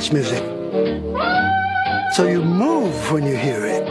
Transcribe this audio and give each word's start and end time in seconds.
dance 0.00 0.12
music. 0.12 0.42
So 2.14 2.26
you 2.26 2.42
move 2.42 3.12
when 3.12 3.26
you 3.26 3.36
hear 3.36 3.66
it. 3.66 3.86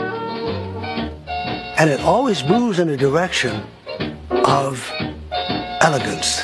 And 1.78 1.88
it 1.88 2.00
always 2.00 2.42
moves 2.44 2.80
in 2.80 2.88
the 2.88 2.96
direction 2.96 3.62
of 4.44 4.90
elegance, 5.80 6.42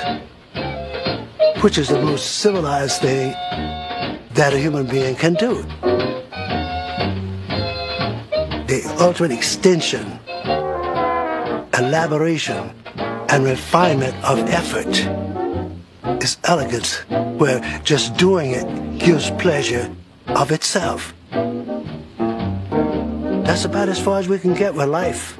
which 1.62 1.78
is 1.78 1.88
the 1.88 2.00
most 2.00 2.36
civilized 2.36 3.00
thing 3.00 3.32
that 4.34 4.52
a 4.52 4.58
human 4.58 4.86
being 4.86 5.16
can 5.16 5.34
do. 5.34 5.62
The 8.68 8.96
ultimate 9.00 9.32
extension, 9.32 10.20
elaboration, 11.76 12.70
and 13.30 13.44
refinement 13.44 14.14
of 14.24 14.38
effort 14.48 14.94
is 16.22 16.38
elegance, 16.44 16.98
where 17.38 17.60
just 17.82 18.16
doing 18.16 18.52
it 18.52 18.85
gives 19.06 19.30
pleasure 19.30 19.88
of 20.26 20.50
itself. 20.50 21.14
That's 23.46 23.64
about 23.64 23.88
as 23.88 24.00
far 24.00 24.18
as 24.18 24.26
we 24.26 24.40
can 24.40 24.52
get 24.52 24.74
with 24.74 24.88
life. 24.88 25.36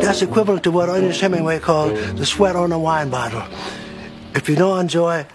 That's 0.00 0.22
equivalent 0.22 0.64
to 0.64 0.70
what 0.70 0.88
Ernest 0.88 1.20
Hemingway 1.20 1.58
called 1.58 1.94
the 2.16 2.24
sweat 2.24 2.56
on 2.56 2.72
a 2.72 2.78
wine 2.78 3.10
bottle. 3.10 3.42
If 4.34 4.48
you 4.48 4.56
don't 4.56 4.80
enjoy 4.80 5.26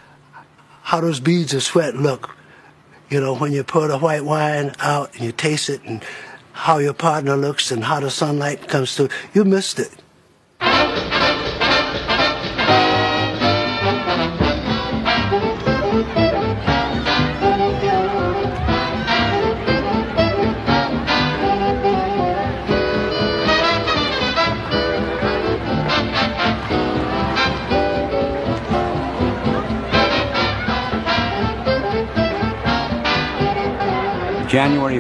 how 0.81 1.02
those 1.02 1.19
beads 1.19 1.53
of 1.53 1.61
sweat 1.61 1.95
look, 1.95 2.35
you 3.11 3.22
know, 3.22 3.35
when 3.35 3.52
you 3.52 3.63
pour 3.63 3.88
the 3.88 3.99
white 3.99 4.25
wine 4.25 4.73
out 4.79 5.13
and 5.13 5.22
you 5.22 5.31
taste 5.31 5.69
it 5.69 5.83
and 5.83 6.03
how 6.53 6.79
your 6.79 6.94
partner 6.94 7.38
looks 7.38 7.69
and 7.69 7.83
how 7.83 7.99
the 7.99 8.09
sunlight 8.09 8.67
comes 8.67 8.95
through, 8.95 9.09
you 9.35 9.45
missed 9.45 9.77
it. 9.77 9.94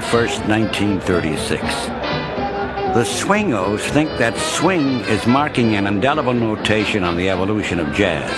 January 0.01 0.27
1st, 0.27 0.47
1936. 0.47 1.61
The 2.95 3.03
swingos 3.03 3.81
think 3.85 4.09
that 4.17 4.35
swing 4.37 5.01
is 5.01 5.25
marking 5.27 5.75
an 5.75 5.87
indelible 5.87 6.33
notation 6.33 7.03
on 7.03 7.15
the 7.15 7.29
evolution 7.29 7.79
of 7.79 7.93
jazz. 7.93 8.31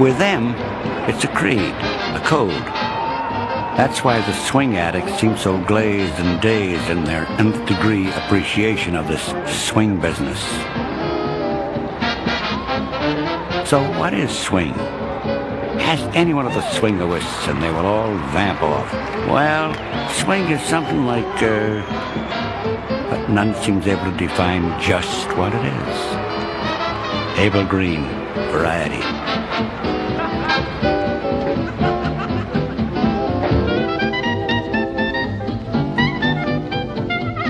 With 0.00 0.18
them, 0.18 0.54
it's 1.08 1.24
a 1.24 1.28
creed, 1.28 1.74
a 2.14 2.22
code. 2.24 2.50
That's 3.76 4.02
why 4.02 4.20
the 4.20 4.32
swing 4.32 4.76
addicts 4.76 5.20
seem 5.20 5.36
so 5.36 5.62
glazed 5.64 6.18
and 6.18 6.40
dazed 6.40 6.90
in 6.90 7.04
their 7.04 7.26
nth 7.38 7.66
degree 7.66 8.10
appreciation 8.10 8.96
of 8.96 9.06
this 9.06 9.32
swing 9.68 10.00
business. 10.00 10.40
So 13.68 13.82
what 13.98 14.14
is 14.14 14.36
swing? 14.36 14.74
Ask 15.88 16.04
any 16.14 16.34
one 16.34 16.44
of 16.44 16.52
the 16.52 16.60
swingoists 16.60 17.48
and 17.48 17.62
they 17.62 17.70
will 17.70 17.86
all 17.86 18.12
vamp 18.28 18.62
off. 18.62 18.92
Well, 19.26 19.72
swing 20.10 20.42
is 20.50 20.60
something 20.68 21.06
like, 21.06 21.24
uh, 21.42 21.80
but 23.08 23.30
none 23.30 23.54
seems 23.54 23.86
able 23.86 24.04
to 24.04 24.14
define 24.18 24.78
just 24.82 25.34
what 25.38 25.54
it 25.54 25.64
is. 25.64 27.38
Abel 27.38 27.64
Green, 27.64 28.02
Variety. 28.52 29.02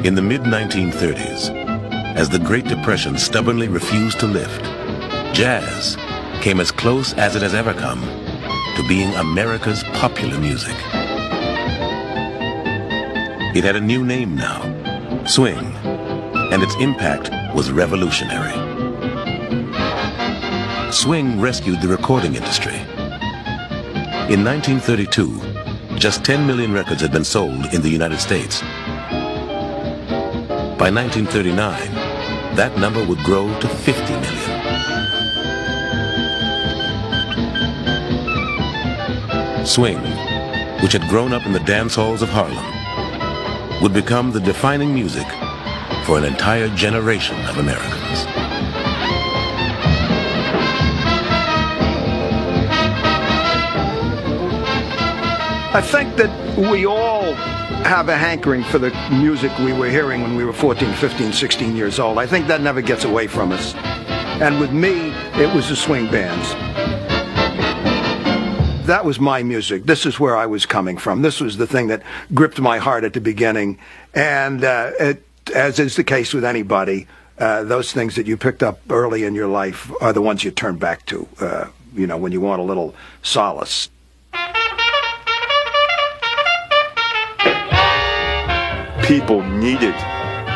In 0.06 0.15
the 0.15 0.22
mid 0.22 0.43
1930s, 0.43 1.50
as 2.15 2.28
the 2.28 2.38
Great 2.38 2.69
Depression 2.69 3.19
stubbornly 3.19 3.66
refused 3.66 4.21
to 4.21 4.27
lift, 4.27 4.62
jazz 5.34 5.97
came 6.41 6.60
as 6.60 6.71
close 6.71 7.15
as 7.15 7.34
it 7.34 7.43
has 7.43 7.53
ever 7.53 7.75
come 7.75 8.28
to 8.78 8.87
being 8.87 9.12
America's 9.16 9.83
popular 9.94 10.39
music. 10.39 10.77
It 13.56 13.65
had 13.65 13.75
a 13.75 13.81
new 13.81 14.05
name 14.05 14.37
now, 14.37 14.62
swing, 15.27 15.75
and 16.53 16.62
its 16.62 16.77
impact 16.77 17.28
was 17.56 17.72
revolutionary. 17.72 18.55
Swing 20.93 21.41
rescued 21.41 21.81
the 21.81 21.89
recording 21.89 22.37
industry. 22.37 22.77
In 24.33 24.44
1932, 24.44 25.99
just 25.99 26.25
10 26.25 26.47
million 26.47 26.72
records 26.72 27.00
had 27.00 27.10
been 27.10 27.25
sold 27.25 27.66
in 27.75 27.83
the 27.83 27.91
United 27.91 28.21
States. 28.21 28.60
By 30.78 30.93
1939, 30.93 32.55
that 32.55 32.78
number 32.78 33.05
would 33.05 33.19
grow 33.25 33.49
to 33.59 33.66
50 33.69 34.12
million. 34.21 34.57
Swing, 39.78 40.03
which 40.83 40.93
had 40.93 41.03
grown 41.03 41.33
up 41.33 41.47
in 41.47 41.53
the 41.53 41.61
dance 41.61 41.94
halls 41.94 42.21
of 42.21 42.28
Harlem, 42.28 43.81
would 43.81 43.94
become 43.94 44.33
the 44.33 44.41
defining 44.41 44.93
music 44.93 45.25
for 46.05 46.19
an 46.19 46.25
entire 46.25 46.69
generation 46.71 47.37
of 47.47 47.59
Americans. 47.59 48.27
I 55.72 55.81
think 55.81 56.16
that 56.16 56.59
we 56.59 56.84
all 56.84 57.34
have 57.84 58.09
a 58.09 58.16
hankering 58.19 58.65
for 58.65 58.81
the 58.81 58.91
music 59.12 59.56
we 59.60 59.72
were 59.72 59.89
hearing 59.89 60.22
when 60.22 60.34
we 60.34 60.45
were 60.45 60.53
14, 60.53 60.93
15, 60.95 61.33
16 61.33 61.77
years 61.77 62.00
old. 62.00 62.19
I 62.19 62.27
think 62.27 62.49
that 62.49 62.62
never 62.62 62.81
gets 62.81 63.05
away 63.05 63.28
from 63.28 63.53
us. 63.53 63.77
And 64.41 64.59
with 64.59 64.72
me, 64.72 65.12
it 65.41 65.55
was 65.55 65.69
the 65.69 65.77
swing 65.77 66.10
bands. 66.10 66.67
That 68.88 69.04
was 69.04 69.21
my 69.21 69.43
music. 69.43 69.84
This 69.84 70.06
is 70.06 70.19
where 70.19 70.34
I 70.34 70.47
was 70.47 70.65
coming 70.65 70.97
from. 70.97 71.21
This 71.21 71.43
was 71.43 71.59
the 71.59 71.66
thing 71.66 71.88
that 71.88 72.03
gripped 72.32 72.59
my 72.59 72.78
heart 72.78 73.04
at 73.04 73.12
the 73.12 73.21
beginning. 73.21 73.78
And 74.15 74.65
uh, 74.65 74.93
it, 74.99 75.22
as 75.54 75.78
is 75.78 75.97
the 75.97 76.04
case 76.04 76.32
with 76.32 76.43
anybody, 76.43 77.06
uh, 77.38 77.65
those 77.65 77.93
things 77.93 78.15
that 78.16 78.27
you 78.27 78.38
picked 78.38 78.62
up 78.62 78.81
early 78.88 79.25
in 79.25 79.34
your 79.34 79.47
life 79.47 79.93
are 80.00 80.15
the 80.15 80.22
ones 80.22 80.43
you 80.43 80.50
turn 80.50 80.78
back 80.78 81.04
to, 81.04 81.28
uh, 81.38 81.66
you 81.94 82.06
know, 82.06 82.16
when 82.16 82.32
you 82.32 82.41
want 82.41 82.62
a 82.62 82.65
little 82.65 82.94
solace. 83.22 83.91
people 89.04 89.43
needed 89.43 89.94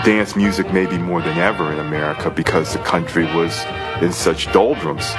dance 0.04 0.36
music 0.36 0.70
maybe 0.74 0.98
more 0.98 1.22
than 1.22 1.38
ever 1.38 1.72
in 1.72 1.78
America 1.78 2.30
because 2.30 2.72
the 2.72 2.78
country 2.80 3.24
was 3.34 3.64
in 4.02 4.12
such 4.12 4.50
doldrums. 4.52 5.14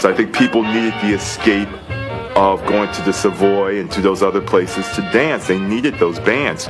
So 0.00 0.08
I 0.08 0.14
think 0.14 0.34
people 0.34 0.62
needed 0.62 0.94
the 1.02 1.12
escape 1.12 1.68
of 2.34 2.64
going 2.64 2.90
to 2.94 3.02
the 3.02 3.12
Savoy 3.12 3.80
and 3.80 3.90
to 3.90 4.00
those 4.00 4.22
other 4.22 4.40
places 4.40 4.88
to 4.94 5.02
dance. 5.12 5.46
They 5.46 5.58
needed 5.58 5.98
those 5.98 6.18
bands. 6.20 6.68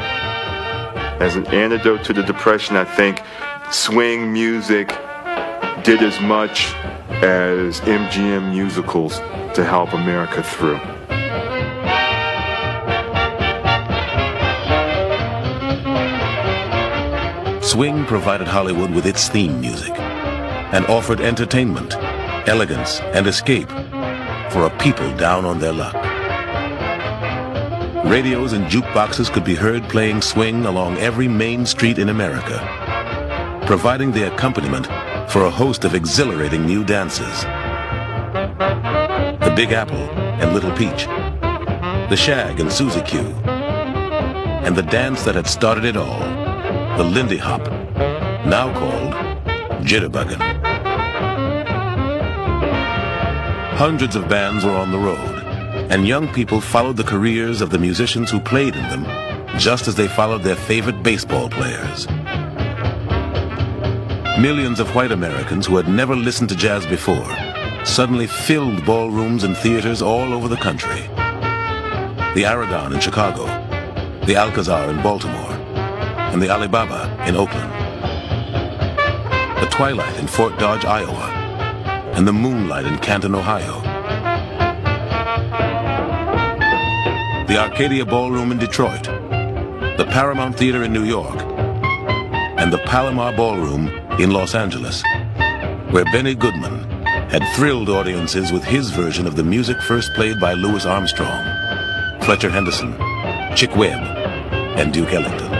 As 1.21 1.37
an 1.37 1.47
antidote 1.47 2.03
to 2.07 2.13
the 2.13 2.25
Depression, 2.25 2.75
I 2.75 2.85
think 2.85 3.23
swing 3.71 4.33
music 4.33 4.89
did 5.85 6.03
as 6.03 6.21
much 6.21 6.75
as 7.23 7.81
MGM 7.83 8.51
musicals 8.51 9.19
to 9.55 9.65
help 9.65 9.93
America 9.93 10.43
through. 10.43 10.81
Swing 17.63 18.05
provided 18.07 18.49
Hollywood 18.49 18.91
with 18.91 19.07
its 19.07 19.29
theme 19.29 19.61
music 19.61 19.97
and 20.73 20.85
offered 20.87 21.21
entertainment, 21.21 21.95
elegance, 22.47 23.01
and 23.01 23.27
escape 23.27 23.69
for 24.51 24.67
a 24.67 24.77
people 24.79 25.15
down 25.17 25.45
on 25.45 25.59
their 25.59 25.73
luck. 25.73 25.95
Radios 28.05 28.53
and 28.53 28.67
jukeboxes 28.67 29.33
could 29.33 29.45
be 29.45 29.55
heard 29.55 29.83
playing 29.85 30.23
swing 30.23 30.67
along 30.67 30.99
every 30.99 31.29
main 31.29 31.65
street 31.65 31.99
in 31.99 32.09
America, 32.09 32.59
providing 33.67 34.11
the 34.11 34.33
accompaniment 34.33 34.87
for 35.31 35.45
a 35.45 35.51
host 35.51 35.85
of 35.85 35.95
exhilarating 35.95 36.67
new 36.67 36.83
dances. 36.85 37.43
The 39.45 39.53
Big 39.55 39.73
Apple 39.73 40.09
and 40.41 40.53
Little 40.53 40.73
Peach, 40.73 41.07
the 42.11 42.17
Shag 42.17 42.59
and 42.59 42.73
Susie 42.73 43.03
Q, 43.03 43.21
and 44.65 44.75
the 44.75 44.83
dance 44.83 45.23
that 45.23 45.37
had 45.37 45.47
started 45.47 45.85
it 45.85 45.97
all, 45.97 46.19
the 46.97 47.05
Lindy 47.05 47.39
Hop, 47.39 47.63
now 48.45 48.73
called 48.73 49.15
Jitterbuggin'. 49.85 50.70
Hundreds 53.81 54.15
of 54.15 54.29
bands 54.29 54.63
were 54.63 54.77
on 54.77 54.93
the 54.93 54.99
road, 54.99 55.43
and 55.91 56.07
young 56.07 56.29
people 56.35 56.61
followed 56.61 56.99
the 56.99 57.03
careers 57.03 57.63
of 57.63 57.71
the 57.71 57.79
musicians 57.79 58.31
who 58.31 58.39
played 58.39 58.77
in 58.77 58.83
them, 58.91 59.07
just 59.59 59.89
as 59.89 59.95
they 59.95 60.07
followed 60.07 60.43
their 60.43 60.55
favorite 60.55 61.03
baseball 61.03 61.49
players. 61.49 62.07
Millions 64.39 64.81
of 64.81 64.95
white 64.95 65.13
Americans 65.13 65.65
who 65.65 65.79
had 65.79 65.89
never 65.89 66.15
listened 66.15 66.51
to 66.51 66.55
jazz 66.55 66.85
before 66.85 67.35
suddenly 67.83 68.27
filled 68.27 68.85
ballrooms 68.85 69.45
and 69.45 69.57
theaters 69.57 70.03
all 70.03 70.35
over 70.35 70.47
the 70.47 70.57
country. 70.59 71.01
The 72.35 72.45
Aragon 72.45 72.93
in 72.93 73.01
Chicago, 73.01 73.47
the 74.27 74.37
Alcazar 74.37 74.91
in 74.91 75.03
Baltimore, 75.03 75.53
and 76.33 76.43
the 76.43 76.51
Alibaba 76.51 77.17
in 77.27 77.35
Oakland. 77.35 77.73
The 79.59 79.71
Twilight 79.71 80.19
in 80.19 80.27
Fort 80.27 80.59
Dodge, 80.59 80.85
Iowa, 80.85 81.40
and 82.21 82.29
the 82.29 82.33
Moonlight 82.35 82.85
in 82.85 82.99
Canton, 82.99 83.35
Ohio. 83.35 83.81
The 87.47 87.57
Arcadia 87.57 88.05
Ballroom 88.05 88.53
in 88.53 88.59
Detroit, 88.59 89.05
the 89.05 90.07
Paramount 90.11 90.55
Theater 90.55 90.83
in 90.83 90.93
New 90.93 91.05
York, 91.05 91.41
and 92.61 92.71
the 92.71 92.83
Palomar 92.85 93.35
Ballroom 93.35 93.89
in 94.21 94.33
Los 94.33 94.55
Angeles, 94.55 95.03
where 95.93 96.05
Benny 96.13 96.35
Goodman 96.35 96.85
had 97.31 97.43
thrilled 97.57 97.89
audiences 97.89 98.53
with 98.53 98.65
his 98.65 98.91
version 98.91 99.27
of 99.27 99.35
the 99.35 99.43
music 99.43 99.81
first 99.81 100.13
played 100.13 100.39
by 100.39 100.53
Louis 100.53 100.85
Armstrong, 100.85 101.43
Fletcher 102.21 102.51
Henderson, 102.51 102.93
Chick 103.57 103.75
Webb, 103.77 104.03
and 104.77 104.93
Duke 104.93 105.15
Ellington. 105.15 105.60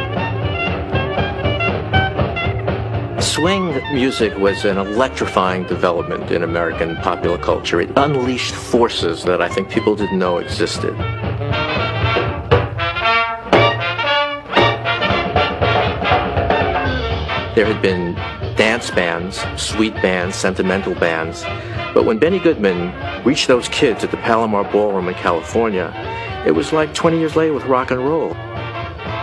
Swing 3.31 3.81
music 3.95 4.37
was 4.39 4.65
an 4.65 4.77
electrifying 4.77 5.63
development 5.63 6.33
in 6.33 6.43
American 6.43 6.97
popular 6.97 7.39
culture. 7.39 7.81
It 7.81 7.93
unleashed 7.95 8.53
forces 8.53 9.23
that 9.23 9.41
I 9.41 9.49
think 9.49 9.71
people 9.71 9.95
didn't 9.95 10.19
know 10.19 10.39
existed. 10.39 10.99
There 17.55 17.67
had 17.67 17.81
been 17.81 18.15
dance 18.57 18.91
bands, 18.91 19.45
sweet 19.57 19.95
bands, 19.95 20.35
sentimental 20.35 20.97
bands, 20.97 21.45
but 21.95 22.05
when 22.05 22.19
Benny 22.19 22.41
Goodman 22.41 22.93
reached 23.25 23.47
those 23.47 23.69
kids 23.69 24.03
at 24.03 24.11
the 24.11 24.17
Palomar 24.17 24.65
Ballroom 24.65 25.07
in 25.07 25.15
California, 25.15 25.93
it 26.45 26.51
was 26.51 26.73
like 26.73 26.95
20 26.95 27.21
years 27.21 27.37
later 27.37 27.55
with 27.55 27.65
rock 27.67 27.93
and 27.93 28.01
roll. 28.01 28.37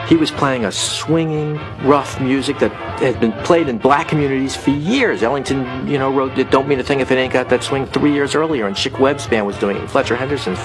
He 0.08 0.16
was 0.16 0.32
playing 0.32 0.64
a 0.64 0.72
swinging, 0.72 1.58
rough 1.84 2.22
music 2.22 2.60
that 2.60 2.72
had 3.02 3.20
been 3.20 3.34
played 3.44 3.68
in 3.68 3.78
black 3.78 4.08
communities 4.08 4.56
for 4.56 4.70
years. 4.70 5.22
Ellington, 5.22 5.86
you 5.86 5.98
know, 5.98 6.14
wrote 6.14 6.38
"It 6.38 6.50
Don't 6.50 6.66
Mean 6.66 6.80
a 6.80 6.84
Thing 6.84 7.02
If 7.02 7.12
It 7.12 7.18
Ain't 7.18 7.34
Got 7.34 7.50
That 7.50 7.62
Swing" 7.62 7.86
three 7.86 8.14
years 8.14 8.34
earlier, 8.34 8.68
and 8.68 8.76
Chick 8.76 9.00
Webb's 9.00 9.28
band 9.28 9.46
was 9.46 9.58
doing 9.58 9.76
it, 9.76 9.82
and 9.82 9.92
Fletcher 9.92 10.16
Henderson's. 10.16 10.60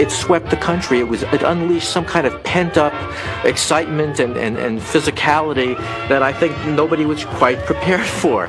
It 0.00 0.10
swept 0.10 0.48
the 0.48 0.56
country. 0.56 0.98
It 1.00 1.08
was 1.08 1.22
it 1.24 1.42
unleashed 1.42 1.90
some 1.90 2.06
kind 2.06 2.26
of 2.26 2.42
pent-up 2.42 2.94
excitement 3.44 4.18
and, 4.18 4.34
and, 4.38 4.56
and 4.56 4.80
physicality 4.80 5.76
that 6.08 6.22
I 6.22 6.32
think 6.32 6.56
nobody 6.68 7.04
was 7.04 7.26
quite 7.26 7.58
prepared 7.66 8.06
for. 8.06 8.46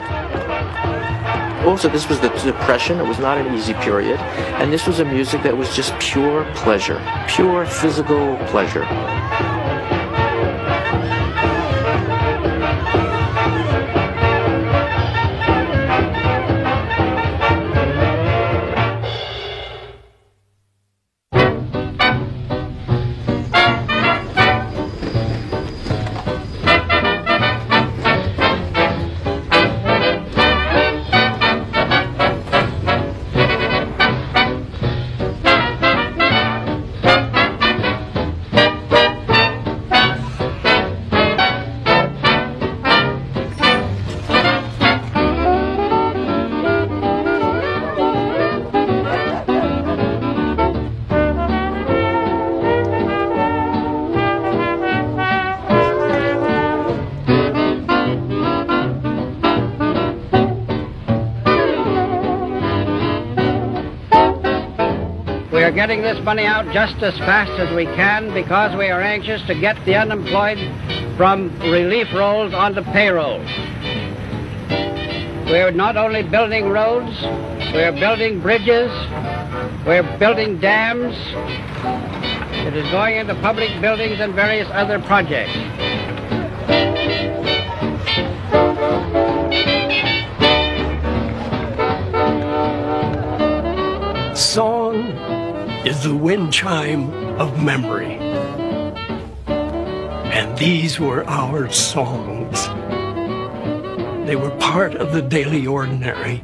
Also, 1.65 1.87
this 1.89 2.09
was 2.09 2.19
the 2.19 2.29
Depression. 2.29 2.99
It 2.99 3.05
was 3.05 3.19
not 3.19 3.37
an 3.37 3.53
easy 3.53 3.73
period. 3.75 4.19
And 4.59 4.73
this 4.73 4.87
was 4.87 4.99
a 4.99 5.05
music 5.05 5.43
that 5.43 5.55
was 5.55 5.75
just 5.75 5.97
pure 5.99 6.43
pleasure, 6.55 6.99
pure 7.27 7.65
physical 7.65 8.37
pleasure. 8.47 9.60
Getting 65.91 66.15
this 66.15 66.23
money 66.23 66.45
out 66.45 66.63
just 66.71 67.03
as 67.03 67.17
fast 67.17 67.51
as 67.59 67.75
we 67.75 67.83
can 67.83 68.33
because 68.33 68.73
we 68.77 68.87
are 68.87 69.01
anxious 69.01 69.45
to 69.45 69.53
get 69.53 69.75
the 69.83 69.93
unemployed 69.93 70.57
from 71.17 71.49
relief 71.59 72.07
rolls 72.13 72.53
onto 72.53 72.81
payroll. 72.81 73.39
We're 75.51 75.71
not 75.71 75.97
only 75.97 76.23
building 76.23 76.69
roads, 76.69 77.11
we're 77.73 77.91
building 77.91 78.39
bridges, 78.39 78.89
we're 79.85 80.17
building 80.17 80.59
dams. 80.59 81.13
It 82.65 82.73
is 82.73 82.89
going 82.89 83.17
into 83.17 83.35
public 83.41 83.69
buildings 83.81 84.21
and 84.21 84.33
various 84.33 84.69
other 84.71 84.97
projects. 84.97 85.51
Is 95.85 96.03
the 96.03 96.15
wind 96.15 96.53
chime 96.53 97.11
of 97.39 97.61
memory. 97.63 98.17
And 99.47 100.57
these 100.57 100.99
were 100.99 101.25
our 101.27 101.71
songs. 101.71 102.67
They 104.27 104.35
were 104.35 104.55
part 104.59 104.95
of 104.95 105.11
the 105.11 105.23
daily 105.23 105.65
ordinary. 105.65 106.43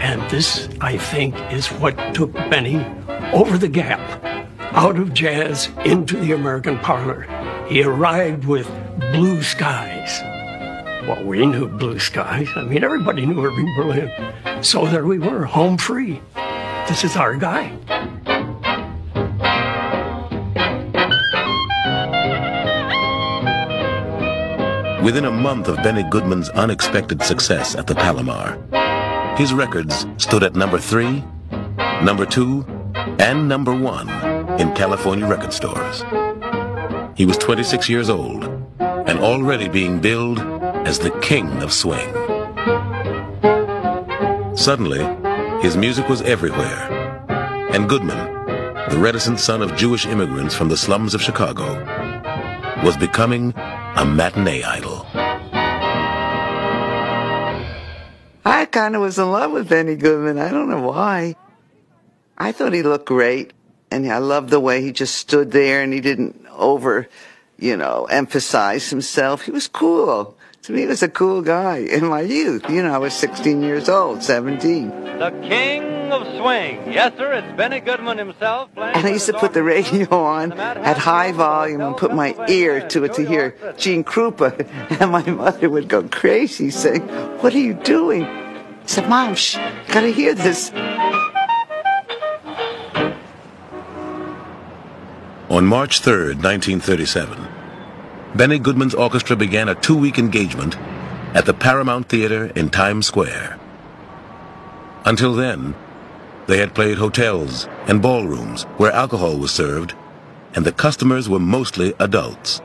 And 0.00 0.22
this, 0.30 0.68
I 0.80 0.96
think, 0.96 1.34
is 1.52 1.68
what 1.68 2.14
took 2.14 2.32
Benny 2.32 2.84
over 3.34 3.58
the 3.58 3.68
gap, 3.68 4.00
out 4.72 4.98
of 4.98 5.12
jazz 5.12 5.68
into 5.84 6.16
the 6.16 6.32
American 6.32 6.78
parlor. 6.78 7.26
He 7.68 7.82
arrived 7.82 8.46
with 8.46 8.66
blue 9.12 9.42
skies. 9.42 10.20
Well, 11.06 11.22
we 11.24 11.44
knew 11.44 11.68
blue 11.68 11.98
skies. 11.98 12.48
I 12.56 12.62
mean, 12.64 12.82
everybody 12.82 13.26
knew 13.26 13.44
Irving 13.44 13.70
Berlin. 13.76 14.62
So 14.62 14.86
there 14.86 15.04
we 15.04 15.18
were, 15.18 15.44
home 15.44 15.76
free. 15.76 16.22
This 16.88 17.02
is 17.02 17.16
our 17.16 17.34
guy. 17.34 17.70
Within 25.02 25.24
a 25.24 25.30
month 25.30 25.68
of 25.68 25.76
Benny 25.76 26.02
Goodman's 26.10 26.50
unexpected 26.50 27.22
success 27.22 27.74
at 27.74 27.86
the 27.86 27.94
Palomar, 27.94 28.58
his 29.36 29.54
records 29.54 30.06
stood 30.18 30.42
at 30.42 30.54
number 30.54 30.78
three, 30.78 31.24
number 32.02 32.26
two, 32.26 32.66
and 33.18 33.48
number 33.48 33.74
one 33.74 34.08
in 34.60 34.74
California 34.74 35.26
record 35.26 35.52
stores. 35.54 36.04
He 37.16 37.24
was 37.24 37.38
26 37.38 37.88
years 37.88 38.10
old 38.10 38.44
and 38.78 39.18
already 39.20 39.68
being 39.68 40.00
billed 40.00 40.40
as 40.86 40.98
the 40.98 41.10
king 41.20 41.62
of 41.62 41.72
swing. 41.72 42.12
Suddenly, 44.54 45.23
his 45.64 45.78
music 45.78 46.10
was 46.10 46.20
everywhere. 46.20 47.24
And 47.72 47.88
Goodman, 47.88 48.18
the 48.90 48.98
reticent 48.98 49.40
son 49.40 49.62
of 49.62 49.74
Jewish 49.76 50.04
immigrants 50.04 50.54
from 50.54 50.68
the 50.68 50.76
slums 50.76 51.14
of 51.14 51.22
Chicago, 51.22 51.64
was 52.84 52.98
becoming 52.98 53.54
a 53.56 54.04
matinee 54.04 54.62
idol. 54.62 55.06
I 58.44 58.66
kind 58.70 58.94
of 58.94 59.00
was 59.00 59.18
in 59.18 59.32
love 59.32 59.52
with 59.52 59.70
Benny 59.70 59.96
Goodman. 59.96 60.36
I 60.36 60.50
don't 60.50 60.68
know 60.68 60.82
why. 60.82 61.34
I 62.36 62.52
thought 62.52 62.74
he 62.74 62.82
looked 62.82 63.06
great. 63.06 63.54
And 63.90 64.06
I 64.12 64.18
loved 64.18 64.50
the 64.50 64.60
way 64.60 64.82
he 64.82 64.92
just 64.92 65.14
stood 65.14 65.50
there 65.50 65.82
and 65.82 65.94
he 65.94 66.00
didn't 66.00 66.44
over, 66.50 67.08
you 67.58 67.78
know, 67.78 68.04
emphasize 68.04 68.90
himself. 68.90 69.42
He 69.42 69.50
was 69.50 69.66
cool 69.66 70.36
to 70.64 70.72
me, 70.72 70.80
he 70.80 70.86
was 70.86 71.02
a 71.02 71.08
cool 71.10 71.42
guy 71.42 71.76
in 71.76 72.06
my 72.06 72.22
youth. 72.22 72.70
You 72.70 72.82
know, 72.82 72.94
I 72.94 72.96
was 72.96 73.12
16 73.12 73.62
years 73.62 73.86
old, 73.90 74.22
17. 74.22 74.88
The 75.18 75.30
king 75.42 76.10
of 76.10 76.22
swing. 76.38 76.90
Yes, 76.90 77.12
sir, 77.18 77.34
it's 77.34 77.54
Benny 77.54 77.80
Goodman 77.80 78.16
himself. 78.16 78.70
And 78.76 79.06
I 79.06 79.10
used 79.10 79.26
to 79.26 79.34
put 79.34 79.52
the 79.52 79.62
radio 79.62 80.08
on 80.10 80.52
at 80.52 80.96
high 80.96 81.32
volume 81.32 81.82
and 81.82 81.94
put 81.94 82.14
my 82.14 82.34
ear 82.48 82.80
to 82.88 83.04
it 83.04 83.12
to 83.14 83.26
hear 83.26 83.54
Gene 83.76 84.04
Krupa. 84.04 84.66
And 85.00 85.10
my 85.10 85.24
mother 85.26 85.68
would 85.68 85.88
go 85.88 86.02
crazy 86.04 86.70
saying, 86.70 87.02
What 87.42 87.54
are 87.54 87.58
you 87.58 87.74
doing? 87.74 88.24
I 88.24 88.86
said, 88.86 89.08
Mom, 89.08 89.34
shh, 89.34 89.56
gotta 89.88 90.08
hear 90.08 90.34
this. 90.34 90.72
On 95.50 95.66
March 95.66 96.00
3rd, 96.00 96.42
1937, 96.42 97.53
Benny 98.36 98.58
Goodman's 98.58 98.96
orchestra 98.96 99.36
began 99.36 99.68
a 99.68 99.76
two-week 99.76 100.18
engagement 100.18 100.76
at 101.36 101.46
the 101.46 101.54
Paramount 101.54 102.08
Theater 102.08 102.46
in 102.56 102.68
Times 102.68 103.06
Square. 103.06 103.60
Until 105.04 105.34
then, 105.34 105.76
they 106.48 106.58
had 106.58 106.74
played 106.74 106.98
hotels 106.98 107.68
and 107.86 108.02
ballrooms 108.02 108.64
where 108.76 108.90
alcohol 108.90 109.38
was 109.38 109.52
served, 109.52 109.94
and 110.56 110.66
the 110.66 110.72
customers 110.72 111.28
were 111.28 111.38
mostly 111.38 111.94
adults. 112.00 112.60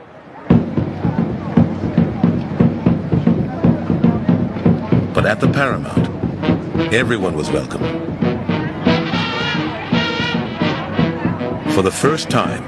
But 5.14 5.24
at 5.24 5.38
the 5.38 5.50
Paramount, 5.52 6.08
everyone 6.92 7.36
was 7.36 7.48
welcome. 7.48 7.82
For 11.70 11.82
the 11.82 11.92
first 11.92 12.28
time, 12.28 12.64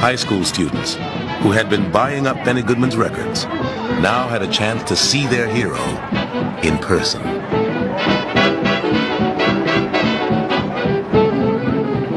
high 0.00 0.16
school 0.16 0.44
students 0.44 0.96
who 1.42 1.50
had 1.50 1.68
been 1.68 1.90
buying 1.90 2.26
up 2.28 2.36
Benny 2.44 2.62
Goodman's 2.62 2.96
records 2.96 3.46
now 4.00 4.28
had 4.28 4.42
a 4.42 4.48
chance 4.48 4.84
to 4.84 4.94
see 4.94 5.26
their 5.26 5.48
hero 5.48 5.82
in 6.62 6.78
person. 6.78 7.20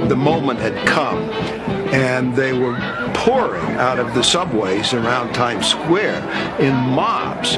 The 0.07 0.15
moment 0.15 0.59
had 0.59 0.75
come, 0.87 1.17
and 1.91 2.35
they 2.35 2.53
were 2.53 2.75
pouring 3.15 3.65
out 3.77 3.97
of 3.97 4.13
the 4.13 4.23
subways 4.23 4.93
around 4.93 5.33
Times 5.33 5.65
Square 5.65 6.21
in 6.59 6.75
mobs. 6.75 7.57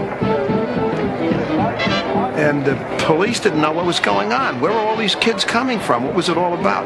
And 2.37 2.63
the 2.63 2.75
police 2.99 3.41
didn't 3.41 3.59
know 3.59 3.73
what 3.73 3.85
was 3.85 3.99
going 3.99 4.31
on. 4.31 4.61
Where 4.61 4.71
were 4.71 4.79
all 4.79 4.95
these 4.95 5.15
kids 5.15 5.43
coming 5.43 5.81
from? 5.81 6.05
What 6.05 6.15
was 6.15 6.29
it 6.29 6.37
all 6.37 6.57
about? 6.57 6.85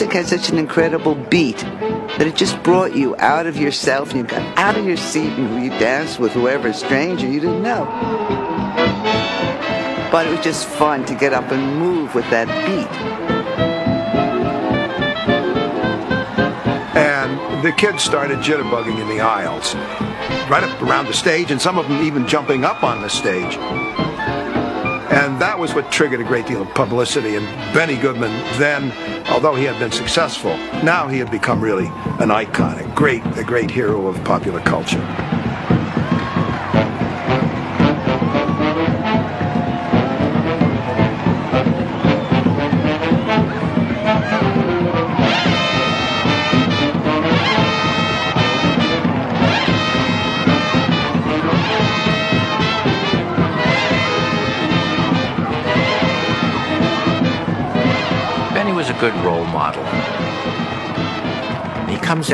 Music 0.00 0.16
has 0.16 0.28
such 0.30 0.48
an 0.48 0.56
incredible 0.56 1.14
beat 1.14 1.58
that 1.58 2.22
it 2.22 2.34
just 2.34 2.62
brought 2.62 2.96
you 2.96 3.14
out 3.18 3.46
of 3.46 3.58
yourself 3.58 4.12
and 4.12 4.20
you 4.20 4.24
got 4.24 4.40
out 4.56 4.78
of 4.78 4.86
your 4.86 4.96
seat 4.96 5.30
and 5.30 5.62
you 5.62 5.68
danced 5.78 6.18
with 6.18 6.32
whoever 6.32 6.72
stranger 6.72 7.26
you 7.26 7.38
didn't 7.38 7.62
know. 7.62 7.84
But 10.10 10.26
it 10.26 10.30
was 10.30 10.40
just 10.42 10.66
fun 10.66 11.04
to 11.04 11.14
get 11.14 11.34
up 11.34 11.52
and 11.52 11.78
move 11.78 12.14
with 12.14 12.24
that 12.30 12.48
beat. 12.64 12.88
And 16.96 17.62
the 17.62 17.72
kids 17.72 18.02
started 18.02 18.38
jitterbugging 18.38 18.98
in 18.98 19.06
the 19.06 19.20
aisles, 19.20 19.74
right 20.48 20.64
up 20.64 20.80
around 20.80 21.08
the 21.08 21.12
stage, 21.12 21.50
and 21.50 21.60
some 21.60 21.76
of 21.76 21.86
them 21.88 22.02
even 22.02 22.26
jumping 22.26 22.64
up 22.64 22.82
on 22.82 23.02
the 23.02 23.10
stage. 23.10 23.58
And 25.10 25.40
that 25.40 25.58
was 25.58 25.74
what 25.74 25.90
triggered 25.90 26.20
a 26.20 26.24
great 26.24 26.46
deal 26.46 26.62
of 26.62 26.68
publicity. 26.74 27.34
And 27.34 27.44
Benny 27.74 27.96
Goodman 27.96 28.30
then, 28.58 28.92
although 29.28 29.56
he 29.56 29.64
had 29.64 29.78
been 29.80 29.90
successful, 29.90 30.56
now 30.84 31.08
he 31.08 31.18
had 31.18 31.30
become 31.30 31.60
really 31.60 31.88
an 32.20 32.30
icon, 32.30 32.78
a 32.78 32.94
great, 32.94 33.24
a 33.36 33.42
great 33.42 33.70
hero 33.70 34.06
of 34.06 34.22
popular 34.24 34.60
culture. 34.60 35.04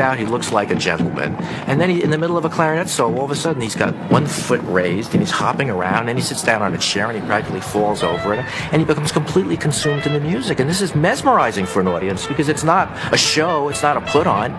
Out, 0.07 0.17
he 0.17 0.25
looks 0.25 0.51
like 0.51 0.71
a 0.71 0.75
gentleman, 0.75 1.35
and 1.67 1.79
then 1.79 1.89
he, 1.89 2.01
in 2.01 2.09
the 2.09 2.17
middle 2.17 2.37
of 2.37 2.45
a 2.45 2.49
clarinet 2.49 2.87
solo, 2.87 3.17
all 3.17 3.25
of 3.25 3.31
a 3.31 3.35
sudden 3.35 3.61
he's 3.61 3.75
got 3.75 3.93
one 4.09 4.25
foot 4.25 4.61
raised 4.63 5.11
and 5.11 5.21
he's 5.21 5.31
hopping 5.31 5.69
around, 5.69 6.07
and 6.07 6.17
he 6.17 6.23
sits 6.23 6.43
down 6.43 6.61
on 6.61 6.73
a 6.73 6.77
chair 6.77 7.07
and 7.09 7.19
he 7.19 7.25
practically 7.27 7.61
falls 7.61 8.03
over 8.03 8.33
it, 8.33 8.39
and 8.71 8.81
he 8.81 8.85
becomes 8.85 9.11
completely 9.11 9.57
consumed 9.57 10.05
in 10.07 10.13
the 10.13 10.19
music. 10.19 10.59
And 10.59 10.69
this 10.69 10.81
is 10.81 10.95
mesmerizing 10.95 11.65
for 11.65 11.81
an 11.81 11.87
audience 11.87 12.25
because 12.25 12.47
it's 12.47 12.63
not 12.63 12.89
a 13.13 13.17
show, 13.17 13.69
it's 13.69 13.83
not 13.83 13.97
a 13.97 14.01
put 14.01 14.27
on, 14.27 14.51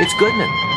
it's 0.00 0.14
Goodman. 0.18 0.67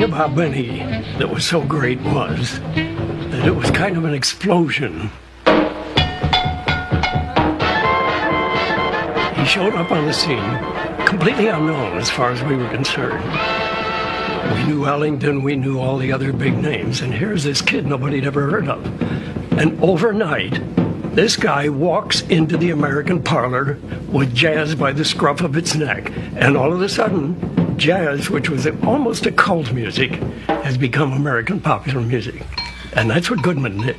Thing 0.00 0.12
about 0.12 0.34
Benny 0.34 0.78
that 1.18 1.28
was 1.28 1.44
so 1.44 1.62
great 1.62 2.00
was 2.00 2.58
that 2.60 3.46
it 3.46 3.54
was 3.54 3.70
kind 3.70 3.98
of 3.98 4.04
an 4.04 4.14
explosion. 4.14 5.10
He 9.34 9.44
showed 9.44 9.74
up 9.74 9.90
on 9.90 10.06
the 10.06 10.12
scene 10.12 11.04
completely 11.04 11.48
unknown 11.48 11.98
as 11.98 12.08
far 12.08 12.30
as 12.30 12.42
we 12.42 12.56
were 12.56 12.68
concerned. 12.70 13.24
We 14.54 14.64
knew 14.64 14.86
Ellington, 14.86 15.42
we 15.42 15.56
knew 15.56 15.78
all 15.78 15.98
the 15.98 16.12
other 16.12 16.32
big 16.32 16.56
names, 16.56 17.02
and 17.02 17.12
here's 17.12 17.44
this 17.44 17.60
kid 17.60 17.86
nobody'd 17.86 18.24
ever 18.24 18.50
heard 18.50 18.68
of. 18.68 18.82
And 19.58 19.82
overnight, 19.82 20.62
this 21.14 21.36
guy 21.36 21.68
walks 21.68 22.22
into 22.22 22.56
the 22.56 22.70
American 22.70 23.22
parlor 23.22 23.78
with 24.10 24.34
jazz 24.34 24.74
by 24.74 24.92
the 24.92 25.04
scruff 25.04 25.42
of 25.42 25.58
its 25.58 25.74
neck, 25.74 26.10
and 26.36 26.56
all 26.56 26.72
of 26.72 26.80
a 26.80 26.88
sudden, 26.88 27.59
jazz, 27.80 28.28
which 28.28 28.50
was 28.50 28.66
almost 28.84 29.24
a 29.24 29.32
cult 29.32 29.72
music, 29.72 30.12
has 30.46 30.76
become 30.76 31.12
American 31.14 31.58
popular 31.58 32.02
music. 32.02 32.44
And 32.94 33.08
that's 33.10 33.30
what 33.30 33.42
Goodman 33.42 33.78
did. 33.78 33.96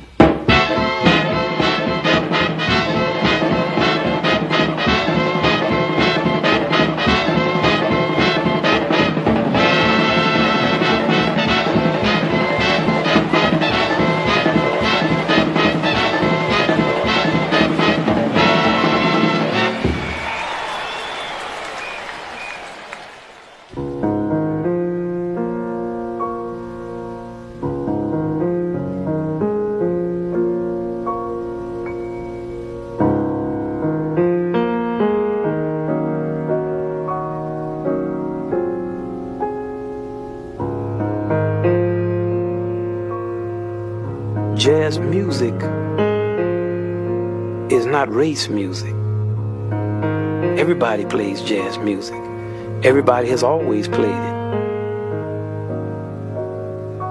Is 48.32 48.48
music. 48.48 48.94
Everybody 50.58 51.04
plays 51.04 51.42
jazz 51.42 51.76
music. 51.78 52.16
Everybody 52.82 53.28
has 53.28 53.42
always 53.42 53.88
played 53.88 54.10
it. 54.10 54.32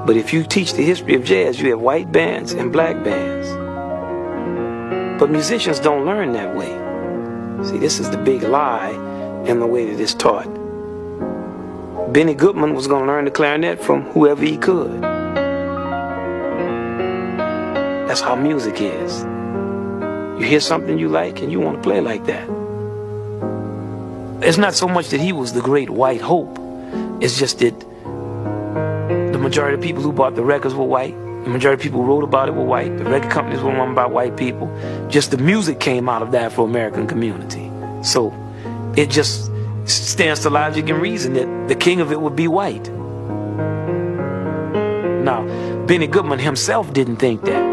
But 0.06 0.18
if 0.18 0.34
you 0.34 0.44
teach 0.44 0.74
the 0.74 0.84
history 0.84 1.14
of 1.16 1.24
jazz, 1.24 1.62
you 1.62 1.70
have 1.70 1.80
white 1.80 2.12
bands 2.12 2.54
and 2.54 2.72
black 2.72 3.04
bands. 3.04 3.48
But 5.20 5.30
musicians 5.30 5.80
don't 5.80 6.06
learn 6.06 6.34
that 6.34 6.56
way. 6.56 6.74
See, 7.66 7.78
this 7.78 8.00
is 8.00 8.10
the 8.10 8.18
big 8.18 8.42
lie 8.42 8.92
in 9.46 9.60
the 9.60 9.68
way 9.68 9.86
that 9.92 10.02
it's 10.02 10.16
taught. 10.16 10.48
Benny 12.12 12.34
Goodman 12.34 12.74
was 12.74 12.88
going 12.88 13.06
to 13.06 13.08
learn 13.08 13.26
the 13.26 13.32
clarinet 13.32 13.80
from 13.82 14.02
whoever 14.12 14.44
he 14.44 14.58
could. 14.58 15.02
That's 18.08 18.22
how 18.22 18.36
music 18.36 18.82
is. 18.82 19.31
You 20.42 20.48
hear 20.48 20.60
something 20.60 20.98
you 20.98 21.08
like 21.08 21.40
and 21.44 21.52
you 21.52 21.60
want 21.60 21.78
to 21.78 21.84
play 21.84 22.02
like 22.02 22.26
that. 22.26 22.50
It's 24.42 24.58
not 24.58 24.74
so 24.74 24.88
much 24.88 25.10
that 25.10 25.20
he 25.20 25.32
was 25.32 25.54
the 25.54 25.62
great 25.62 25.92
white 25.92 26.20
hope. 26.20 26.58
It's 27.22 27.38
just 27.38 27.60
that 27.60 27.80
the 27.80 29.38
majority 29.38 29.76
of 29.76 29.82
people 29.82 30.02
who 30.02 30.12
bought 30.12 30.34
the 30.34 30.44
records 30.44 30.74
were 30.74 30.84
white 30.84 31.14
The 31.44 31.50
majority 31.50 31.80
of 31.80 31.84
people 31.84 32.02
who 32.02 32.08
wrote 32.08 32.24
about 32.24 32.50
it 32.50 32.54
were 32.54 32.64
white. 32.64 32.98
The 32.98 33.04
record 33.04 33.32
companies 33.32 33.62
were 33.62 33.72
run 33.72 33.96
by 33.96 34.06
white 34.06 34.38
people. 34.38 34.68
Just 35.10 35.32
the 35.32 35.38
music 35.38 35.80
came 35.80 36.08
out 36.08 36.22
of 36.22 36.32
the 36.32 36.40
Afro-American 36.40 37.08
community. 37.08 37.72
So 38.04 38.32
it 38.96 39.10
just 39.10 39.52
stands 39.86 40.42
to 40.42 40.52
logic 40.52 40.88
and 40.90 41.02
reason 41.02 41.34
that 41.34 41.68
the 41.68 41.76
king 41.76 42.00
of 42.00 42.12
it 42.12 42.22
would 42.22 42.36
be 42.36 42.48
white. 42.48 42.90
Now, 45.24 45.46
Benny 45.86 46.08
Goodman 46.08 46.40
himself 46.40 46.94
didn't 46.94 47.18
think 47.18 47.42
that. 47.46 47.71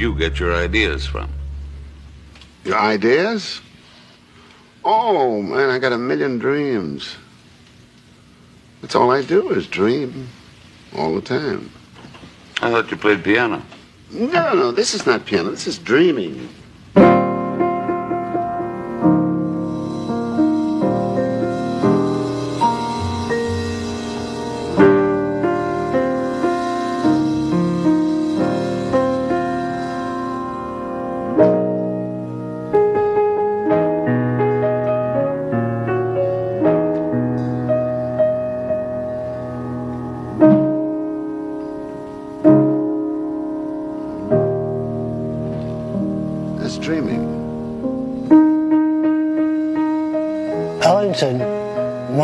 You 0.00 0.14
get 0.14 0.40
your 0.40 0.54
ideas 0.54 1.06
from? 1.06 1.30
Your 2.64 2.78
ideas? 2.78 3.60
Oh, 4.84 5.42
man, 5.42 5.70
I 5.70 5.78
got 5.78 5.92
a 5.92 5.98
million 5.98 6.38
dreams. 6.38 7.16
That's 8.80 8.94
all 8.94 9.10
I 9.10 9.22
do 9.22 9.50
is 9.50 9.66
dream 9.66 10.28
all 10.96 11.14
the 11.14 11.20
time. 11.20 11.70
I 12.62 12.70
thought 12.70 12.90
you 12.90 12.96
played 12.96 13.22
piano. 13.22 13.62
No, 14.10 14.54
no, 14.54 14.72
this 14.72 14.94
is 14.94 15.06
not 15.06 15.26
piano. 15.26 15.50
This 15.50 15.66
is 15.66 15.78
dreaming. 15.78 16.48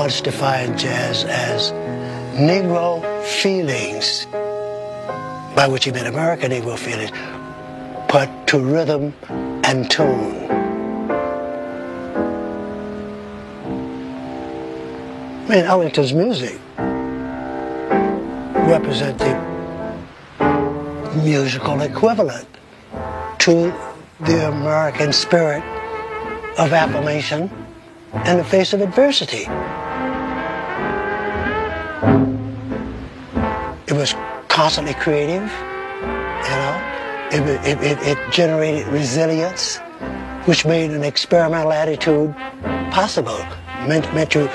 Wants 0.06 0.20
to 0.20 0.30
define 0.30 0.78
jazz 0.78 1.24
as 1.24 1.72
Negro 2.38 3.02
feelings, 3.24 4.24
by 5.56 5.66
which 5.66 5.84
he 5.84 5.90
meant 5.90 6.06
American 6.06 6.52
Negro 6.52 6.78
feelings, 6.78 7.10
put 8.06 8.28
to 8.46 8.60
rhythm 8.60 9.12
and 9.64 9.90
tune. 9.90 10.46
I 15.42 15.48
mean, 15.48 15.64
Ellington's 15.64 16.12
music 16.12 16.60
represents 18.68 19.24
the 19.24 19.34
musical 21.24 21.80
equivalent 21.80 22.46
to 23.40 23.74
the 24.20 24.46
American 24.50 25.12
spirit 25.12 25.64
of 26.60 26.72
affirmation 26.72 27.50
in 28.24 28.36
the 28.36 28.44
face 28.44 28.72
of 28.72 28.80
adversity. 28.80 29.48
Constantly 34.56 34.94
creative, 34.94 35.42
you 35.42 36.56
know. 36.56 36.82
It, 37.30 37.42
it, 37.66 37.82
it, 37.82 37.98
it 38.06 38.32
generated 38.32 38.86
resilience, 38.86 39.76
which 40.46 40.64
made 40.64 40.92
an 40.92 41.04
experimental 41.04 41.74
attitude 41.74 42.34
possible. 42.90 43.36
Meant, 43.86 44.12
meant 44.14 44.34
you 44.34 44.48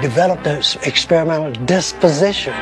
developed 0.00 0.46
an 0.46 0.62
experimental 0.84 1.50
disposition. 1.64 2.54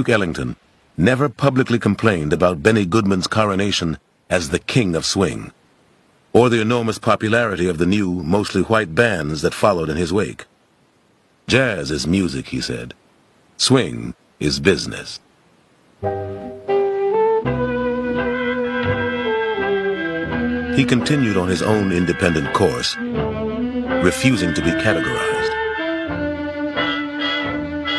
Duke 0.00 0.08
Ellington 0.08 0.56
never 0.96 1.28
publicly 1.28 1.78
complained 1.78 2.32
about 2.32 2.62
Benny 2.62 2.86
Goodman's 2.86 3.26
coronation 3.26 3.98
as 4.30 4.48
the 4.48 4.58
king 4.58 4.96
of 4.96 5.04
swing, 5.04 5.52
or 6.32 6.48
the 6.48 6.62
enormous 6.62 6.98
popularity 6.98 7.68
of 7.68 7.76
the 7.76 7.84
new, 7.84 8.10
mostly 8.22 8.62
white 8.62 8.94
bands 8.94 9.42
that 9.42 9.52
followed 9.52 9.90
in 9.90 9.98
his 9.98 10.10
wake. 10.10 10.46
Jazz 11.48 11.90
is 11.90 12.06
music, 12.06 12.48
he 12.48 12.62
said. 12.62 12.94
Swing 13.58 14.14
is 14.38 14.58
business. 14.58 15.20
He 20.78 20.86
continued 20.86 21.36
on 21.36 21.48
his 21.48 21.60
own 21.60 21.92
independent 21.92 22.54
course, 22.54 22.96
refusing 22.96 24.54
to 24.54 24.62
be 24.62 24.70
categorized. 24.70 25.60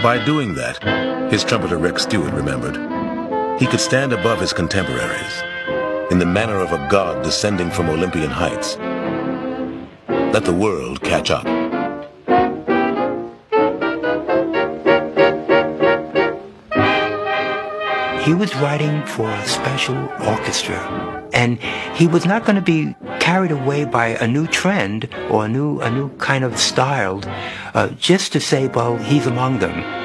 By 0.01 0.17
doing 0.25 0.55
that, 0.55 1.10
his 1.31 1.45
trumpeter 1.45 1.77
Rex 1.77 2.03
Stewart 2.03 2.33
remembered, 2.33 2.75
he 3.57 3.65
could 3.65 3.79
stand 3.79 4.11
above 4.11 4.41
his 4.41 4.51
contemporaries 4.51 5.41
in 6.11 6.19
the 6.19 6.25
manner 6.25 6.57
of 6.57 6.73
a 6.73 6.87
god 6.91 7.23
descending 7.23 7.71
from 7.71 7.89
Olympian 7.89 8.29
heights. 8.29 8.75
Let 10.09 10.43
the 10.43 10.53
world 10.53 11.01
catch 11.01 11.31
up. 11.31 11.45
He 18.25 18.33
was 18.33 18.53
writing 18.57 19.05
for 19.05 19.29
a 19.29 19.45
special 19.45 19.95
orchestra, 20.27 21.29
and 21.31 21.59
he 21.95 22.07
was 22.07 22.25
not 22.25 22.43
going 22.43 22.57
to 22.57 22.61
be 22.61 22.93
carried 23.21 23.51
away 23.51 23.85
by 23.85 24.07
a 24.07 24.27
new 24.27 24.47
trend 24.47 25.07
or 25.29 25.45
a 25.45 25.47
new 25.47 25.79
a 25.79 25.89
new 25.89 26.09
kind 26.17 26.43
of 26.43 26.59
style, 26.59 27.21
uh, 27.73 27.87
just 27.97 28.33
to 28.33 28.41
say, 28.41 28.67
well, 28.67 28.97
he's 28.97 29.27
among 29.27 29.59
them. 29.59 30.00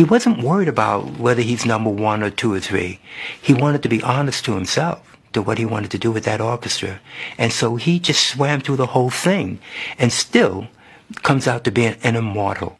He 0.00 0.04
wasn't 0.04 0.42
worried 0.42 0.68
about 0.68 1.18
whether 1.18 1.42
he's 1.42 1.66
number 1.66 1.90
one 1.90 2.22
or 2.22 2.30
two 2.30 2.54
or 2.54 2.58
three. 2.58 3.00
He 3.38 3.52
wanted 3.52 3.82
to 3.82 3.88
be 3.90 4.02
honest 4.02 4.46
to 4.46 4.54
himself 4.54 5.18
to 5.34 5.42
what 5.42 5.58
he 5.58 5.66
wanted 5.66 5.90
to 5.90 5.98
do 5.98 6.10
with 6.10 6.24
that 6.24 6.40
orchestra, 6.40 7.00
and 7.36 7.52
so 7.52 7.76
he 7.76 7.98
just 7.98 8.26
swam 8.26 8.62
through 8.62 8.76
the 8.76 8.86
whole 8.86 9.10
thing, 9.10 9.58
and 9.98 10.10
still 10.10 10.68
comes 11.16 11.46
out 11.46 11.64
to 11.64 11.70
be 11.70 11.84
an, 11.84 11.98
an 12.02 12.16
immortal. 12.16 12.78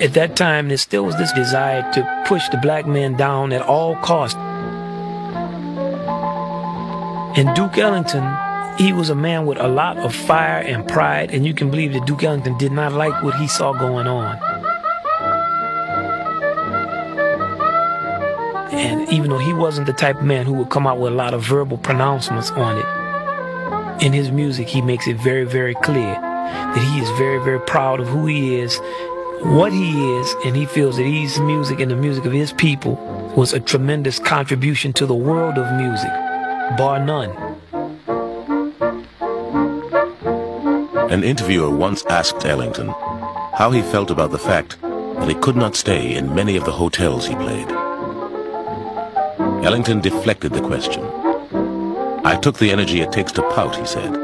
At 0.00 0.14
that 0.14 0.36
time, 0.36 0.68
there 0.68 0.78
still 0.78 1.04
was 1.04 1.18
this 1.18 1.34
desire 1.34 1.82
to 1.92 2.24
push 2.26 2.48
the 2.48 2.56
black 2.56 2.86
man 2.86 3.14
down 3.18 3.52
at 3.52 3.60
all 3.60 3.96
costs. 3.96 4.38
And 7.34 7.56
Duke 7.56 7.78
Ellington, 7.78 8.22
he 8.76 8.92
was 8.92 9.08
a 9.08 9.14
man 9.14 9.46
with 9.46 9.58
a 9.58 9.66
lot 9.66 9.96
of 9.96 10.14
fire 10.14 10.60
and 10.60 10.86
pride, 10.86 11.30
and 11.30 11.46
you 11.46 11.54
can 11.54 11.70
believe 11.70 11.94
that 11.94 12.06
Duke 12.06 12.22
Ellington 12.22 12.58
did 12.58 12.72
not 12.72 12.92
like 12.92 13.22
what 13.22 13.34
he 13.36 13.48
saw 13.48 13.72
going 13.72 14.06
on. 14.06 14.36
And 18.72 19.10
even 19.10 19.30
though 19.30 19.38
he 19.38 19.54
wasn't 19.54 19.86
the 19.86 19.94
type 19.94 20.16
of 20.16 20.24
man 20.24 20.44
who 20.44 20.52
would 20.54 20.68
come 20.68 20.86
out 20.86 20.98
with 20.98 21.12
a 21.12 21.16
lot 21.16 21.32
of 21.32 21.42
verbal 21.42 21.78
pronouncements 21.78 22.50
on 22.50 22.76
it, 22.76 24.04
in 24.04 24.12
his 24.12 24.30
music, 24.30 24.68
he 24.68 24.82
makes 24.82 25.06
it 25.06 25.16
very, 25.16 25.44
very 25.44 25.74
clear 25.76 26.14
that 26.14 26.78
he 26.78 27.00
is 27.00 27.08
very, 27.16 27.42
very 27.42 27.60
proud 27.60 28.00
of 28.00 28.08
who 28.08 28.26
he 28.26 28.56
is, 28.56 28.78
what 29.42 29.72
he 29.72 30.18
is, 30.18 30.34
and 30.44 30.54
he 30.54 30.66
feels 30.66 30.98
that 30.98 31.04
his 31.04 31.40
music 31.40 31.80
and 31.80 31.90
the 31.90 31.96
music 31.96 32.26
of 32.26 32.32
his 32.32 32.52
people 32.52 32.96
was 33.36 33.54
a 33.54 33.60
tremendous 33.60 34.18
contribution 34.18 34.92
to 34.92 35.06
the 35.06 35.14
world 35.14 35.56
of 35.56 35.76
music, 35.76 36.10
bar 36.76 36.98
none. 36.98 37.30
An 41.10 41.22
interviewer 41.24 41.70
once 41.70 42.04
asked 42.06 42.44
Ellington 42.46 42.88
how 43.54 43.70
he 43.70 43.82
felt 43.82 44.10
about 44.10 44.30
the 44.30 44.38
fact 44.38 44.80
that 44.80 45.28
he 45.28 45.34
could 45.34 45.56
not 45.56 45.76
stay 45.76 46.14
in 46.14 46.34
many 46.34 46.56
of 46.56 46.64
the 46.64 46.72
hotels 46.72 47.26
he 47.26 47.34
played. 47.34 47.70
Ellington 49.64 50.00
deflected 50.00 50.52
the 50.52 50.62
question. 50.62 51.04
I 52.24 52.38
took 52.40 52.58
the 52.58 52.70
energy 52.70 53.00
it 53.00 53.12
takes 53.12 53.32
to 53.32 53.42
pout, 53.50 53.76
he 53.76 53.84
said, 53.84 54.14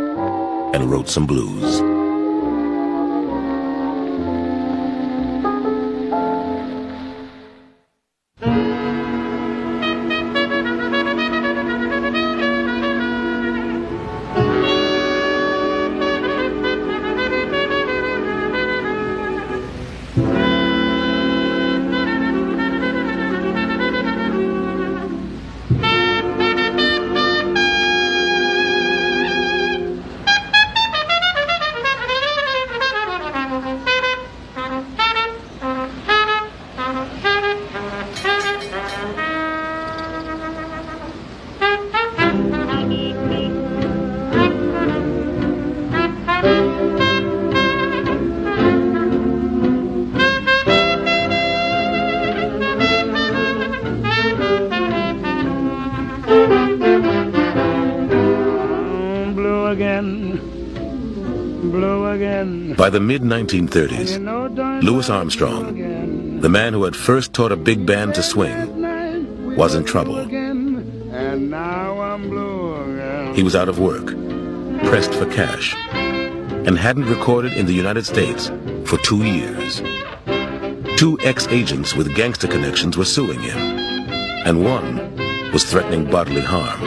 and 0.74 0.90
wrote 0.90 1.08
some 1.08 1.26
blues. 1.26 1.97
The 62.98 63.04
mid 63.04 63.22
1930s, 63.22 64.82
Louis 64.82 65.08
Armstrong, 65.08 66.40
the 66.40 66.48
man 66.48 66.72
who 66.72 66.82
had 66.82 66.96
first 66.96 67.32
taught 67.32 67.52
a 67.52 67.56
big 67.56 67.87
band 67.87 68.12
to 68.16 68.24
swing, 68.24 69.54
was 69.54 69.76
in 69.76 69.84
trouble. 69.84 70.16
He 73.37 73.44
was 73.44 73.54
out 73.54 73.68
of 73.68 73.78
work, 73.78 74.06
pressed 74.88 75.14
for 75.14 75.26
cash, 75.26 75.76
and 75.94 76.76
hadn't 76.76 77.04
recorded 77.04 77.52
in 77.52 77.66
the 77.66 77.72
United 77.72 78.04
States 78.04 78.50
for 78.84 78.96
two 78.96 79.24
years. 79.24 79.80
Two 80.96 81.20
ex-agents 81.22 81.94
with 81.94 82.16
gangster 82.16 82.48
connections 82.48 82.96
were 82.98 83.04
suing 83.04 83.38
him, 83.38 83.58
and 84.44 84.64
one 84.64 85.52
was 85.52 85.62
threatening 85.62 86.11
bodily 86.11 86.40
harm. 86.40 86.82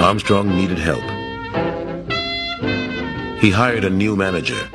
Armstrong 0.00 0.48
needed 0.48 0.78
help. 0.78 1.19
He 3.40 3.50
hired 3.50 3.84
a 3.84 3.90
new 3.90 4.16
manager. 4.16 4.68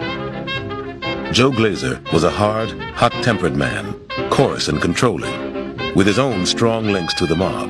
Joe 1.31 1.51
Glaser 1.51 2.01
was 2.11 2.23
a 2.23 2.31
hard, 2.31 2.71
hot-tempered 2.95 3.55
man, 3.55 3.93
coarse 4.31 4.69
and 4.69 4.81
controlling, 4.81 5.77
with 5.93 6.07
his 6.07 6.17
own 6.17 6.47
strong 6.47 6.87
links 6.87 7.13
to 7.13 7.27
the 7.27 7.35
mob. 7.35 7.69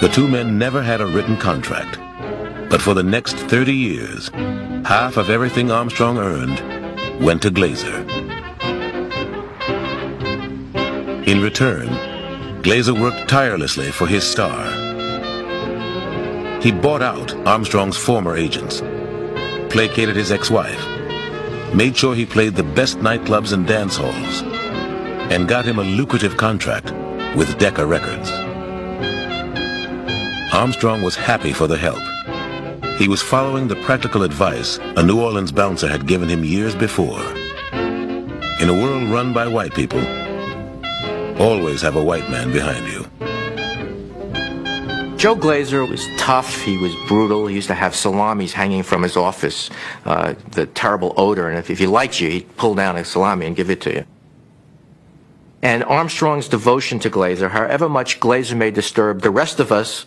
The 0.00 0.10
two 0.12 0.26
men 0.26 0.58
never 0.58 0.82
had 0.82 1.00
a 1.00 1.06
written 1.06 1.36
contract, 1.36 1.96
but 2.68 2.82
for 2.82 2.92
the 2.92 3.04
next 3.04 3.36
30 3.36 3.72
years, 3.72 4.30
half 4.84 5.16
of 5.16 5.30
everything 5.30 5.70
Armstrong 5.70 6.18
earned 6.18 7.24
went 7.24 7.40
to 7.42 7.52
Glaser. 7.52 8.00
In 11.30 11.40
return, 11.40 12.62
Glaser 12.62 12.94
worked 12.94 13.28
tirelessly 13.28 13.92
for 13.92 14.08
his 14.08 14.24
star. 14.24 14.72
He 16.60 16.72
bought 16.72 17.02
out 17.02 17.32
Armstrong's 17.46 17.96
former 17.96 18.36
agents 18.36 18.82
placated 19.74 20.14
his 20.14 20.30
ex-wife, 20.30 20.86
made 21.74 21.96
sure 21.96 22.14
he 22.14 22.24
played 22.24 22.54
the 22.54 22.62
best 22.62 22.98
nightclubs 22.98 23.52
and 23.52 23.66
dance 23.66 23.96
halls, 23.96 24.42
and 25.32 25.48
got 25.48 25.64
him 25.64 25.80
a 25.80 25.82
lucrative 25.82 26.36
contract 26.36 26.92
with 27.34 27.58
Decca 27.58 27.84
Records. 27.84 28.30
Armstrong 30.54 31.02
was 31.02 31.16
happy 31.16 31.52
for 31.52 31.66
the 31.66 31.76
help. 31.76 31.98
He 33.00 33.08
was 33.08 33.20
following 33.20 33.66
the 33.66 33.82
practical 33.82 34.22
advice 34.22 34.78
a 34.96 35.02
New 35.02 35.20
Orleans 35.20 35.50
bouncer 35.50 35.88
had 35.88 36.06
given 36.06 36.28
him 36.28 36.44
years 36.44 36.76
before. 36.76 37.20
In 38.60 38.68
a 38.68 38.80
world 38.80 39.08
run 39.08 39.32
by 39.32 39.48
white 39.48 39.74
people, 39.74 40.06
always 41.42 41.82
have 41.82 41.96
a 41.96 42.04
white 42.04 42.30
man 42.30 42.52
behind 42.52 42.86
you. 42.86 43.03
Joe 45.24 45.34
Glaser 45.34 45.86
was 45.86 46.06
tough. 46.18 46.60
He 46.60 46.76
was 46.76 46.94
brutal. 47.08 47.46
He 47.46 47.54
used 47.54 47.68
to 47.68 47.74
have 47.74 47.96
salamis 47.96 48.52
hanging 48.52 48.82
from 48.82 49.02
his 49.02 49.16
office, 49.16 49.70
uh, 50.04 50.34
the 50.50 50.66
terrible 50.66 51.14
odor. 51.16 51.48
And 51.48 51.58
if, 51.58 51.70
if 51.70 51.78
he 51.78 51.86
liked 51.86 52.20
you, 52.20 52.28
he'd 52.28 52.56
pull 52.58 52.74
down 52.74 52.98
a 52.98 53.06
salami 53.06 53.46
and 53.46 53.56
give 53.56 53.70
it 53.70 53.80
to 53.80 53.94
you. 53.94 54.04
And 55.62 55.82
Armstrong's 55.84 56.46
devotion 56.46 56.98
to 56.98 57.08
Glaser, 57.08 57.48
however 57.48 57.88
much 57.88 58.20
Glaser 58.20 58.54
may 58.54 58.70
disturb 58.70 59.22
the 59.22 59.30
rest 59.30 59.60
of 59.60 59.72
us, 59.72 60.04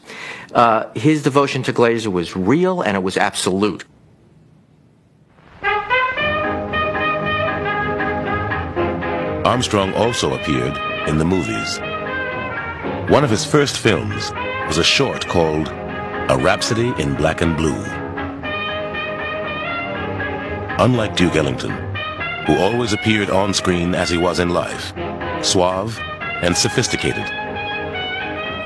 uh, 0.53 0.93
his 0.93 1.23
devotion 1.23 1.63
to 1.63 1.71
Glaser 1.73 2.12
was 2.12 2.36
real 2.36 2.84
and 2.84 2.95
it 2.95 3.01
was 3.01 3.17
absolute. 3.17 3.86
Armstrong 9.43 9.95
also 9.95 10.36
appeared 10.36 10.77
in 11.08 11.17
the 11.17 11.25
movies. 11.25 11.80
One 13.10 13.23
of 13.23 13.32
his 13.32 13.43
first 13.43 13.80
films 13.80 14.32
was 14.67 14.77
a 14.77 14.84
short 14.84 15.25
called 15.25 15.69
A 15.69 16.38
Rhapsody 16.38 16.93
in 17.01 17.15
Black 17.15 17.41
and 17.41 17.56
Blue. 17.56 17.82
Unlike 20.77 21.15
Duke 21.15 21.38
Ellington, 21.38 21.71
who 22.45 22.58
always 22.58 22.91
appeared 22.91 23.30
on 23.30 23.53
screen 23.53 23.95
as 23.95 24.10
he 24.10 24.17
was 24.17 24.39
in 24.39 24.49
life, 24.49 24.93
suave 25.41 25.97
and 26.41 26.56
sophisticated, 26.56 27.25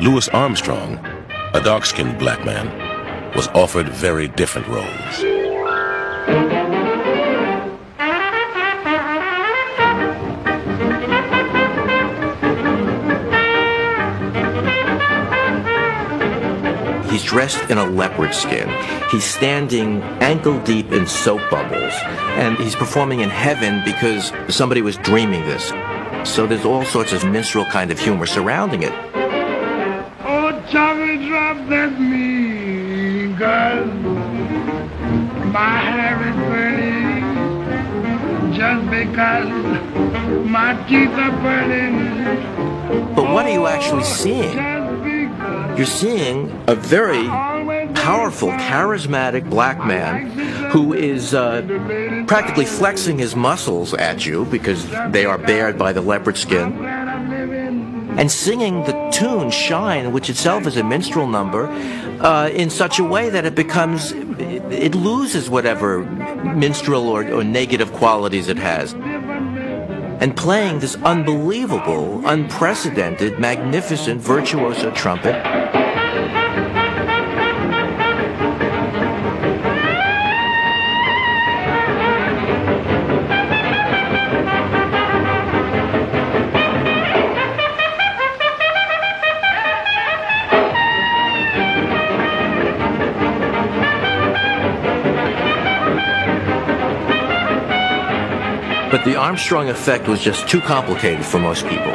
Louis 0.01 0.27
Armstrong, 0.29 0.97
a 1.53 1.61
dark-skinned 1.63 2.17
black 2.17 2.43
man, 2.43 2.67
was 3.35 3.47
offered 3.49 3.87
very 3.87 4.27
different 4.27 4.67
roles. 4.67 6.61
Dressed 17.31 17.69
in 17.69 17.77
a 17.77 17.85
leopard 17.85 18.35
skin. 18.35 18.67
He's 19.09 19.23
standing 19.23 20.01
ankle 20.19 20.59
deep 20.63 20.91
in 20.91 21.07
soap 21.07 21.39
bubbles. 21.49 21.93
And 22.35 22.57
he's 22.57 22.75
performing 22.75 23.21
in 23.21 23.29
heaven 23.29 23.81
because 23.85 24.33
somebody 24.49 24.81
was 24.81 24.97
dreaming 24.97 25.45
this. 25.45 25.71
So 26.29 26.45
there's 26.45 26.65
all 26.65 26.83
sorts 26.83 27.13
of 27.13 27.23
minstrel 27.23 27.63
kind 27.63 27.89
of 27.89 27.97
humor 27.97 28.25
surrounding 28.25 28.83
it. 28.83 28.91
Oh, 30.25 30.51
chocolate 30.69 31.21
drop, 31.25 31.69
that's 31.69 31.97
me, 31.97 33.33
girl. 33.37 33.85
My 35.55 35.77
hair 35.87 36.17
is 36.29 36.35
burning 36.51 37.23
just 38.53 38.89
because 38.89 39.49
my 40.49 40.73
teeth 40.89 41.11
are 41.11 41.31
burning. 41.41 43.15
But 43.15 43.31
what 43.31 43.45
are 43.45 43.51
you 43.51 43.67
actually 43.67 44.03
seeing? 44.03 44.59
Oh, 44.59 44.80
you're 45.77 45.86
seeing 45.86 46.51
a 46.67 46.75
very 46.75 47.27
powerful, 47.93 48.49
charismatic 48.49 49.49
black 49.49 49.86
man 49.86 50.29
who 50.71 50.93
is 50.93 51.34
uh, 51.34 51.62
practically 52.27 52.65
flexing 52.65 53.17
his 53.17 53.36
muscles 53.36 53.93
at 53.93 54.25
you 54.25 54.45
because 54.45 54.89
they 55.12 55.25
are 55.25 55.38
bared 55.38 55.77
by 55.77 55.93
the 55.93 56.01
leopard 56.01 56.38
skin 56.38 56.86
and 58.17 58.29
singing 58.29 58.84
the 58.84 59.10
tune 59.13 59.49
Shine, 59.49 60.12
which 60.12 60.29
itself 60.29 60.67
is 60.67 60.77
a 60.77 60.84
minstrel 60.84 61.27
number, 61.27 61.67
uh, 61.67 62.49
in 62.49 62.69
such 62.69 62.99
a 62.99 63.03
way 63.03 63.29
that 63.29 63.45
it 63.45 63.55
becomes, 63.55 64.12
it 64.12 64.93
loses 64.95 65.49
whatever 65.49 65.99
minstrel 66.55 67.07
or, 67.07 67.25
or 67.31 67.43
negative 67.43 67.91
qualities 67.93 68.47
it 68.49 68.57
has 68.57 68.93
and 70.21 70.38
playing 70.38 70.79
this 70.79 70.95
unbelievable, 70.97 72.21
unprecedented, 72.25 73.39
magnificent 73.39 74.21
virtuoso 74.21 74.91
trumpet. 74.91 75.80
But 98.91 99.06
the 99.06 99.15
Armstrong 99.15 99.69
effect 99.69 100.10
was 100.10 100.19
just 100.19 100.49
too 100.49 100.60
complicated 100.60 101.25
for 101.25 101.39
most 101.39 101.65
people. 101.65 101.93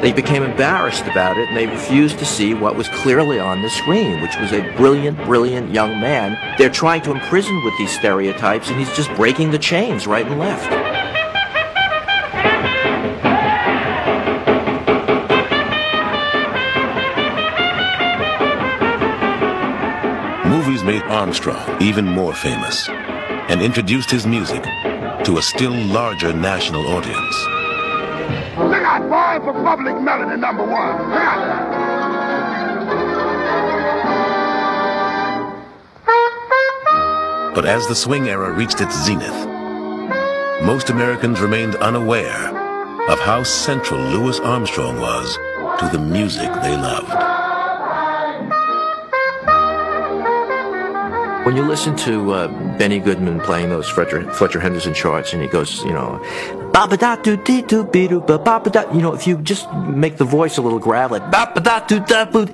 They 0.00 0.12
became 0.12 0.44
embarrassed 0.44 1.04
about 1.06 1.36
it 1.36 1.48
and 1.48 1.56
they 1.56 1.66
refused 1.66 2.20
to 2.20 2.24
see 2.24 2.54
what 2.54 2.76
was 2.76 2.88
clearly 2.90 3.40
on 3.40 3.62
the 3.62 3.70
screen, 3.70 4.22
which 4.22 4.36
was 4.38 4.52
a 4.52 4.60
brilliant, 4.76 5.18
brilliant 5.24 5.72
young 5.72 6.00
man. 6.00 6.38
They're 6.58 6.70
trying 6.70 7.02
to 7.02 7.10
imprison 7.10 7.64
with 7.64 7.76
these 7.76 7.90
stereotypes 7.90 8.68
and 8.68 8.78
he's 8.78 8.94
just 8.94 9.12
breaking 9.16 9.50
the 9.50 9.58
chains 9.58 10.06
right 10.06 10.24
and 10.24 10.38
left. 10.38 10.85
Armstrong 21.16 21.80
even 21.80 22.04
more 22.04 22.34
famous 22.34 22.90
and 23.48 23.62
introduced 23.62 24.10
his 24.10 24.26
music 24.26 24.62
to 25.24 25.38
a 25.38 25.42
still 25.42 25.72
larger 25.72 26.34
national 26.34 26.86
audience. 26.88 27.36
Look 28.58 28.82
out, 28.82 29.00
boy, 29.08 29.42
for 29.42 29.54
public 29.64 29.98
melody 29.98 30.38
number 30.38 30.62
one. 30.62 31.08
Look 31.08 31.18
out. 31.18 31.74
But 37.54 37.64
as 37.64 37.86
the 37.86 37.94
swing 37.94 38.28
era 38.28 38.52
reached 38.52 38.82
its 38.82 39.02
zenith, 39.02 39.46
most 40.66 40.90
Americans 40.90 41.40
remained 41.40 41.76
unaware 41.76 42.50
of 43.10 43.18
how 43.20 43.42
central 43.42 43.98
Louis 44.00 44.38
Armstrong 44.40 45.00
was 45.00 45.34
to 45.80 45.88
the 45.90 45.98
music 45.98 46.52
they 46.60 46.76
loved. 46.76 47.35
When 51.46 51.54
you 51.54 51.62
listen 51.62 51.94
to 51.98 52.32
uh, 52.32 52.76
Benny 52.76 52.98
Goodman 52.98 53.38
playing 53.38 53.68
those 53.68 53.88
Fletcher, 53.88 54.28
Fletcher 54.32 54.58
Henderson 54.58 54.92
charts, 54.92 55.32
and 55.32 55.40
he 55.40 55.46
goes, 55.46 55.84
you 55.84 55.92
know, 55.92 56.20
ba 56.72 56.88
da 56.96 57.14
do 57.14 57.36
dee 57.36 57.62
do 57.62 57.84
be 57.84 58.08
do 58.08 58.20
ba 58.20 58.36
ba 58.40 58.68
da, 58.68 58.92
you 58.92 59.00
know, 59.00 59.14
if 59.14 59.28
you 59.28 59.38
just 59.38 59.72
make 59.72 60.16
the 60.16 60.24
voice 60.24 60.58
a 60.58 60.60
little 60.60 60.80
gravelly, 60.80 61.20
ba 61.20 61.52
da 61.54 61.78
do 61.86 62.00
da 62.00 62.24
boo, 62.24 62.46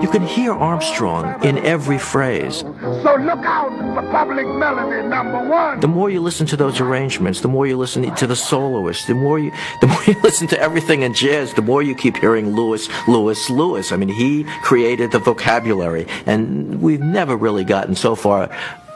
you 0.00 0.08
can 0.08 0.22
hear 0.22 0.52
Armstrong 0.52 1.44
in 1.44 1.58
every 1.58 1.98
phrase. 1.98 2.60
So 2.80 3.16
look 3.16 3.44
out 3.44 3.70
for 3.94 4.10
public 4.10 4.46
melody 4.46 5.06
number 5.06 5.46
one. 5.46 5.80
The 5.80 5.88
more 5.88 6.08
you 6.08 6.20
listen 6.20 6.46
to 6.46 6.56
those 6.56 6.80
arrangements, 6.80 7.42
the 7.42 7.48
more 7.48 7.66
you 7.66 7.76
listen 7.76 8.14
to 8.14 8.26
the 8.26 8.36
soloists, 8.36 9.06
the 9.06 9.14
more 9.14 9.38
you, 9.38 9.52
the 9.80 9.88
more 9.88 10.02
you 10.06 10.16
listen 10.22 10.46
to 10.48 10.58
everything 10.60 11.02
in 11.02 11.12
jazz, 11.12 11.52
the 11.52 11.62
more 11.62 11.82
you 11.82 11.94
keep 11.94 12.16
hearing 12.16 12.54
Lewis, 12.56 12.88
Lewis, 13.06 13.50
Lewis. 13.50 13.92
I 13.92 13.96
mean, 13.96 14.08
he 14.08 14.44
created 14.62 15.12
the 15.12 15.18
vocabulary, 15.18 16.06
and 16.24 16.80
we've 16.80 17.00
never 17.00 17.36
really 17.36 17.64
gotten 17.64 17.94
so 17.94 18.14
far 18.14 18.48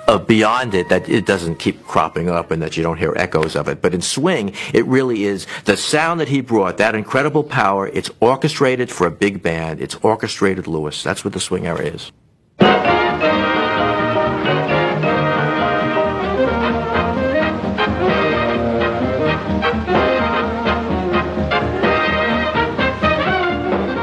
uh, 0.07 0.19
beyond 0.19 0.75
it 0.75 0.89
that 0.89 1.09
it 1.09 1.27
doesn't 1.27 1.57
keep 1.57 1.87
cropping 1.87 2.29
up 2.29 2.51
and 2.51 2.63
that 2.63 2.77
you 2.77 2.83
don't 2.83 2.99
hear 2.99 3.13
echoes 3.17 3.57
of 3.57 3.69
it. 3.69 3.81
But 3.81 3.95
in 3.95 4.03
swing, 4.03 4.55
it 4.75 4.85
really 4.87 5.25
is 5.25 5.47
the 5.65 5.77
sound 5.77 6.21
that 6.21 6.29
he 6.29 6.41
brought, 6.41 6.79
that 6.79 6.95
incredible 6.95 7.45
power. 7.45 7.89
It's 7.89 8.11
orchestrated 8.21 8.91
for 8.91 9.07
a 9.07 9.11
big 9.11 9.43
band. 9.43 9.81
It's 9.81 9.95
orchestrated 9.97 10.67
Lewis. 10.67 11.03
That's 11.03 11.25
what 11.25 11.33
the 11.33 11.41
swing 11.41 11.67
era 11.67 11.81
is. 11.81 12.13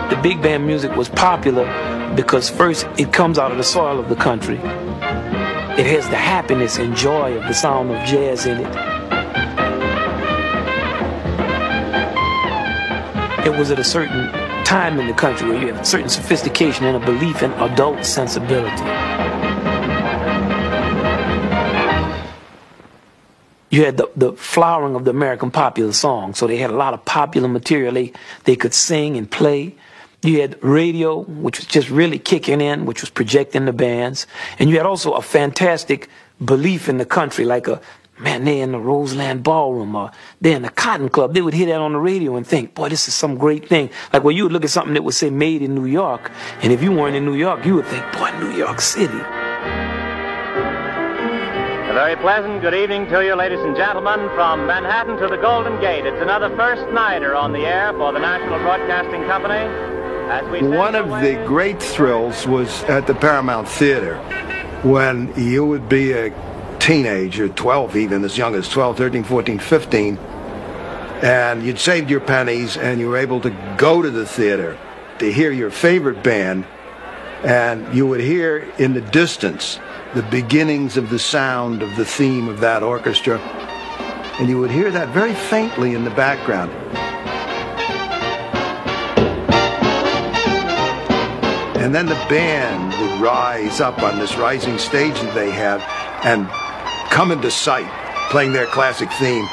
The 0.09 0.23
big 0.23 0.41
band 0.41 0.65
music 0.65 0.95
was 0.95 1.09
popular 1.09 1.65
because 2.15 2.49
first 2.49 2.87
it 2.97 3.13
comes 3.13 3.37
out 3.37 3.51
of 3.51 3.57
the 3.57 3.63
soil 3.63 3.99
of 3.99 4.09
the 4.09 4.15
country. 4.15 4.59
It 5.77 5.85
has 5.85 6.09
the 6.09 6.15
happiness 6.15 6.79
and 6.79 6.95
joy 6.95 7.37
of 7.37 7.43
the 7.43 7.53
sound 7.53 7.91
of 7.91 8.03
jazz 8.03 8.47
in 8.47 8.57
it. 8.57 8.75
It 13.45 13.55
was 13.55 13.69
at 13.69 13.77
a 13.77 13.83
certain 13.83 14.31
time 14.65 14.99
in 14.99 15.05
the 15.05 15.13
country 15.13 15.47
where 15.47 15.61
you 15.61 15.67
have 15.67 15.81
a 15.81 15.85
certain 15.85 16.09
sophistication 16.09 16.85
and 16.85 17.01
a 17.01 17.05
belief 17.05 17.43
in 17.43 17.51
adult 17.53 18.03
sensibility. 18.03 18.83
You 23.69 23.85
had 23.85 23.97
the, 23.97 24.09
the 24.15 24.33
flowering 24.33 24.95
of 24.95 25.05
the 25.05 25.11
American 25.11 25.51
popular 25.51 25.93
song, 25.93 26.33
so 26.33 26.47
they 26.47 26.57
had 26.57 26.71
a 26.71 26.75
lot 26.75 26.95
of 26.95 27.05
popular 27.05 27.47
material 27.47 27.93
they, 27.93 28.13
they 28.45 28.55
could 28.55 28.73
sing 28.73 29.15
and 29.15 29.29
play. 29.29 29.75
You 30.23 30.41
had 30.41 30.61
radio, 30.63 31.21
which 31.21 31.59
was 31.59 31.67
just 31.67 31.89
really 31.89 32.17
kicking 32.17 32.59
in, 32.59 32.85
which 32.85 33.01
was 33.01 33.09
projecting 33.09 33.65
the 33.65 33.73
bands. 33.73 34.25
And 34.57 34.69
you 34.69 34.77
had 34.77 34.85
also 34.85 35.13
a 35.13 35.21
fantastic 35.21 36.09
belief 36.43 36.89
in 36.89 36.97
the 36.97 37.05
country, 37.05 37.45
like 37.45 37.67
a 37.67 37.79
man, 38.19 38.45
they're 38.45 38.63
in 38.63 38.71
the 38.71 38.79
Roseland 38.79 39.43
Ballroom 39.43 39.95
or 39.95 40.11
they're 40.41 40.55
in 40.55 40.63
the 40.63 40.69
Cotton 40.69 41.09
Club. 41.09 41.33
They 41.33 41.41
would 41.41 41.53
hear 41.53 41.67
that 41.67 41.79
on 41.79 41.93
the 41.93 41.99
radio 41.99 42.35
and 42.35 42.45
think, 42.45 42.73
boy, 42.73 42.89
this 42.89 43.07
is 43.07 43.13
some 43.13 43.37
great 43.37 43.69
thing. 43.69 43.89
Like 44.11 44.23
where 44.23 44.33
you 44.33 44.43
would 44.43 44.51
look 44.51 44.63
at 44.63 44.71
something 44.71 44.95
that 44.95 45.03
would 45.03 45.13
say 45.13 45.29
made 45.29 45.61
in 45.61 45.75
New 45.75 45.85
York, 45.85 46.31
and 46.61 46.73
if 46.73 46.81
you 46.81 46.91
weren't 46.91 47.15
in 47.15 47.25
New 47.25 47.35
York, 47.35 47.63
you 47.65 47.75
would 47.75 47.85
think, 47.85 48.03
boy, 48.13 48.31
New 48.39 48.57
York 48.57 48.81
City. 48.81 49.19
A 51.87 51.93
very 51.93 52.15
pleasant 52.17 52.61
good 52.61 52.73
evening 52.73 53.07
to 53.07 53.23
you, 53.23 53.35
ladies 53.35 53.59
and 53.59 53.75
gentlemen, 53.75 54.29
from 54.35 54.65
Manhattan 54.65 55.17
to 55.17 55.27
the 55.27 55.37
Golden 55.37 55.79
Gate. 55.79 56.05
It's 56.05 56.21
another 56.21 56.49
first 56.55 56.91
nighter 56.91 57.35
on 57.35 57.53
the 57.53 57.65
air 57.65 57.93
for 57.93 58.11
the 58.13 58.19
National 58.19 58.59
Broadcasting 58.59 59.23
Company. 59.25 59.65
One 60.27 60.95
of 60.95 61.07
the 61.21 61.41
great 61.47 61.81
thrills 61.81 62.45
was 62.45 62.83
at 62.83 63.07
the 63.07 63.15
Paramount 63.15 63.65
Theater 63.69 64.17
when 64.83 65.33
you 65.37 65.65
would 65.65 65.87
be 65.87 66.11
a 66.11 66.33
teenager, 66.79 67.47
12 67.47 67.95
even, 67.95 68.25
as 68.25 68.37
young 68.37 68.53
as 68.53 68.67
12, 68.67 68.97
13, 68.97 69.23
14, 69.23 69.57
15, 69.57 70.17
and 70.17 71.63
you'd 71.63 71.79
saved 71.79 72.09
your 72.09 72.19
pennies 72.19 72.75
and 72.75 72.99
you 72.99 73.07
were 73.07 73.15
able 73.15 73.39
to 73.39 73.51
go 73.77 74.01
to 74.01 74.09
the 74.09 74.25
theater 74.25 74.77
to 75.19 75.31
hear 75.31 75.49
your 75.49 75.71
favorite 75.71 76.21
band, 76.23 76.65
and 77.43 77.95
you 77.95 78.05
would 78.05 78.19
hear 78.19 78.69
in 78.77 78.93
the 78.93 79.01
distance 79.01 79.79
the 80.13 80.23
beginnings 80.23 80.97
of 80.97 81.09
the 81.09 81.19
sound 81.19 81.81
of 81.81 81.95
the 81.95 82.03
theme 82.03 82.49
of 82.49 82.59
that 82.59 82.83
orchestra, 82.83 83.39
and 84.39 84.49
you 84.49 84.59
would 84.59 84.71
hear 84.71 84.91
that 84.91 85.07
very 85.13 85.33
faintly 85.33 85.95
in 85.95 86.03
the 86.03 86.11
background. 86.11 86.69
And 91.87 91.95
then 91.95 92.05
the 92.05 92.15
band 92.27 92.91
would 92.99 93.21
rise 93.21 93.79
up 93.79 94.03
on 94.03 94.19
this 94.19 94.35
rising 94.35 94.77
stage 94.77 95.13
that 95.21 95.33
they 95.33 95.49
have 95.51 95.81
and 96.25 96.45
come 97.09 97.31
into 97.31 97.49
sight 97.49 97.87
playing 98.29 98.51
their 98.51 98.65
classic 98.65 99.09
theme. 99.13 99.47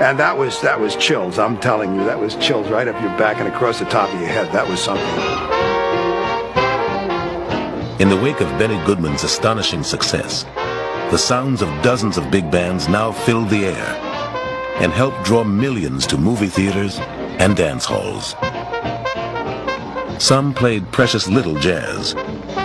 And 0.00 0.16
that 0.20 0.36
was 0.38 0.60
that 0.62 0.78
was 0.78 0.94
chills. 0.94 1.40
I'm 1.40 1.58
telling 1.58 1.96
you, 1.96 2.04
that 2.04 2.20
was 2.20 2.36
chills 2.36 2.68
right 2.68 2.86
up 2.86 3.02
your 3.02 3.18
back 3.18 3.38
and 3.38 3.48
across 3.48 3.80
the 3.80 3.84
top 3.86 4.14
of 4.14 4.20
your 4.20 4.28
head. 4.28 4.52
That 4.52 4.68
was 4.68 4.80
something. 4.80 5.58
In 8.00 8.08
the 8.08 8.16
wake 8.16 8.40
of 8.40 8.46
Benny 8.60 8.80
Goodman's 8.86 9.24
astonishing 9.24 9.82
success, 9.82 10.44
the 11.10 11.16
sounds 11.16 11.62
of 11.62 11.68
dozens 11.82 12.18
of 12.18 12.30
big 12.30 12.50
bands 12.50 12.86
now 12.86 13.10
filled 13.10 13.48
the 13.48 13.64
air 13.64 13.94
and 14.82 14.92
helped 14.92 15.24
draw 15.24 15.42
millions 15.42 16.06
to 16.06 16.18
movie 16.18 16.48
theaters 16.48 16.98
and 17.38 17.56
dance 17.56 17.86
halls. 17.86 18.34
Some 20.22 20.52
played 20.52 20.90
precious 20.92 21.26
little 21.26 21.58
jazz, 21.60 22.14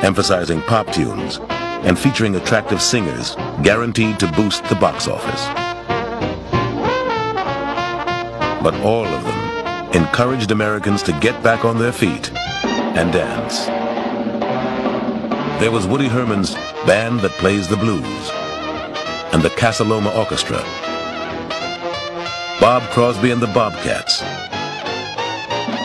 emphasizing 0.04 0.62
pop 0.64 0.92
tunes 0.92 1.40
and 1.86 1.98
featuring 1.98 2.36
attractive 2.36 2.82
singers 2.82 3.36
guaranteed 3.62 4.20
to 4.20 4.32
boost 4.34 4.66
the 4.66 4.76
box 4.76 5.08
office. 5.08 5.46
But 8.62 8.76
all 8.82 9.06
of 9.06 9.24
them 9.24 9.96
encouraged 9.96 10.52
Americans 10.52 11.02
to 11.04 11.18
get 11.20 11.42
back 11.44 11.64
on 11.64 11.80
their 11.80 11.94
feet 11.94 12.30
and 12.34 13.14
dance. 13.14 13.83
There 15.63 15.71
was 15.71 15.88
Woody 15.88 16.10
Herman's 16.10 16.56
Band 16.86 17.21
That 17.21 17.32
Plays 17.39 17.69
the 17.69 17.78
Blues 17.78 18.30
and 19.32 19.41
the 19.41 19.49
Casa 19.52 19.86
Loma 19.86 20.12
Orchestra, 20.12 20.58
Bob 22.60 22.84
Crosby 22.91 23.32
and 23.32 23.41
the 23.41 23.47
Bobcats, 23.47 24.19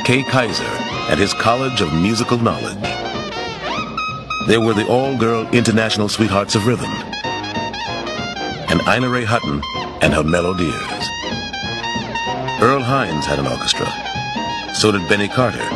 Kay 0.04 0.24
Kyser 0.24 0.68
and 1.08 1.20
his 1.20 1.32
College 1.32 1.80
of 1.80 1.92
Musical 1.94 2.38
Knowledge. 2.38 2.82
There 4.48 4.60
were 4.60 4.74
the 4.74 4.88
all-girl 4.88 5.48
International 5.54 6.08
Sweethearts 6.08 6.56
of 6.56 6.66
Rhythm, 6.66 6.90
and 8.70 8.80
Ina 8.80 9.08
Ray 9.08 9.24
Hutton 9.24 9.62
and 10.02 10.12
her 10.12 10.24
Melodears. 10.24 11.06
Earl 12.60 12.82
Hines 12.82 13.26
had 13.26 13.38
an 13.38 13.46
orchestra. 13.46 13.86
So 14.74 14.90
did 14.90 15.08
Benny 15.08 15.28
Carter, 15.28 15.68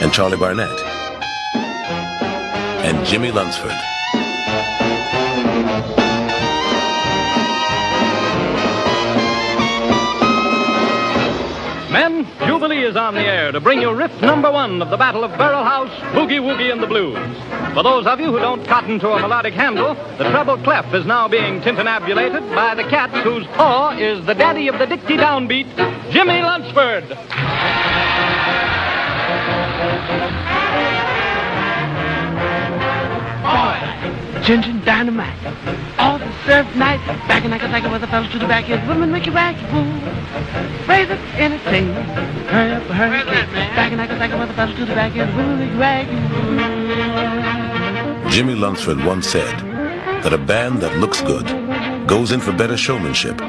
and 0.00 0.10
Charlie 0.14 0.38
Barnet, 0.38 0.91
Jimmy 3.04 3.30
Lunceford. 3.30 3.76
Men, 11.90 12.26
Jubilee 12.46 12.84
is 12.84 12.96
on 12.96 13.14
the 13.14 13.20
air 13.20 13.50
to 13.52 13.60
bring 13.60 13.82
you 13.82 13.92
riff 13.92 14.22
number 14.22 14.50
one 14.50 14.80
of 14.80 14.90
the 14.90 14.96
Battle 14.96 15.24
of 15.24 15.32
Barrel 15.32 15.64
House, 15.64 15.90
Boogie 16.14 16.40
Woogie 16.40 16.72
and 16.72 16.82
the 16.82 16.86
Blues. 16.86 17.18
For 17.74 17.82
those 17.82 18.06
of 18.06 18.20
you 18.20 18.32
who 18.32 18.38
don't 18.38 18.64
cotton 18.66 19.00
to 19.00 19.10
a 19.10 19.20
melodic 19.20 19.54
handle, 19.54 19.94
the 20.16 20.30
treble 20.30 20.56
clef 20.58 20.94
is 20.94 21.04
now 21.04 21.26
being 21.26 21.60
tintinabulated 21.60 22.54
by 22.54 22.74
the 22.74 22.84
cat 22.84 23.10
whose 23.24 23.46
paw 23.48 23.90
is 23.90 24.24
the 24.26 24.34
daddy 24.34 24.68
of 24.68 24.78
the 24.78 24.86
Dixie 24.86 25.16
downbeat, 25.16 25.66
Jimmy 26.12 26.40
Lunceford. 26.40 27.18
Ginger 34.42 34.72
dynamite. 34.84 35.38
All 35.98 36.18
the 36.18 36.30
surf 36.44 36.66
night. 36.74 36.98
Back 37.28 37.44
and 37.44 37.52
like 37.52 37.62
a 37.62 37.68
like 37.68 37.84
with 37.84 38.00
the 38.00 38.08
fellas 38.08 38.30
to 38.32 38.40
the 38.40 38.48
back 38.48 38.68
end. 38.68 38.88
Women 38.88 39.12
make 39.12 39.24
you 39.24 39.32
wacky 39.32 39.62
woo. 39.72 39.84
Raise 40.88 41.08
it, 41.08 41.20
entertain. 41.38 41.92
Hurry 42.50 42.72
up, 42.72 42.82
hurry 42.84 43.18
up. 43.20 43.26
Back 43.26 43.92
and 43.92 43.98
like 43.98 44.10
a 44.10 44.14
like 44.14 44.32
with 44.32 44.48
the 44.48 44.54
fellas 44.54 44.76
to 44.78 44.84
the 44.84 44.94
back 44.94 45.14
end. 45.14 45.36
Women 45.36 45.60
make 45.60 45.70
you 45.70 45.78
wacky. 45.78 46.18
Jimmy 48.30 48.54
Lunceford 48.54 49.04
once 49.06 49.28
said 49.28 49.56
that 50.24 50.32
a 50.32 50.38
band 50.38 50.80
that 50.80 50.96
looks 50.98 51.20
good, 51.22 51.46
goes 52.08 52.32
in 52.32 52.40
for 52.40 52.52
better 52.52 52.76
showmanship, 52.76 53.40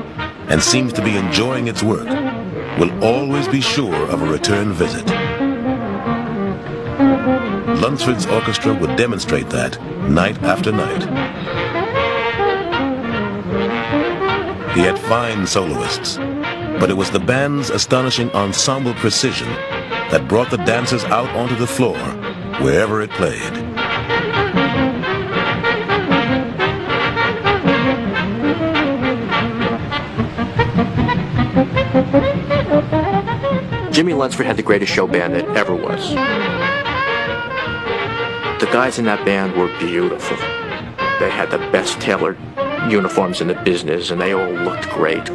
and 0.49 0.61
seems 0.61 0.93
to 0.93 1.01
be 1.03 1.17
enjoying 1.17 1.67
its 1.67 1.81
work 1.81 2.07
will 2.77 3.03
always 3.03 3.47
be 3.47 3.61
sure 3.61 3.95
of 4.09 4.21
a 4.21 4.25
return 4.25 4.73
visit. 4.73 5.22
Lunceford's 7.81 8.25
orchestra 8.25 8.73
would 8.73 8.95
demonstrate 8.95 9.49
that 9.49 9.81
night 10.09 10.41
after 10.43 10.71
night. 10.71 11.03
He 14.73 14.81
had 14.81 14.97
fine 14.97 15.45
soloists, 15.45 16.17
but 16.17 16.89
it 16.89 16.95
was 16.95 17.11
the 17.11 17.19
band's 17.19 17.69
astonishing 17.69 18.31
ensemble 18.31 18.93
precision 18.95 19.47
that 20.09 20.27
brought 20.27 20.49
the 20.49 20.57
dancers 20.57 21.03
out 21.05 21.29
onto 21.35 21.55
the 21.55 21.67
floor 21.67 21.97
wherever 22.61 23.01
it 23.01 23.11
played. 23.11 23.53
Jimmy 33.93 34.13
Lunsford 34.13 34.47
had 34.47 34.57
the 34.57 34.63
greatest 34.63 34.91
show 34.91 35.05
band 35.05 35.35
that 35.35 35.45
ever 35.55 35.75
was. 35.75 36.15
The 38.63 38.71
guys 38.71 38.97
in 38.97 39.03
that 39.05 39.25
band 39.25 39.57
were 39.57 39.67
beautiful. 39.77 40.37
They 41.19 41.29
had 41.29 41.51
the 41.51 41.57
best 41.73 41.99
tailored 41.99 42.37
uniforms 42.89 43.41
in 43.41 43.49
the 43.49 43.55
business, 43.55 44.09
and 44.09 44.21
they 44.21 44.31
all 44.31 44.53
looked 44.53 44.89
great. 44.89 45.29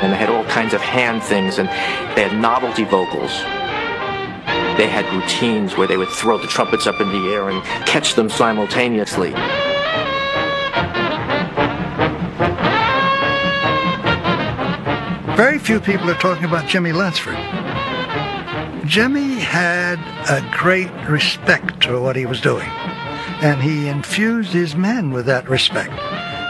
And 0.00 0.12
they 0.12 0.16
had 0.16 0.30
all 0.30 0.42
kinds 0.46 0.74
of 0.74 0.80
hand 0.80 1.22
things, 1.22 1.60
and 1.60 1.68
they 2.16 2.28
had 2.28 2.36
novelty 2.40 2.82
vocals. 2.82 3.30
They 4.76 4.88
had 4.88 5.06
routines 5.14 5.76
where 5.76 5.86
they 5.86 5.96
would 5.96 6.08
throw 6.08 6.38
the 6.38 6.48
trumpets 6.48 6.88
up 6.88 7.00
in 7.00 7.10
the 7.10 7.32
air 7.32 7.48
and 7.48 7.62
catch 7.86 8.14
them 8.14 8.28
simultaneously. 8.28 9.30
Very 15.36 15.60
few 15.60 15.78
people 15.78 16.10
are 16.10 16.18
talking 16.18 16.46
about 16.46 16.66
Jimmy 16.66 16.90
Lunceford. 16.90 17.53
Jimmy 18.86 19.36
had 19.36 19.98
a 20.28 20.46
great 20.56 20.90
respect 21.08 21.84
for 21.84 22.00
what 22.00 22.16
he 22.16 22.26
was 22.26 22.40
doing, 22.40 22.68
and 23.42 23.62
he 23.62 23.88
infused 23.88 24.52
his 24.52 24.76
men 24.76 25.10
with 25.10 25.24
that 25.26 25.48
respect. 25.48 25.92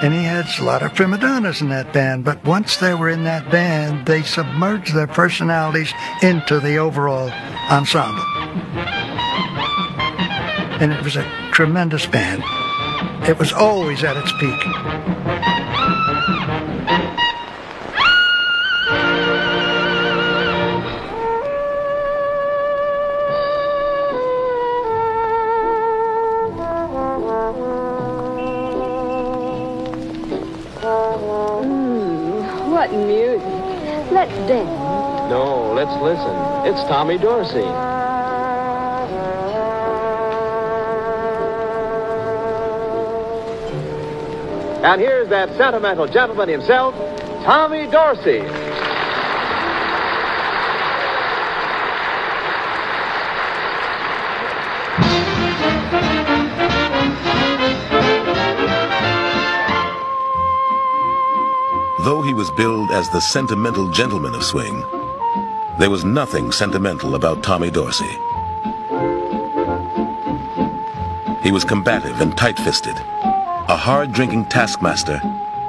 And 0.02 0.12
he 0.12 0.24
had 0.24 0.46
a 0.58 0.64
lot 0.64 0.82
of 0.82 0.94
prima 0.94 1.16
donnas 1.16 1.60
in 1.60 1.68
that 1.68 1.92
band, 1.92 2.24
but 2.24 2.44
once 2.44 2.76
they 2.76 2.92
were 2.92 3.08
in 3.08 3.24
that 3.24 3.50
band, 3.50 4.06
they 4.06 4.22
submerged 4.22 4.94
their 4.94 5.06
personalities 5.06 5.92
into 6.22 6.58
the 6.58 6.76
overall 6.76 7.30
ensemble. 7.70 8.24
And 10.80 10.92
it 10.92 11.02
was 11.04 11.16
a 11.16 11.50
tremendous 11.52 12.04
band. 12.04 12.42
It 13.28 13.38
was 13.38 13.52
always 13.52 14.02
at 14.02 14.16
its 14.16 14.32
peak. 14.32 15.23
Tommy 37.04 37.18
Dorsey. 37.18 37.58
And 44.82 45.02
here's 45.02 45.28
that 45.28 45.54
sentimental 45.58 46.06
gentleman 46.06 46.48
himself, 46.48 46.94
Tommy 47.44 47.86
Dorsey. 47.88 48.40
Though 62.02 62.22
he 62.22 62.32
was 62.32 62.50
billed 62.50 62.90
as 62.92 63.10
the 63.10 63.20
sentimental 63.20 63.90
gentleman 63.90 64.34
of 64.34 64.42
swing, 64.42 64.86
there 65.78 65.90
was 65.90 66.04
nothing 66.04 66.52
sentimental 66.52 67.16
about 67.16 67.42
Tommy 67.42 67.68
Dorsey. 67.68 68.04
He 71.42 71.50
was 71.50 71.64
combative 71.64 72.20
and 72.20 72.36
tight-fisted, 72.38 72.94
a 72.96 73.76
hard-drinking 73.76 74.46
taskmaster 74.46 75.18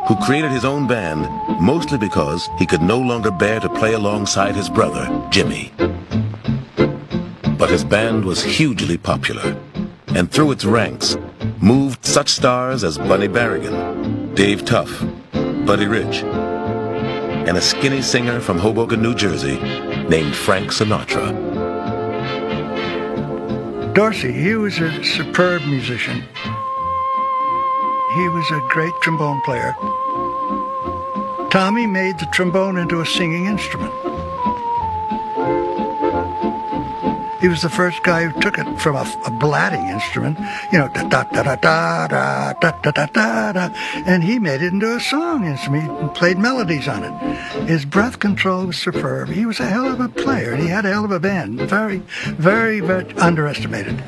who 0.08 0.16
created 0.18 0.52
his 0.52 0.64
own 0.64 0.86
band 0.86 1.28
mostly 1.60 1.98
because 1.98 2.50
he 2.60 2.68
could 2.68 2.84
no 2.84 3.00
longer 3.00 3.32
bear 3.32 3.60
to 3.60 3.68
play 3.68 3.94
alongside 3.94 4.56
his 4.56 4.70
brother, 4.70 5.28
Jimmy. 5.32 5.74
But 7.58 7.72
his 7.72 7.84
band 7.84 8.26
was 8.26 8.44
hugely 8.44 8.98
popular, 8.98 9.60
and 10.10 10.32
through 10.32 10.52
its 10.52 10.66
ranks 10.66 11.18
moved 11.60 12.06
such 12.06 12.30
stars 12.30 12.84
as 12.84 13.00
Bunny 13.00 13.28
Berigan, 13.28 14.36
Dave 14.36 14.66
Tough, 14.66 15.04
Buddy 15.66 15.88
Rich, 15.88 16.22
and 16.22 17.58
a 17.58 17.62
skinny 17.62 18.04
singer 18.04 18.40
from 18.40 18.60
Hoboken, 18.60 19.02
New 19.02 19.16
Jersey 19.16 19.58
named 20.10 20.36
Frank 20.36 20.72
Sinatra. 20.72 21.34
Dorsey, 23.94 24.32
he 24.32 24.56
was 24.56 24.78
a 24.80 25.04
superb 25.04 25.62
musician. 25.64 26.22
He 28.16 28.30
was 28.30 28.50
a 28.52 28.62
great 28.70 28.94
trombone 29.02 29.42
player. 29.46 29.74
Tommy 31.50 31.88
made 31.88 32.20
the 32.20 32.28
trombone 32.34 32.78
into 32.78 33.02
a 33.02 33.06
singing 33.06 33.46
instrument. 33.46 33.94
He 37.46 37.50
was 37.50 37.62
the 37.62 37.70
first 37.70 38.02
guy 38.02 38.26
who 38.26 38.42
took 38.42 38.58
it 38.58 38.66
from 38.80 38.96
a, 38.96 39.06
a 39.24 39.30
blatting 39.30 39.88
instrument, 39.90 40.40
you 40.72 40.80
know, 40.80 40.88
da 40.88 41.04
da 41.08 41.26
da 41.26 41.44
da 41.44 41.56
da 41.56 42.08
da 42.08 42.72
da 42.72 42.92
da 42.92 43.06
da 43.06 43.52
da 43.52 43.70
and 44.08 44.24
he 44.24 44.40
made 44.40 44.64
it 44.64 44.74
into 44.74 44.96
a 44.96 45.00
song 45.00 45.46
instrument. 45.46 46.02
He 46.02 46.08
played 46.18 46.40
melodies 46.40 46.88
on 46.88 47.04
it. 47.04 47.14
His 47.68 47.86
breath 47.86 48.18
control 48.18 48.66
was 48.66 48.78
superb. 48.78 49.30
He 49.30 49.46
was 49.46 49.60
a 49.60 49.68
hell 49.68 49.86
of 49.86 50.00
a 50.00 50.10
player, 50.10 50.54
and 50.54 50.64
he 50.64 50.70
had 50.70 50.86
a 50.86 50.90
hell 50.90 51.06
of 51.06 51.12
a 51.12 51.20
band. 51.20 51.62
Very, 51.62 52.00
very, 52.30 52.80
very 52.80 53.14
underestimated. 53.18 54.02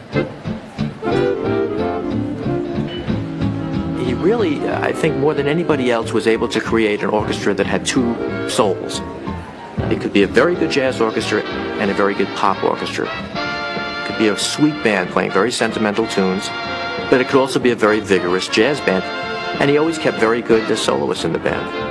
He 4.04 4.16
really, 4.16 4.68
uh, 4.68 4.82
I 4.82 4.94
think, 4.94 5.16
more 5.18 5.36
than 5.36 5.48
anybody 5.48 5.92
else, 5.92 6.12
was 6.12 6.26
able 6.26 6.48
to 6.48 6.60
create 6.60 7.04
an 7.04 7.10
orchestra 7.10 7.54
that 7.54 7.68
had 7.68 7.86
two 7.86 8.50
souls. 8.50 9.00
It 9.92 10.02
could 10.02 10.12
be 10.12 10.24
a 10.24 10.28
very 10.28 10.56
good 10.56 10.72
jazz 10.72 11.00
orchestra 11.00 11.44
and 11.44 11.92
a 11.92 11.94
very 11.94 12.16
good 12.16 12.28
pop 12.36 12.62
orchestra. 12.64 13.08
Be 14.18 14.30
a 14.30 14.38
sweet 14.38 14.84
band 14.84 15.12
playing 15.12 15.32
very 15.32 15.52
sentimental 15.52 16.08
tunes, 16.08 16.48
but 17.10 17.22
it 17.22 17.28
could 17.28 17.40
also 17.40 17.60
be 17.60 17.72
a 17.72 17.76
very 17.76 18.00
vigorous 18.00 18.48
jazz 18.48 18.80
band. 18.82 19.04
And 19.62 19.70
he 19.70 19.78
always 19.78 19.98
kept 19.98 20.18
very 20.18 20.42
good 20.42 20.68
the 20.68 20.76
soloists 20.76 21.24
in 21.24 21.34
the 21.34 21.40
band. 21.40 21.87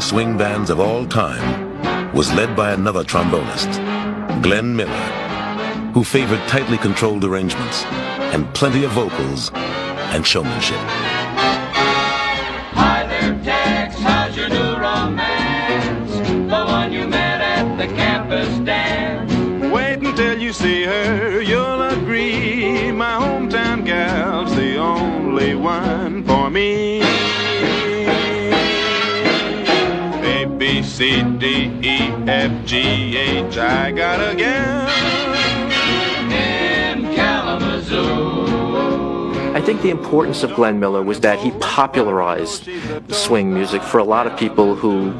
Popular 0.00 0.24
swing 0.24 0.38
bands 0.38 0.70
of 0.70 0.80
all 0.80 1.06
time, 1.06 2.12
was 2.14 2.32
led 2.32 2.56
by 2.56 2.72
another 2.72 3.04
trombonist, 3.04 3.70
Glenn 4.42 4.74
Miller, 4.74 5.06
who 5.92 6.02
favored 6.04 6.40
tightly 6.48 6.78
controlled 6.78 7.24
arrangements 7.24 7.84
and 8.32 8.46
plenty 8.54 8.84
of 8.84 8.92
vocals 8.92 9.50
and 10.14 10.26
showmanship. 10.26 10.78
Hi 12.74 13.06
there, 13.06 13.38
Tex. 13.44 13.98
How's 13.98 14.36
your 14.36 14.48
new 14.48 14.76
romance? 14.78 16.12
The 16.48 16.64
one 16.64 16.92
you 16.92 17.06
met 17.06 17.40
at 17.40 17.76
the 17.76 17.86
campus 17.94 18.48
dance. 18.60 19.32
Wait 19.72 19.98
until 19.98 20.38
you 20.40 20.52
see 20.52 20.84
her, 20.84 21.42
you'll 21.42 21.82
agree. 21.82 22.90
My 22.92 23.18
hometown 23.18 23.84
gal's 23.84 24.54
the 24.56 24.78
only 24.78 25.54
one 25.54 26.24
for 26.24 26.50
me. 26.50 27.00
C, 31.00 31.22
D, 31.22 31.72
E, 31.82 31.96
F, 32.28 32.66
G, 32.66 33.16
H. 33.16 33.56
I 33.56 33.90
got 33.90 34.20
a 34.20 34.36
gal 34.36 34.86
In 36.30 37.14
Kalamazoo. 37.14 38.50
I 39.54 39.62
think 39.62 39.80
the 39.80 39.88
importance 39.88 40.42
of 40.42 40.54
Glenn 40.54 40.78
Miller 40.78 41.02
was 41.02 41.20
that 41.20 41.38
he 41.38 41.52
popularized 41.52 42.68
swing 43.08 43.54
music 43.54 43.80
for 43.80 43.96
a 43.96 44.04
lot 44.04 44.26
of 44.26 44.38
people 44.38 44.74
who 44.74 45.14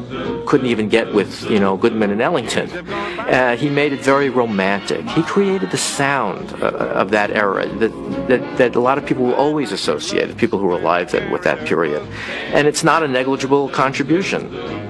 couldn't 0.45 0.67
even 0.67 0.91
get 0.91 1.15
with, 1.15 1.51
you 1.51 1.59
know, 1.59 1.79
Goodman 1.79 2.11
and 2.11 2.21
Ellington. 2.21 2.71
Uh, 2.91 3.57
he 3.57 3.71
made 3.71 3.95
it 3.95 4.01
very 4.01 4.29
romantic. 4.29 5.09
He 5.09 5.23
created 5.23 5.71
the 5.71 5.79
sound 5.79 6.53
uh, 6.63 6.67
of 6.67 7.11
that 7.13 7.31
era 7.31 7.67
that, 7.67 8.29
that, 8.29 8.59
that 8.59 8.77
a 8.77 8.81
lot 8.81 8.99
of 8.99 9.07
people 9.07 9.25
will 9.25 9.35
always 9.35 9.73
associate, 9.73 10.37
people 10.37 10.59
who 10.59 10.67
were 10.67 10.79
alive 10.79 11.11
then, 11.11 11.31
with 11.31 11.43
that 11.45 11.67
period. 11.67 12.07
And 12.53 12.69
it's 12.69 12.85
not 12.85 13.03
a 13.03 13.09
negligible 13.09 13.71
contribution. 13.71 14.90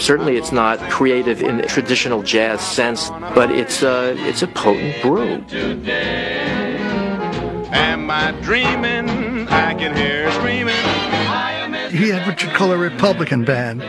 Certainly, 0.00 0.36
it's 0.36 0.50
not 0.50 0.78
creative 0.90 1.42
in 1.42 1.58
the 1.58 1.64
traditional 1.64 2.22
jazz 2.22 2.60
sense, 2.60 3.10
but 3.34 3.50
it's 3.50 3.82
a, 3.82 4.14
it's 4.26 4.42
a 4.42 4.48
potent 4.48 5.00
brew. 5.02 5.44
Am 7.72 8.10
I 8.10 8.32
dreaming? 8.40 9.46
I 9.48 9.74
can 9.74 9.94
hear 9.94 10.32
screaming. 10.32 10.74
He 11.90 12.08
had 12.08 12.26
what 12.26 12.42
you'd 12.42 12.54
call 12.54 12.72
a 12.72 12.78
Republican 12.78 13.44
band. 13.44 13.82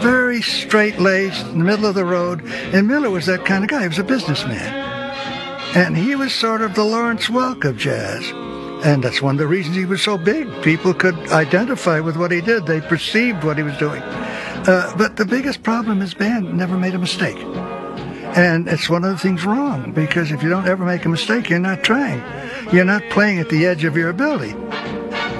Very 0.00 0.40
straight 0.40 0.98
laced, 0.98 1.44
in 1.46 1.58
the 1.58 1.64
middle 1.64 1.86
of 1.86 1.94
the 1.94 2.04
road. 2.04 2.42
And 2.72 2.88
Miller 2.88 3.10
was 3.10 3.26
that 3.26 3.44
kind 3.44 3.62
of 3.62 3.70
guy. 3.70 3.82
He 3.82 3.88
was 3.88 3.98
a 3.98 4.04
businessman. 4.04 4.72
And 5.76 5.96
he 5.96 6.14
was 6.14 6.32
sort 6.32 6.62
of 6.62 6.74
the 6.74 6.84
Lawrence 6.84 7.26
Welk 7.26 7.64
of 7.64 7.76
jazz. 7.76 8.32
And 8.86 9.02
that's 9.02 9.20
one 9.20 9.34
of 9.34 9.38
the 9.38 9.46
reasons 9.46 9.76
he 9.76 9.84
was 9.84 10.00
so 10.00 10.16
big. 10.16 10.48
People 10.62 10.94
could 10.94 11.16
identify 11.30 12.00
with 12.00 12.16
what 12.16 12.30
he 12.30 12.40
did. 12.40 12.64
They 12.64 12.80
perceived 12.80 13.44
what 13.44 13.58
he 13.58 13.64
was 13.64 13.76
doing. 13.76 14.02
Uh, 14.66 14.94
but 14.96 15.16
the 15.16 15.24
biggest 15.24 15.62
problem 15.62 16.02
is 16.02 16.14
band 16.14 16.56
never 16.56 16.76
made 16.76 16.94
a 16.94 16.98
mistake. 16.98 17.38
And 18.36 18.68
it's 18.68 18.88
one 18.88 19.04
of 19.04 19.10
the 19.10 19.18
things 19.18 19.44
wrong 19.44 19.92
because 19.92 20.30
if 20.30 20.42
you 20.42 20.48
don't 20.48 20.68
ever 20.68 20.84
make 20.84 21.04
a 21.04 21.08
mistake, 21.08 21.48
you're 21.48 21.58
not 21.58 21.82
trying. 21.82 22.22
You're 22.72 22.84
not 22.84 23.02
playing 23.10 23.38
at 23.38 23.48
the 23.48 23.66
edge 23.66 23.84
of 23.84 23.96
your 23.96 24.10
ability. 24.10 24.54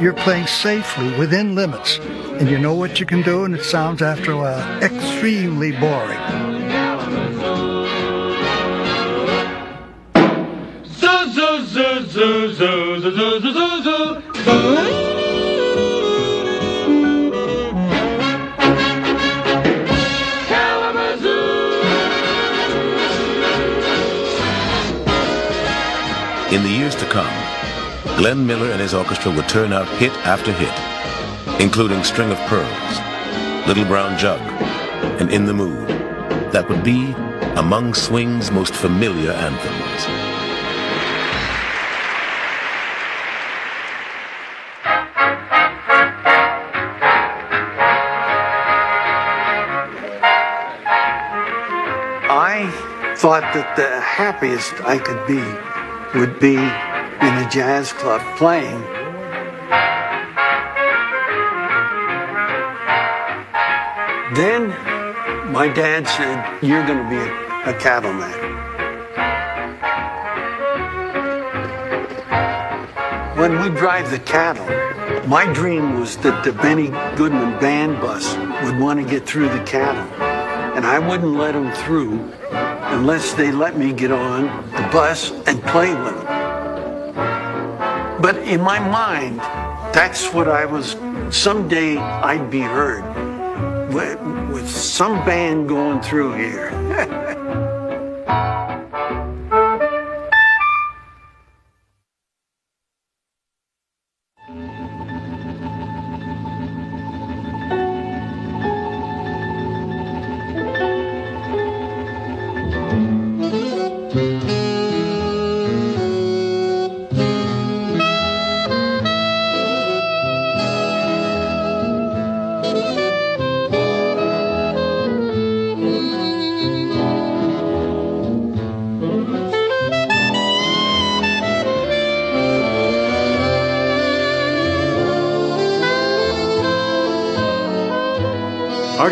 You're 0.00 0.14
playing 0.14 0.46
safely 0.46 1.16
within 1.18 1.54
limits. 1.54 1.98
And 1.98 2.48
you 2.48 2.58
know 2.58 2.74
what 2.74 3.00
you 3.00 3.06
can 3.06 3.22
do, 3.22 3.44
and 3.44 3.54
it 3.54 3.64
sounds 3.64 4.00
after 4.00 4.32
a 4.32 4.36
while 4.36 4.82
extremely 4.82 5.72
boring. 5.72 6.18
Zoo, 13.82 15.17
In 26.50 26.62
the 26.62 26.70
years 26.70 26.94
to 26.94 27.04
come, 27.04 27.30
Glenn 28.16 28.46
Miller 28.46 28.70
and 28.70 28.80
his 28.80 28.94
orchestra 28.94 29.30
would 29.30 29.46
turn 29.50 29.70
out 29.70 29.86
hit 29.98 30.12
after 30.26 30.50
hit, 30.50 31.60
including 31.60 32.02
String 32.02 32.30
of 32.30 32.38
Pearls, 32.46 33.66
Little 33.68 33.84
Brown 33.84 34.16
Jug, 34.16 34.40
and 35.20 35.30
In 35.30 35.44
the 35.44 35.52
Mood, 35.52 35.88
that 36.50 36.66
would 36.70 36.82
be 36.82 37.12
among 37.56 37.92
swing's 37.92 38.50
most 38.50 38.74
familiar 38.74 39.32
anthems. 39.32 40.06
I 52.30 53.14
thought 53.18 53.42
that 53.52 53.76
the 53.76 54.00
happiest 54.00 54.72
I 54.86 54.96
could 54.96 55.26
be 55.26 55.44
would 56.14 56.40
be 56.40 56.54
in 56.54 56.60
a 56.60 57.48
jazz 57.50 57.92
club 57.92 58.22
playing. 58.38 58.80
Then 64.34 64.68
my 65.52 65.68
dad 65.68 66.06
said, 66.06 66.62
You're 66.62 66.86
going 66.86 67.02
to 67.02 67.10
be 67.10 67.16
a, 67.16 67.70
a 67.70 67.78
cattleman. 67.78 68.32
When 73.38 73.60
we 73.60 73.68
drive 73.78 74.10
the 74.10 74.18
cattle, 74.18 74.66
my 75.28 75.50
dream 75.52 75.98
was 76.00 76.16
that 76.18 76.42
the 76.44 76.52
Benny 76.52 76.88
Goodman 77.16 77.58
band 77.60 78.00
bus 78.00 78.36
would 78.64 78.78
want 78.78 78.98
to 79.00 79.08
get 79.08 79.26
through 79.26 79.48
the 79.48 79.62
cattle, 79.64 80.02
and 80.76 80.86
I 80.86 80.98
wouldn't 80.98 81.34
let 81.34 81.52
them 81.52 81.72
through 81.72 82.32
unless 82.50 83.34
they 83.34 83.52
let 83.52 83.78
me 83.78 83.92
get 83.92 84.10
on 84.10 84.46
the 84.46 84.67
bus 84.90 85.30
and 85.46 85.62
play 85.62 85.94
with 85.94 86.14
them. 86.14 86.38
But 88.20 88.38
in 88.38 88.60
my 88.60 88.78
mind, 88.78 89.38
that's 89.94 90.32
what 90.32 90.48
I 90.48 90.64
was, 90.64 90.96
someday 91.30 91.96
I'd 91.96 92.50
be 92.50 92.60
heard 92.60 93.04
with, 93.92 94.20
with 94.52 94.68
some 94.68 95.24
band 95.24 95.68
going 95.68 96.00
through 96.00 96.34
here. 96.34 96.77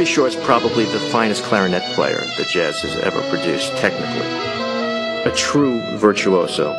Artie 0.06 0.14
Shaw 0.14 0.26
is 0.26 0.36
probably 0.36 0.84
the 0.84 1.00
finest 1.10 1.42
clarinet 1.42 1.82
player 1.96 2.20
that 2.38 2.46
jazz 2.48 2.80
has 2.82 2.96
ever 2.98 3.20
produced, 3.28 3.72
technically. 3.78 4.24
A 5.28 5.34
true 5.34 5.80
virtuoso. 5.96 6.70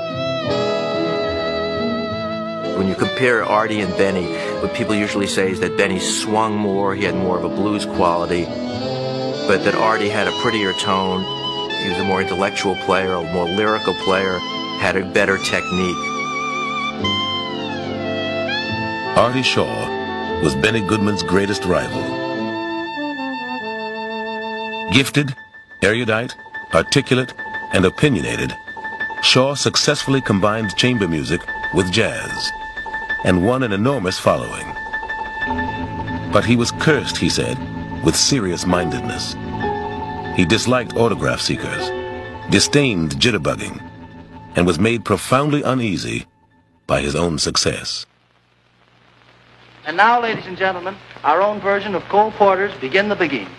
When 2.77 2.87
you 2.87 2.95
compare 2.95 3.43
Artie 3.43 3.81
and 3.81 3.91
Benny, 3.97 4.31
what 4.61 4.73
people 4.73 4.95
usually 4.95 5.27
say 5.27 5.51
is 5.51 5.59
that 5.59 5.75
Benny 5.75 5.99
swung 5.99 6.55
more, 6.55 6.95
he 6.95 7.03
had 7.03 7.15
more 7.15 7.37
of 7.37 7.43
a 7.43 7.49
blues 7.49 7.85
quality, 7.85 8.45
but 8.45 9.61
that 9.65 9.75
Artie 9.75 10.07
had 10.07 10.29
a 10.29 10.41
prettier 10.41 10.71
tone, 10.71 11.19
he 11.83 11.89
was 11.89 11.99
a 11.99 12.05
more 12.05 12.21
intellectual 12.21 12.77
player, 12.85 13.11
a 13.11 13.33
more 13.33 13.43
lyrical 13.43 13.93
player, 14.05 14.37
had 14.79 14.95
a 14.95 15.03
better 15.03 15.37
technique. 15.39 15.97
Artie 19.17 19.43
Shaw 19.43 20.41
was 20.41 20.55
Benny 20.55 20.79
Goodman's 20.79 21.23
greatest 21.23 21.65
rival. 21.65 22.16
Gifted, 24.97 25.35
erudite, 25.83 26.35
articulate, 26.73 27.31
and 27.71 27.85
opinionated, 27.85 28.57
Shaw 29.21 29.53
successfully 29.53 30.21
combined 30.21 30.75
chamber 30.75 31.07
music 31.07 31.39
with 31.75 31.91
jazz 31.91 32.51
and 33.23 33.45
won 33.45 33.61
an 33.61 33.73
enormous 33.73 34.17
following. 34.17 34.65
But 36.33 36.45
he 36.45 36.55
was 36.55 36.71
cursed, 36.79 37.15
he 37.15 37.29
said, 37.29 37.59
with 38.03 38.15
serious 38.15 38.65
mindedness. 38.65 39.35
He 40.35 40.45
disliked 40.45 40.95
autograph 40.95 41.41
seekers, 41.41 41.91
disdained 42.49 43.17
jitterbugging, 43.17 43.79
and 44.55 44.65
was 44.65 44.79
made 44.79 45.05
profoundly 45.05 45.61
uneasy 45.61 46.25
by 46.87 47.01
his 47.01 47.15
own 47.15 47.37
success. 47.37 48.07
And 49.85 49.95
now, 49.95 50.19
ladies 50.19 50.47
and 50.47 50.57
gentlemen, 50.57 50.95
our 51.23 51.39
own 51.39 51.59
version 51.59 51.93
of 51.93 52.01
Cole 52.05 52.31
Porter's 52.31 52.75
Begin 52.79 53.09
the 53.09 53.15
Beguine. 53.15 53.51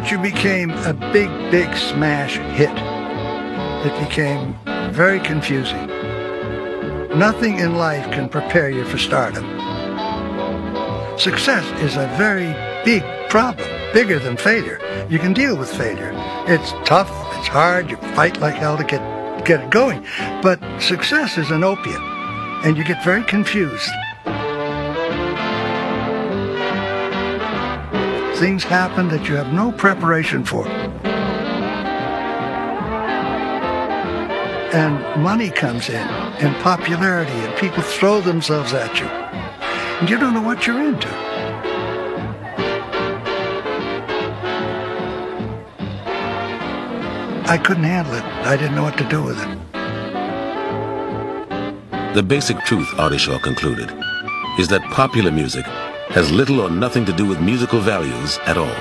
Well, 0.00 0.10
you 0.10 0.18
became 0.18 0.70
a 0.70 0.94
big, 0.94 1.28
big 1.50 1.76
smash 1.76 2.38
hit, 2.56 2.70
it 3.84 4.08
became 4.08 4.56
very 4.92 5.20
confusing. 5.20 5.86
Nothing 7.18 7.58
in 7.58 7.76
life 7.76 8.10
can 8.10 8.28
prepare 8.30 8.70
you 8.70 8.84
for 8.86 8.96
stardom. 8.96 9.44
Success 11.18 11.64
is 11.82 11.96
a 11.96 12.06
very 12.16 12.54
big 12.82 13.02
problem, 13.28 13.68
bigger 13.92 14.18
than 14.18 14.38
failure. 14.38 14.80
You 15.10 15.18
can 15.18 15.34
deal 15.34 15.56
with 15.56 15.70
failure. 15.70 16.12
It's 16.46 16.72
tough, 16.88 17.10
it's 17.38 17.48
hard, 17.48 17.90
you 17.90 17.96
fight 18.16 18.40
like 18.40 18.54
hell 18.54 18.78
to 18.78 18.84
get, 18.84 19.44
get 19.44 19.60
it 19.60 19.70
going. 19.70 20.06
But 20.42 20.60
success 20.80 21.36
is 21.36 21.50
an 21.50 21.62
opiate, 21.62 22.00
and 22.64 22.76
you 22.78 22.84
get 22.84 23.04
very 23.04 23.22
confused. 23.24 23.90
Things 28.40 28.64
happen 28.64 29.08
that 29.08 29.28
you 29.28 29.36
have 29.36 29.52
no 29.52 29.70
preparation 29.70 30.46
for. 30.46 30.66
And 34.72 35.22
money 35.22 35.50
comes 35.50 35.90
in, 35.90 36.08
and 36.40 36.56
popularity, 36.62 37.32
and 37.32 37.54
people 37.58 37.82
throw 37.82 38.22
themselves 38.22 38.72
at 38.72 38.98
you. 38.98 39.04
And 39.04 40.08
you 40.08 40.16
don't 40.16 40.32
know 40.32 40.40
what 40.40 40.66
you're 40.66 40.80
into. 40.80 41.10
I 47.46 47.58
couldn't 47.62 47.84
handle 47.84 48.14
it. 48.14 48.24
I 48.24 48.56
didn't 48.56 48.74
know 48.74 48.84
what 48.84 48.96
to 48.96 49.04
do 49.10 49.22
with 49.22 49.38
it. 49.38 49.58
The 52.14 52.22
basic 52.22 52.56
truth, 52.60 52.88
Artie 52.98 53.18
Shaw 53.18 53.38
concluded, 53.38 53.92
is 54.58 54.68
that 54.68 54.80
popular 54.92 55.30
music 55.30 55.66
has 56.10 56.32
little 56.32 56.60
or 56.60 56.70
nothing 56.70 57.04
to 57.04 57.12
do 57.12 57.24
with 57.24 57.40
musical 57.40 57.80
values 57.80 58.38
at 58.46 58.58
all. 58.58 58.74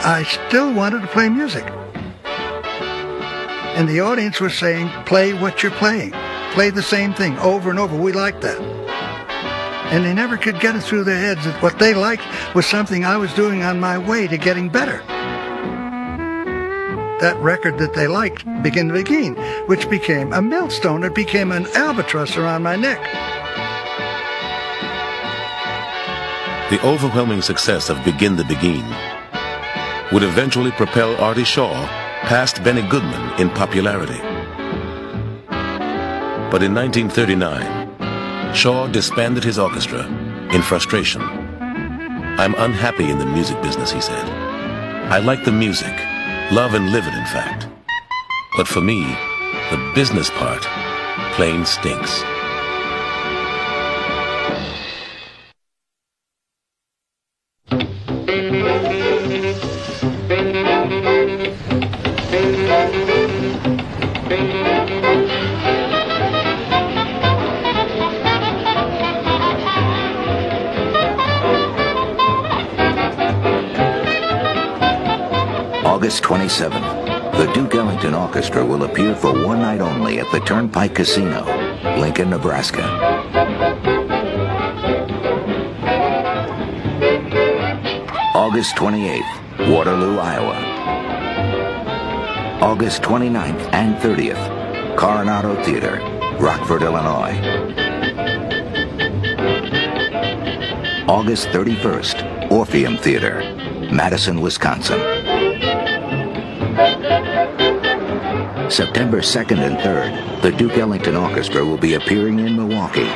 I 0.00 0.24
still 0.24 0.72
wanted 0.72 1.02
to 1.02 1.08
play 1.08 1.28
music. 1.28 1.64
And 3.76 3.88
the 3.88 4.00
audience 4.00 4.40
was 4.40 4.56
saying, 4.56 4.88
play 5.04 5.34
what 5.34 5.62
you're 5.62 5.72
playing. 5.72 6.12
Play 6.52 6.70
the 6.70 6.82
same 6.82 7.12
thing 7.12 7.38
over 7.38 7.68
and 7.68 7.78
over. 7.78 7.96
We 7.96 8.12
like 8.12 8.40
that. 8.40 8.58
And 9.92 10.04
they 10.04 10.14
never 10.14 10.36
could 10.36 10.58
get 10.58 10.74
it 10.74 10.80
through 10.80 11.04
their 11.04 11.18
heads 11.18 11.44
that 11.44 11.62
what 11.62 11.78
they 11.78 11.94
liked 11.94 12.24
was 12.54 12.66
something 12.66 13.04
I 13.04 13.16
was 13.18 13.32
doing 13.34 13.62
on 13.62 13.78
my 13.78 13.98
way 13.98 14.26
to 14.26 14.38
getting 14.38 14.68
better. 14.68 15.02
That 17.20 17.36
record 17.40 17.78
that 17.78 17.94
they 17.94 18.06
liked, 18.06 18.44
Begin 18.62 18.88
to 18.88 18.94
Beguine, 18.94 19.36
which 19.68 19.90
became 19.90 20.32
a 20.32 20.40
millstone. 20.40 21.04
It 21.04 21.14
became 21.14 21.52
an 21.52 21.66
albatross 21.74 22.36
around 22.36 22.62
my 22.62 22.76
neck. 22.76 23.00
The 26.70 26.84
overwhelming 26.84 27.40
success 27.40 27.88
of 27.88 28.04
Begin 28.04 28.36
the 28.36 28.42
Beguine 28.42 28.84
would 30.12 30.22
eventually 30.22 30.70
propel 30.72 31.16
Artie 31.16 31.42
Shaw 31.42 31.72
past 32.28 32.62
Benny 32.62 32.86
Goodman 32.86 33.40
in 33.40 33.48
popularity. 33.48 34.18
But 36.50 36.62
in 36.62 36.74
1939, 36.74 38.54
Shaw 38.54 38.86
disbanded 38.86 39.44
his 39.44 39.58
orchestra 39.58 40.04
in 40.52 40.60
frustration. 40.60 41.22
I'm 41.22 42.54
unhappy 42.56 43.08
in 43.08 43.18
the 43.18 43.24
music 43.24 43.62
business, 43.62 43.90
he 43.90 44.02
said. 44.02 44.28
I 45.10 45.20
like 45.20 45.46
the 45.46 45.52
music, 45.52 45.96
love 46.52 46.74
and 46.74 46.92
live 46.92 47.06
it, 47.06 47.14
in 47.14 47.24
fact. 47.24 47.66
But 48.58 48.68
for 48.68 48.82
me, 48.82 49.04
the 49.70 49.92
business 49.94 50.28
part 50.28 50.66
plain 51.32 51.64
stinks. 51.64 52.22
The 77.38 77.46
Duke 77.52 77.76
Ellington 77.76 78.14
Orchestra 78.14 78.66
will 78.66 78.82
appear 78.82 79.14
for 79.14 79.32
one 79.46 79.60
night 79.60 79.80
only 79.80 80.18
at 80.18 80.26
the 80.32 80.40
Turnpike 80.40 80.96
Casino, 80.96 81.44
Lincoln, 81.96 82.30
Nebraska. 82.30 82.82
August 88.34 88.74
28th, 88.74 89.72
Waterloo, 89.72 90.18
Iowa. 90.18 90.56
August 92.60 93.02
29th 93.02 93.72
and 93.72 93.94
30th, 93.98 94.96
Coronado 94.96 95.62
Theater, 95.62 96.00
Rockford, 96.40 96.82
Illinois. 96.82 97.38
August 101.06 101.46
31st, 101.50 102.50
Orpheum 102.50 102.96
Theater, 102.96 103.38
Madison, 103.92 104.40
Wisconsin. 104.40 105.17
September 108.78 109.18
2nd 109.18 109.58
and 109.58 109.76
3rd, 109.78 110.40
the 110.40 110.52
Duke 110.52 110.78
Ellington 110.78 111.16
Orchestra 111.16 111.64
will 111.64 111.76
be 111.76 111.94
appearing 111.94 112.38
in 112.38 112.54
Milwaukee. 112.54 113.10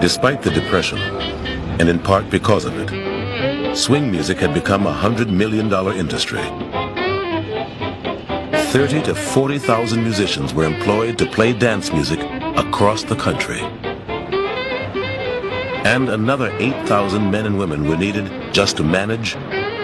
Despite 0.00 0.40
the 0.40 0.50
Depression, 0.54 0.96
and 1.78 1.90
in 1.90 1.98
part 1.98 2.30
because 2.30 2.64
of 2.64 2.72
it, 2.78 3.76
swing 3.76 4.10
music 4.10 4.38
had 4.38 4.54
become 4.54 4.86
a 4.86 4.94
$100 4.94 5.28
million 5.28 5.70
industry. 5.94 6.40
30 8.72 9.02
to 9.02 9.14
40,000 9.14 10.02
musicians 10.02 10.54
were 10.54 10.64
employed 10.64 11.18
to 11.18 11.26
play 11.26 11.52
dance 11.52 11.92
music 11.92 12.20
across 12.56 13.02
the 13.02 13.16
country. 13.16 13.60
And 15.84 16.08
another 16.08 16.56
8,000 16.58 17.30
men 17.30 17.44
and 17.44 17.58
women 17.58 17.86
were 17.86 17.98
needed 17.98 18.54
just 18.54 18.78
to 18.78 18.82
manage, 18.82 19.34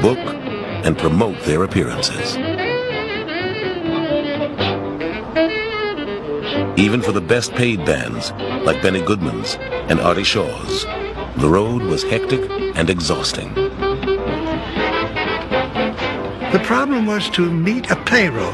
book, 0.00 0.41
and 0.84 0.98
promote 0.98 1.38
their 1.40 1.62
appearances. 1.64 2.36
Even 6.78 7.02
for 7.02 7.12
the 7.12 7.20
best 7.20 7.52
paid 7.52 7.84
bands, 7.84 8.32
like 8.64 8.82
Benny 8.82 9.02
Goodman's 9.02 9.56
and 9.88 10.00
Artie 10.00 10.24
Shaw's, 10.24 10.84
the 11.36 11.48
road 11.48 11.82
was 11.82 12.02
hectic 12.02 12.50
and 12.76 12.90
exhausting. 12.90 13.52
The 16.52 16.60
problem 16.64 17.06
was 17.06 17.30
to 17.30 17.50
meet 17.50 17.90
a 17.90 17.96
payroll. 17.96 18.52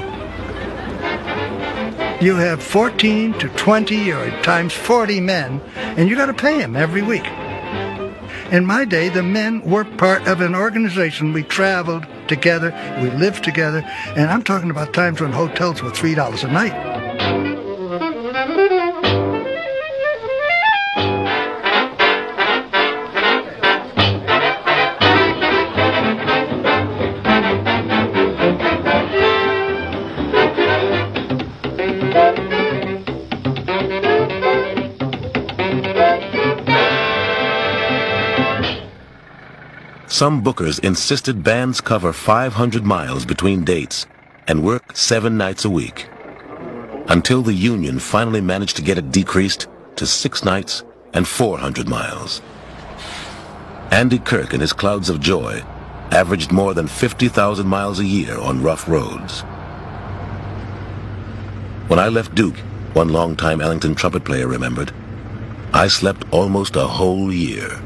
You 2.20 2.34
have 2.36 2.62
14 2.62 3.34
to 3.38 3.48
20 3.48 4.12
or 4.12 4.30
times 4.42 4.72
40 4.72 5.20
men, 5.20 5.60
and 5.76 6.08
you 6.08 6.16
got 6.16 6.26
to 6.26 6.34
pay 6.34 6.58
them 6.58 6.76
every 6.76 7.02
week. 7.02 7.26
In 8.50 8.66
my 8.66 8.84
day, 8.84 9.08
the 9.08 9.22
men 9.22 9.60
were 9.62 9.84
part 9.84 10.26
of 10.26 10.40
an 10.40 10.54
organization. 10.54 11.32
We 11.32 11.42
traveled 11.42 12.06
together, 12.28 12.70
we 13.02 13.10
lived 13.10 13.44
together, 13.44 13.82
and 14.16 14.30
I'm 14.30 14.42
talking 14.42 14.70
about 14.70 14.92
times 14.94 15.20
when 15.20 15.32
hotels 15.32 15.82
were 15.82 15.90
$3 15.90 16.44
a 16.44 16.52
night. 16.52 16.87
Some 40.18 40.42
bookers 40.42 40.80
insisted 40.80 41.44
bands 41.44 41.80
cover 41.80 42.12
500 42.12 42.84
miles 42.84 43.24
between 43.24 43.62
dates 43.62 44.04
and 44.48 44.64
work 44.64 44.96
seven 44.96 45.36
nights 45.36 45.64
a 45.64 45.70
week. 45.70 46.08
Until 47.06 47.40
the 47.40 47.54
Union 47.54 48.00
finally 48.00 48.40
managed 48.40 48.74
to 48.78 48.82
get 48.82 48.98
it 48.98 49.12
decreased 49.12 49.68
to 49.94 50.06
six 50.08 50.44
nights 50.44 50.82
and 51.14 51.28
400 51.28 51.88
miles. 51.88 52.42
Andy 53.92 54.18
Kirk 54.18 54.52
and 54.54 54.60
his 54.60 54.72
Clouds 54.72 55.08
of 55.08 55.20
Joy 55.20 55.62
averaged 56.10 56.50
more 56.50 56.74
than 56.74 56.88
50,000 56.88 57.64
miles 57.64 58.00
a 58.00 58.04
year 58.04 58.36
on 58.40 58.60
rough 58.60 58.88
roads. 58.88 59.42
When 61.86 62.00
I 62.00 62.08
left 62.08 62.34
Duke, 62.34 62.58
one 62.92 63.10
longtime 63.10 63.60
Ellington 63.60 63.94
trumpet 63.94 64.24
player 64.24 64.48
remembered, 64.48 64.92
I 65.72 65.86
slept 65.86 66.24
almost 66.32 66.74
a 66.74 66.88
whole 66.88 67.32
year. 67.32 67.80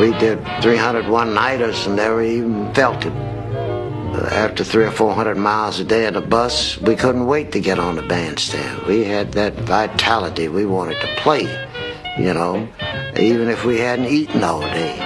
We 0.00 0.12
did 0.18 0.44
301 0.60 1.32
nighters 1.32 1.86
and 1.86 1.96
never 1.96 2.22
even 2.22 2.74
felt 2.74 3.06
it. 3.06 3.12
Uh, 4.16 4.28
after 4.30 4.62
three 4.62 4.84
or 4.84 4.90
four 4.90 5.14
hundred 5.14 5.36
miles 5.36 5.80
a 5.80 5.84
day 5.84 6.06
on 6.06 6.12
the 6.12 6.20
bus, 6.20 6.78
we 6.82 6.94
couldn't 6.96 7.26
wait 7.26 7.52
to 7.52 7.60
get 7.60 7.78
on 7.78 7.96
the 7.96 8.02
bandstand. 8.02 8.86
We 8.86 9.04
had 9.04 9.32
that 9.32 9.54
vitality. 9.54 10.48
We 10.48 10.66
wanted 10.66 11.00
to 11.00 11.14
play, 11.16 11.44
you 12.18 12.34
know, 12.34 12.68
even 13.18 13.48
if 13.48 13.64
we 13.64 13.78
hadn't 13.78 14.06
eaten 14.06 14.44
all 14.44 14.60
day. 14.60 14.96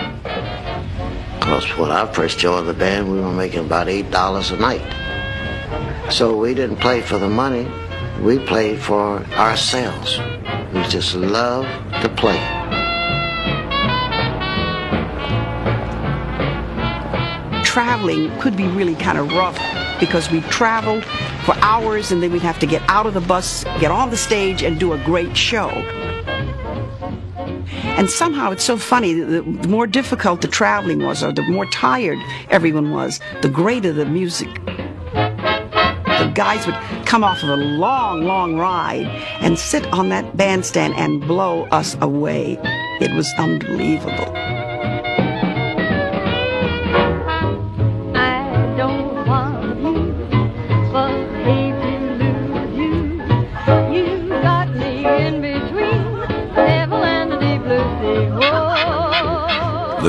Because 1.38 1.64
when 1.78 1.92
I 1.92 2.12
first 2.12 2.38
joined 2.38 2.66
the 2.66 2.74
band, 2.74 3.12
we 3.12 3.20
were 3.20 3.32
making 3.32 3.66
about 3.66 3.86
$8 3.86 4.52
a 4.52 4.56
night. 4.56 6.12
So 6.12 6.36
we 6.36 6.52
didn't 6.52 6.76
play 6.78 7.00
for 7.00 7.18
the 7.18 7.28
money. 7.28 7.70
We 8.20 8.38
played 8.38 8.80
for 8.80 9.24
ourselves. 9.34 10.18
We 10.74 10.82
just 10.88 11.14
loved 11.14 11.68
to 12.02 12.08
play. 12.08 12.59
Traveling 17.70 18.36
could 18.40 18.56
be 18.56 18.66
really 18.66 18.96
kind 18.96 19.16
of 19.16 19.30
rough 19.30 19.56
because 20.00 20.28
we 20.32 20.40
traveled 20.40 21.04
for 21.44 21.54
hours 21.58 22.10
and 22.10 22.20
then 22.20 22.32
we'd 22.32 22.42
have 22.42 22.58
to 22.58 22.66
get 22.66 22.82
out 22.88 23.06
of 23.06 23.14
the 23.14 23.20
bus, 23.20 23.62
get 23.78 23.92
on 23.92 24.10
the 24.10 24.16
stage, 24.16 24.64
and 24.64 24.80
do 24.80 24.92
a 24.92 24.98
great 25.04 25.36
show. 25.36 25.68
And 27.96 28.10
somehow 28.10 28.50
it's 28.50 28.64
so 28.64 28.76
funny, 28.76 29.14
the, 29.14 29.42
the 29.42 29.68
more 29.68 29.86
difficult 29.86 30.40
the 30.40 30.48
traveling 30.48 31.04
was, 31.04 31.22
or 31.22 31.30
the 31.30 31.42
more 31.42 31.64
tired 31.66 32.18
everyone 32.50 32.90
was, 32.90 33.20
the 33.40 33.48
greater 33.48 33.92
the 33.92 34.04
music. 34.04 34.52
The 35.14 36.32
guys 36.34 36.66
would 36.66 36.74
come 37.06 37.22
off 37.22 37.40
of 37.44 37.50
a 37.50 37.56
long, 37.56 38.24
long 38.24 38.56
ride 38.56 39.06
and 39.40 39.56
sit 39.56 39.86
on 39.92 40.08
that 40.08 40.36
bandstand 40.36 40.94
and 40.96 41.20
blow 41.20 41.66
us 41.66 41.96
away. 42.00 42.58
It 43.00 43.14
was 43.14 43.32
unbelievable. 43.38 44.49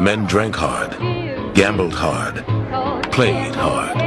The 0.01 0.05
men 0.05 0.25
drank 0.25 0.55
hard, 0.55 0.97
gambled 1.53 1.93
hard, 1.93 2.43
played 3.11 3.53
hard. 3.53 4.00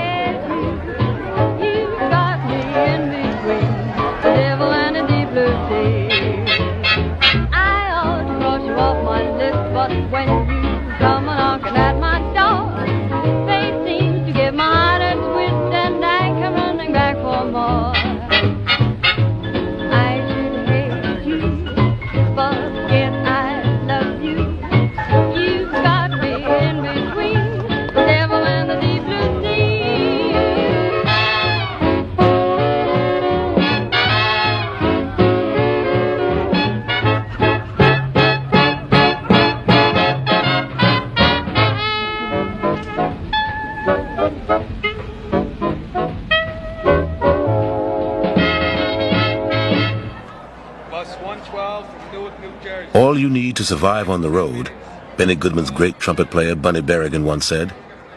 To 53.65 53.69
survive 53.69 54.11
on 54.11 54.21
the 54.21 54.29
road, 54.29 54.71
Benny 55.17 55.35
Goodman's 55.35 55.71
great 55.71 55.99
trumpet 55.99 56.31
player 56.31 56.55
Bunny 56.55 56.83
Berigan 56.83 57.25
once 57.25 57.47
said, 57.47 57.73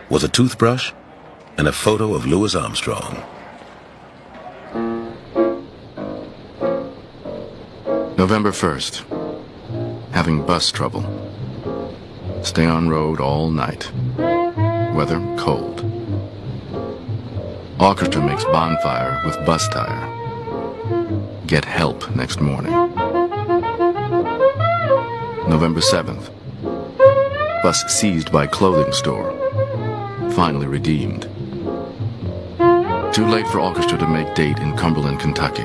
was 0.09 0.21
a 0.21 0.27
toothbrush 0.27 0.91
and 1.57 1.69
a 1.69 1.71
photo 1.71 2.13
of 2.13 2.25
Louis 2.25 2.53
Armstrong. 2.53 3.23
November 8.17 8.51
1st. 8.51 10.11
Having 10.11 10.45
bus 10.45 10.69
trouble. 10.69 11.05
Stay 12.43 12.65
on 12.65 12.89
road 12.89 13.21
all 13.21 13.49
night. 13.49 13.89
Weather 14.17 15.21
cold. 15.37 15.79
Orchestra 17.79 18.21
makes 18.21 18.43
bonfire 18.43 19.21
with 19.25 19.45
bus 19.45 19.65
tire. 19.69 20.11
Get 21.45 21.63
help 21.63 22.13
next 22.17 22.41
morning. 22.41 22.86
November 25.49 25.79
7th. 25.79 26.29
Bus 27.63 27.81
seized 27.87 28.33
by 28.33 28.45
clothing 28.45 28.91
store. 28.91 29.31
Finally 30.31 30.67
redeemed. 30.67 31.23
Too 33.13 33.25
late 33.25 33.47
for 33.47 33.61
orchestra 33.61 33.97
to 33.97 34.07
make 34.07 34.35
date 34.35 34.59
in 34.59 34.75
Cumberland, 34.75 35.21
Kentucky. 35.21 35.63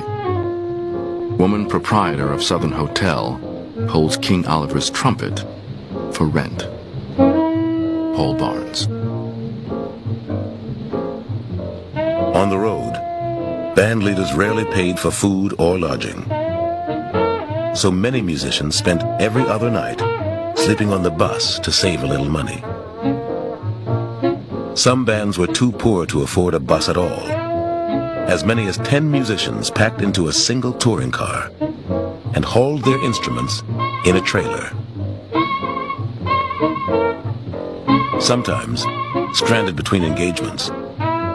Woman 1.35 1.67
proprietor 1.67 2.31
of 2.31 2.41
Southern 2.41 2.71
Hotel 2.71 3.33
holds 3.89 4.15
King 4.15 4.45
Oliver's 4.47 4.89
trumpet 4.89 5.43
for 6.13 6.27
rent. 6.27 6.65
Paul 7.17 8.35
Barnes. 8.35 8.87
On 12.37 12.49
the 12.49 12.57
road, 12.57 12.93
band 13.75 14.03
leaders 14.03 14.33
rarely 14.33 14.65
paid 14.65 14.97
for 14.97 15.11
food 15.11 15.53
or 15.59 15.77
lodging. 15.77 16.32
So 17.75 17.89
many 17.91 18.21
musicians 18.21 18.75
spent 18.75 19.03
every 19.19 19.41
other 19.43 19.71
night 19.71 19.99
sleeping 20.55 20.93
on 20.93 21.01
the 21.01 21.09
bus 21.09 21.57
to 21.59 21.71
save 21.71 22.03
a 22.03 22.07
little 22.07 22.29
money. 22.29 22.63
Some 24.75 25.03
bands 25.05 25.39
were 25.39 25.47
too 25.47 25.71
poor 25.71 26.05
to 26.05 26.21
afford 26.21 26.53
a 26.53 26.59
bus 26.59 26.87
at 26.87 26.97
all. 26.97 27.27
As 28.29 28.45
many 28.45 28.67
as 28.67 28.77
10 28.77 29.09
musicians 29.09 29.71
packed 29.71 30.01
into 30.01 30.27
a 30.27 30.33
single 30.33 30.71
touring 30.73 31.09
car 31.11 31.51
and 32.35 32.45
hauled 32.45 32.83
their 32.83 33.03
instruments 33.03 33.63
in 34.05 34.17
a 34.17 34.21
trailer. 34.21 34.69
Sometimes, 38.19 38.85
stranded 39.33 39.75
between 39.75 40.03
engagements, 40.03 40.69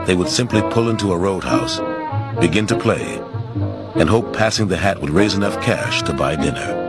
they 0.07 0.15
would 0.15 0.29
simply 0.29 0.63
pull 0.71 0.89
into 0.89 1.13
a 1.13 1.19
roadhouse, 1.19 1.81
begin 2.41 2.67
to 2.69 2.79
play, 2.79 3.18
and 3.99 4.09
hope 4.09 4.33
passing 4.33 4.69
the 4.69 4.77
hat 4.77 5.01
would 5.01 5.11
raise 5.11 5.35
enough 5.35 5.61
cash 5.61 6.03
to 6.03 6.13
buy 6.13 6.37
dinner. 6.37 6.87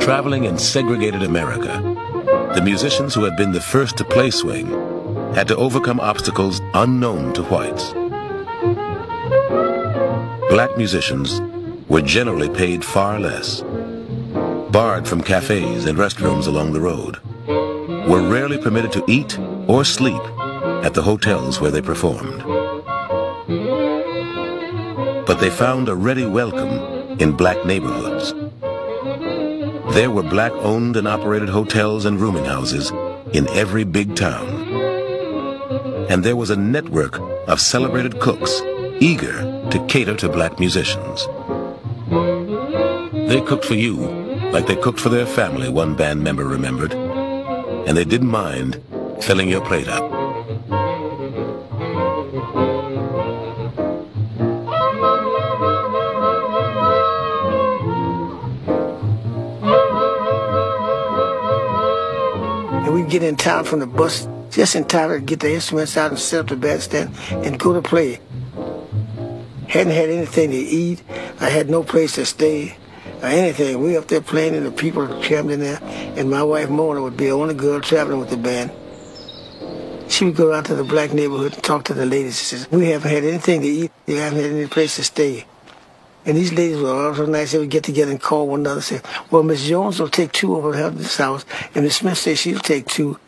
Traveling 0.00 0.44
in 0.44 0.58
segregated 0.58 1.22
America, 1.22 1.80
the 2.54 2.62
musicians 2.62 3.14
who 3.14 3.24
had 3.24 3.36
been 3.36 3.52
the 3.52 3.60
first 3.60 3.96
to 3.96 4.04
play 4.04 4.30
swing 4.30 4.66
had 5.34 5.48
to 5.48 5.56
overcome 5.56 6.00
obstacles 6.00 6.60
unknown 6.74 7.32
to 7.32 7.42
whites. 7.44 7.92
Black 10.50 10.76
musicians 10.76 11.40
were 11.88 12.02
generally 12.02 12.48
paid 12.48 12.84
far 12.84 13.18
less, 13.18 13.62
barred 14.70 15.06
from 15.06 15.22
cafes 15.22 15.86
and 15.86 15.98
restrooms 15.98 16.46
along 16.46 16.72
the 16.72 16.80
road, 16.80 17.18
were 18.08 18.28
rarely 18.28 18.58
permitted 18.58 18.92
to 18.92 19.04
eat 19.08 19.38
or 19.66 19.84
sleep 19.84 20.22
at 20.84 20.94
the 20.94 21.02
hotels 21.02 21.60
where 21.60 21.70
they 21.70 21.82
performed. 21.82 22.42
But 25.26 25.40
they 25.40 25.50
found 25.50 25.88
a 25.88 25.94
ready 25.94 26.26
welcome 26.26 27.18
in 27.18 27.32
black 27.32 27.64
neighborhoods. 27.64 28.32
There 29.94 30.10
were 30.10 30.22
black 30.22 30.52
owned 30.52 30.96
and 30.96 31.08
operated 31.08 31.48
hotels 31.48 32.04
and 32.04 32.20
rooming 32.20 32.44
houses 32.44 32.90
in 33.32 33.48
every 33.50 33.84
big 33.84 34.14
town. 34.14 34.58
and 36.08 36.24
there 36.24 36.36
was 36.36 36.50
a 36.50 36.56
network 36.56 37.20
of 37.48 37.60
celebrated 37.60 38.18
cooks 38.18 38.62
eager 38.98 39.42
to 39.70 39.84
cater 39.88 40.16
to 40.16 40.28
black 40.28 40.58
musicians. 40.58 41.28
They 43.28 43.42
cooked 43.42 43.66
for 43.66 43.74
you 43.74 43.96
like 44.52 44.66
they 44.66 44.74
cooked 44.74 44.98
for 44.98 45.10
their 45.10 45.26
family, 45.26 45.68
one 45.68 45.94
band 45.94 46.24
member 46.24 46.46
remembered, 46.46 46.94
and 46.94 47.94
they 47.94 48.06
didn't 48.06 48.30
mind 48.30 48.82
filling 49.20 49.50
your 49.50 49.60
plate 49.60 49.86
up. 49.86 50.02
And 62.86 62.94
we'd 62.94 63.10
get 63.10 63.22
in 63.22 63.36
town 63.36 63.64
from 63.64 63.80
the 63.80 63.86
bus 63.86 64.26
just 64.50 64.74
in 64.74 64.86
time 64.86 65.10
to 65.10 65.20
get 65.20 65.40
the 65.40 65.52
instruments 65.52 65.98
out 65.98 66.12
and 66.12 66.18
set 66.18 66.40
up 66.40 66.46
the 66.46 66.56
bandstand 66.56 67.14
and 67.44 67.58
go 67.58 67.74
to 67.74 67.82
play. 67.82 68.20
Hadn't 69.66 69.92
had 69.92 70.08
anything 70.08 70.50
to 70.50 70.56
eat. 70.56 71.02
I 71.40 71.50
had 71.50 71.68
no 71.68 71.82
place 71.82 72.14
to 72.14 72.24
stay 72.24 72.78
or 73.22 73.26
anything. 73.26 73.82
We 73.82 73.96
up 73.96 74.08
there 74.08 74.20
playing 74.20 74.54
and 74.54 74.66
the 74.66 74.70
people 74.70 75.04
in 75.04 75.60
there. 75.60 75.78
And 75.82 76.30
my 76.30 76.42
wife 76.42 76.68
Mona 76.70 77.02
would 77.02 77.16
be 77.16 77.26
the 77.26 77.32
only 77.32 77.54
girl 77.54 77.80
traveling 77.80 78.20
with 78.20 78.30
the 78.30 78.36
band. 78.36 78.70
She 80.10 80.24
would 80.24 80.36
go 80.36 80.52
out 80.52 80.64
to 80.66 80.74
the 80.74 80.84
black 80.84 81.12
neighborhood 81.12 81.54
and 81.54 81.62
talk 81.62 81.84
to 81.84 81.94
the 81.94 82.06
ladies. 82.06 82.38
She 82.38 82.56
says, 82.56 82.70
we 82.70 82.88
haven't 82.88 83.10
had 83.10 83.24
anything 83.24 83.60
to 83.60 83.68
eat. 83.68 83.92
We 84.06 84.14
haven't 84.14 84.40
had 84.40 84.50
any 84.52 84.66
place 84.66 84.96
to 84.96 85.04
stay. 85.04 85.44
And 86.24 86.36
these 86.36 86.52
ladies 86.52 86.78
were 86.78 87.08
also 87.08 87.26
nice. 87.26 87.52
They 87.52 87.58
would 87.58 87.70
get 87.70 87.84
together 87.84 88.10
and 88.10 88.20
call 88.20 88.48
one 88.48 88.60
another 88.60 88.76
and 88.76 88.84
say, 88.84 89.00
well, 89.30 89.42
Miss 89.42 89.66
Jones 89.66 90.00
will 90.00 90.08
take 90.08 90.32
two 90.32 90.56
over 90.56 90.74
at 90.74 90.96
this 90.96 91.16
house. 91.16 91.44
And 91.74 91.84
Miss 91.84 91.96
Smith 91.96 92.18
says 92.18 92.38
she'll 92.38 92.58
take 92.58 92.86
two. 92.86 93.18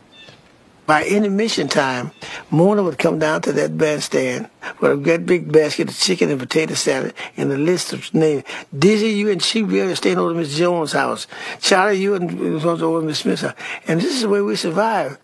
By 0.91 1.05
intermission 1.05 1.69
time, 1.69 2.11
Mona 2.49 2.83
would 2.83 2.97
come 2.97 3.17
down 3.17 3.43
to 3.43 3.53
that 3.53 3.77
bandstand 3.77 4.49
with 4.81 4.91
a 4.91 4.97
great 4.97 5.25
big 5.25 5.49
basket 5.49 5.89
of 5.89 5.97
chicken 5.97 6.29
and 6.29 6.37
potato 6.37 6.73
salad 6.73 7.13
and 7.37 7.49
a 7.49 7.57
list 7.57 7.93
of 7.93 8.13
names. 8.13 8.43
Dizzy, 8.77 9.07
you 9.07 9.29
and 9.29 9.41
she 9.41 9.63
really 9.63 9.95
staying 9.95 10.17
over 10.17 10.31
at 10.31 10.35
Miss 10.35 10.53
Jones' 10.53 10.91
house. 10.91 11.27
Charlie, 11.61 11.95
you 11.95 12.15
and 12.15 12.37
was 12.55 12.65
over 12.65 13.01
Miss 13.01 13.19
Smith's 13.19 13.43
house. 13.43 13.53
And 13.87 14.01
this 14.01 14.13
is 14.13 14.23
the 14.23 14.27
way 14.27 14.41
we 14.41 14.57
survived. 14.57 15.17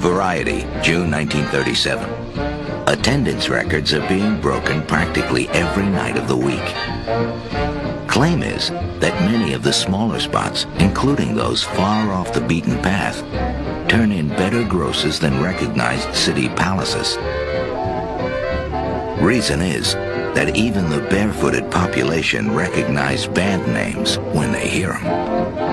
Variety, 0.00 0.62
June 0.82 1.12
1937. 1.12 2.31
Attendance 2.92 3.48
records 3.48 3.94
are 3.94 4.06
being 4.06 4.38
broken 4.38 4.82
practically 4.82 5.48
every 5.48 5.86
night 5.86 6.18
of 6.18 6.28
the 6.28 6.36
week. 6.36 6.60
Claim 8.06 8.42
is 8.42 8.68
that 9.00 9.18
many 9.22 9.54
of 9.54 9.62
the 9.62 9.72
smaller 9.72 10.20
spots, 10.20 10.66
including 10.78 11.34
those 11.34 11.62
far 11.62 12.12
off 12.12 12.34
the 12.34 12.40
beaten 12.42 12.76
path, 12.82 13.22
turn 13.88 14.12
in 14.12 14.28
better 14.28 14.62
grosses 14.62 15.18
than 15.18 15.42
recognized 15.42 16.14
city 16.14 16.50
palaces. 16.50 17.16
Reason 19.24 19.62
is 19.62 19.94
that 20.34 20.54
even 20.54 20.90
the 20.90 21.00
barefooted 21.08 21.70
population 21.70 22.54
recognize 22.54 23.26
band 23.26 23.66
names 23.72 24.18
when 24.34 24.52
they 24.52 24.68
hear 24.68 24.92
them. 24.92 25.71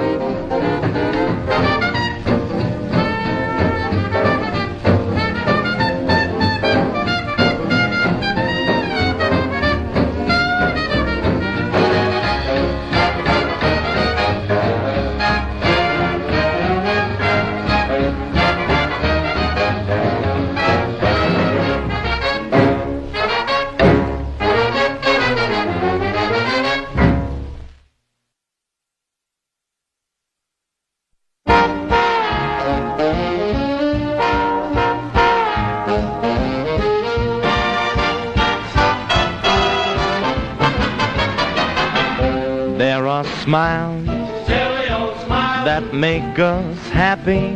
Make 46.40 46.46
us 46.46 46.90
happy. 46.90 47.56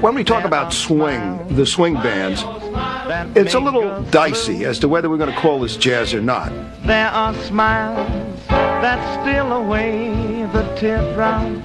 When 0.00 0.14
we 0.14 0.24
talk 0.24 0.44
about 0.44 0.72
swing, 0.72 1.46
the 1.54 1.64
swing 1.64 1.94
bands, 1.94 2.42
it's 3.36 3.54
a 3.54 3.60
little 3.60 4.02
dicey 4.04 4.64
as 4.64 4.78
to 4.80 4.88
whether 4.88 5.08
we're 5.08 5.18
going 5.18 5.32
to 5.32 5.38
call 5.38 5.60
this 5.60 5.76
jazz 5.76 6.12
or 6.14 6.20
not. 6.20 6.52
There 6.84 7.08
are 7.08 7.34
smiles 7.34 8.08
that 8.48 9.22
steal 9.22 9.52
away 9.52 10.46
the 10.52 10.64
teardrops. 10.76 11.62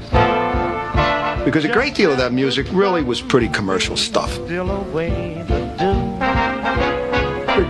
Because 1.43 1.66
a 1.66 1.72
great 1.72 1.95
deal 1.95 2.12
of 2.12 2.18
that 2.18 2.34
music 2.34 2.68
really 2.72 3.03
was 3.03 3.22
pretty 3.22 3.47
commercial 3.47 3.97
stuff. 3.97 4.38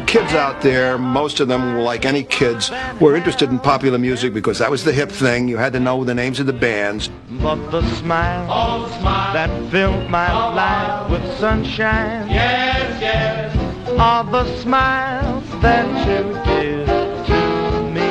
Kids 0.08 0.34
out 0.34 0.62
there, 0.62 0.97
most 0.97 1.41
of 1.41 1.49
them, 1.49 1.80
like 1.80 2.05
any 2.05 2.24
kids, 2.24 2.72
were 2.99 3.16
interested 3.16 3.49
in 3.49 3.60
popular 3.60 3.99
music 3.99 4.34
because 4.34 4.58
that 4.60 4.72
was 4.72 4.84
the 4.84 4.93
hip 4.93 5.12
thing. 5.12 5.47
You 5.49 5.58
had 5.58 5.74
to 5.74 5.80
know 5.80 6.03
the 6.03 6.16
names 6.16 6.39
of 6.39 6.45
the 6.45 6.53
bands. 6.53 7.10
But 7.30 7.70
the 7.70 7.82
smiles 7.95 8.89
that 9.01 9.49
filled 9.70 10.10
my 10.10 10.32
life 10.53 11.12
with 11.12 11.38
sunshine. 11.38 12.30
Yes, 12.30 13.01
yes. 13.01 13.99
Are 13.99 14.24
the 14.24 14.45
smiles 14.58 15.43
that 15.62 15.86
you 16.08 16.24
give 16.45 16.88
to 17.28 17.91
me. 17.91 18.08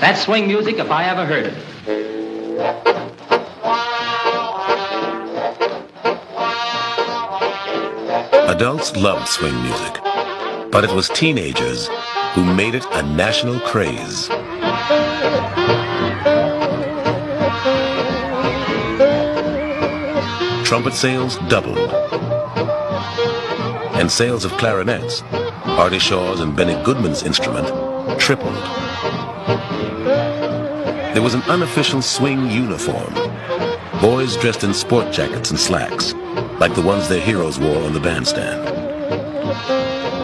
That's 0.00 0.22
swing 0.22 0.46
music 0.46 0.76
if 0.78 0.90
I 0.90 1.04
ever 1.04 1.26
heard 1.26 1.46
it. 1.46 3.01
Adults 8.52 8.94
loved 8.96 9.26
swing 9.28 9.54
music, 9.62 9.98
but 10.70 10.84
it 10.84 10.90
was 10.90 11.08
teenagers 11.08 11.88
who 12.34 12.44
made 12.44 12.74
it 12.74 12.84
a 12.92 13.02
national 13.02 13.58
craze. 13.60 14.26
Trumpet 20.66 20.92
sales 20.92 21.38
doubled, 21.48 21.78
and 23.96 24.12
sales 24.12 24.44
of 24.44 24.52
clarinets, 24.58 25.22
Artie 25.64 25.98
Shaw's 25.98 26.40
and 26.40 26.54
Benny 26.54 26.74
Goodman's 26.84 27.22
instrument, 27.22 27.68
tripled. 28.20 28.52
There 31.14 31.22
was 31.22 31.32
an 31.32 31.42
unofficial 31.44 32.02
swing 32.02 32.50
uniform. 32.50 33.14
Boys 34.02 34.36
dressed 34.36 34.62
in 34.62 34.74
sport 34.74 35.10
jackets 35.10 35.48
and 35.50 35.58
slacks, 35.58 36.12
like 36.62 36.76
the 36.76 36.80
ones 36.80 37.08
their 37.08 37.20
heroes 37.20 37.58
wore 37.58 37.82
on 37.82 37.92
the 37.92 37.98
bandstand. 37.98 38.64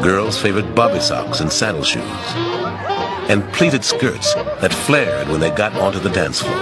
Girls 0.05 0.41
favored 0.41 0.73
bobby 0.73 1.01
socks 1.01 1.41
and 1.41 1.51
saddle 1.51 1.83
shoes, 1.83 2.05
and 3.29 3.43
pleated 3.53 3.85
skirts 3.85 4.35
that 4.61 4.73
flared 4.73 5.27
when 5.27 5.41
they 5.41 5.51
got 5.51 5.75
onto 5.75 5.99
the 5.99 6.11
dance 6.11 6.41
floor. 6.41 6.55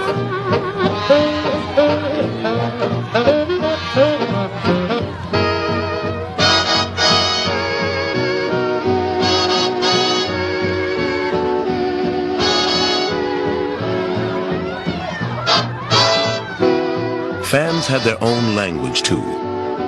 Fans 17.45 17.85
had 17.85 18.01
their 18.01 18.17
own 18.23 18.55
language 18.55 19.03
too, 19.03 19.46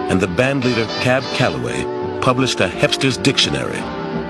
and 0.10 0.20
the 0.20 0.28
bandleader 0.28 0.88
Cab 1.02 1.24
Calloway 1.36 1.84
published 2.22 2.60
a 2.60 2.68
Hepster's 2.68 3.16
Dictionary 3.16 3.80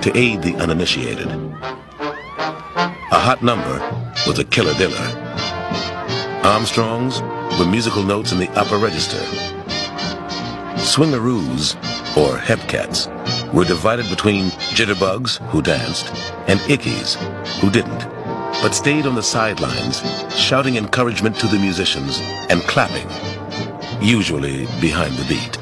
to 0.02 0.12
aid 0.14 0.42
the 0.42 0.54
uninitiated. 0.56 1.28
A 3.12 3.18
hot 3.18 3.42
number 3.42 3.78
was 4.26 4.38
a 4.38 4.44
killer 4.44 4.74
diller. 4.74 4.96
Armstrongs 6.44 7.20
were 7.58 7.66
musical 7.66 8.02
notes 8.02 8.32
in 8.32 8.38
the 8.38 8.50
upper 8.50 8.76
register. 8.76 9.18
Swingaroos, 10.76 11.76
or 12.16 12.36
hepcats, 12.36 13.08
were 13.52 13.64
divided 13.64 14.08
between 14.08 14.50
jitterbugs, 14.74 15.38
who 15.50 15.62
danced, 15.62 16.06
and 16.46 16.60
ickies, 16.60 17.14
who 17.60 17.70
didn't, 17.70 18.00
but 18.62 18.72
stayed 18.72 19.06
on 19.06 19.14
the 19.14 19.22
sidelines, 19.22 20.02
shouting 20.34 20.76
encouragement 20.76 21.36
to 21.36 21.46
the 21.46 21.58
musicians 21.58 22.18
and 22.48 22.62
clapping, 22.62 23.08
usually 24.00 24.66
behind 24.80 25.14
the 25.14 25.24
beat. 25.28 25.59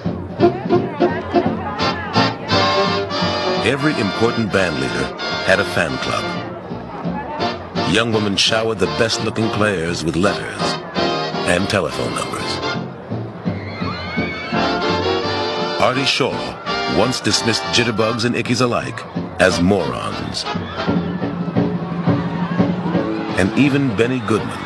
Every 3.68 3.92
important 4.00 4.50
band 4.50 4.74
leader 4.76 5.06
had 5.44 5.60
a 5.60 5.64
fan 5.76 5.94
club. 5.98 6.24
Young 7.92 8.10
women 8.14 8.34
showered 8.34 8.78
the 8.78 8.86
best-looking 8.96 9.46
players 9.50 10.02
with 10.02 10.16
letters 10.16 10.62
and 11.46 11.68
telephone 11.68 12.14
numbers. 12.14 12.50
Artie 15.82 16.06
Shaw 16.06 16.32
once 16.96 17.20
dismissed 17.20 17.62
jitterbugs 17.74 18.24
and 18.24 18.34
ickies 18.34 18.62
alike 18.62 19.04
as 19.38 19.60
morons. 19.60 20.44
And 23.38 23.52
even 23.58 23.94
Benny 23.98 24.20
Goodman, 24.20 24.64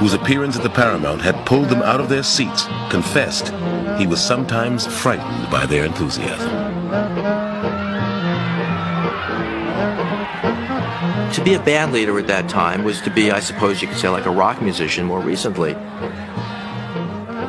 whose 0.00 0.12
appearance 0.12 0.54
at 0.54 0.62
the 0.62 0.68
Paramount 0.68 1.22
had 1.22 1.46
pulled 1.46 1.70
them 1.70 1.80
out 1.80 1.98
of 1.98 2.10
their 2.10 2.22
seats, 2.22 2.66
confessed 2.90 3.54
he 3.98 4.06
was 4.06 4.22
sometimes 4.22 4.86
frightened 4.86 5.50
by 5.50 5.64
their 5.64 5.86
enthusiasm. 5.86 7.33
To 11.34 11.42
be 11.42 11.54
a 11.54 11.60
band 11.60 11.92
leader 11.92 12.16
at 12.20 12.28
that 12.28 12.48
time 12.48 12.84
was 12.84 13.00
to 13.00 13.10
be, 13.10 13.32
I 13.32 13.40
suppose 13.40 13.82
you 13.82 13.88
could 13.88 13.96
say, 13.96 14.08
like 14.08 14.24
a 14.24 14.30
rock 14.30 14.62
musician 14.62 15.04
more 15.04 15.18
recently. 15.18 15.72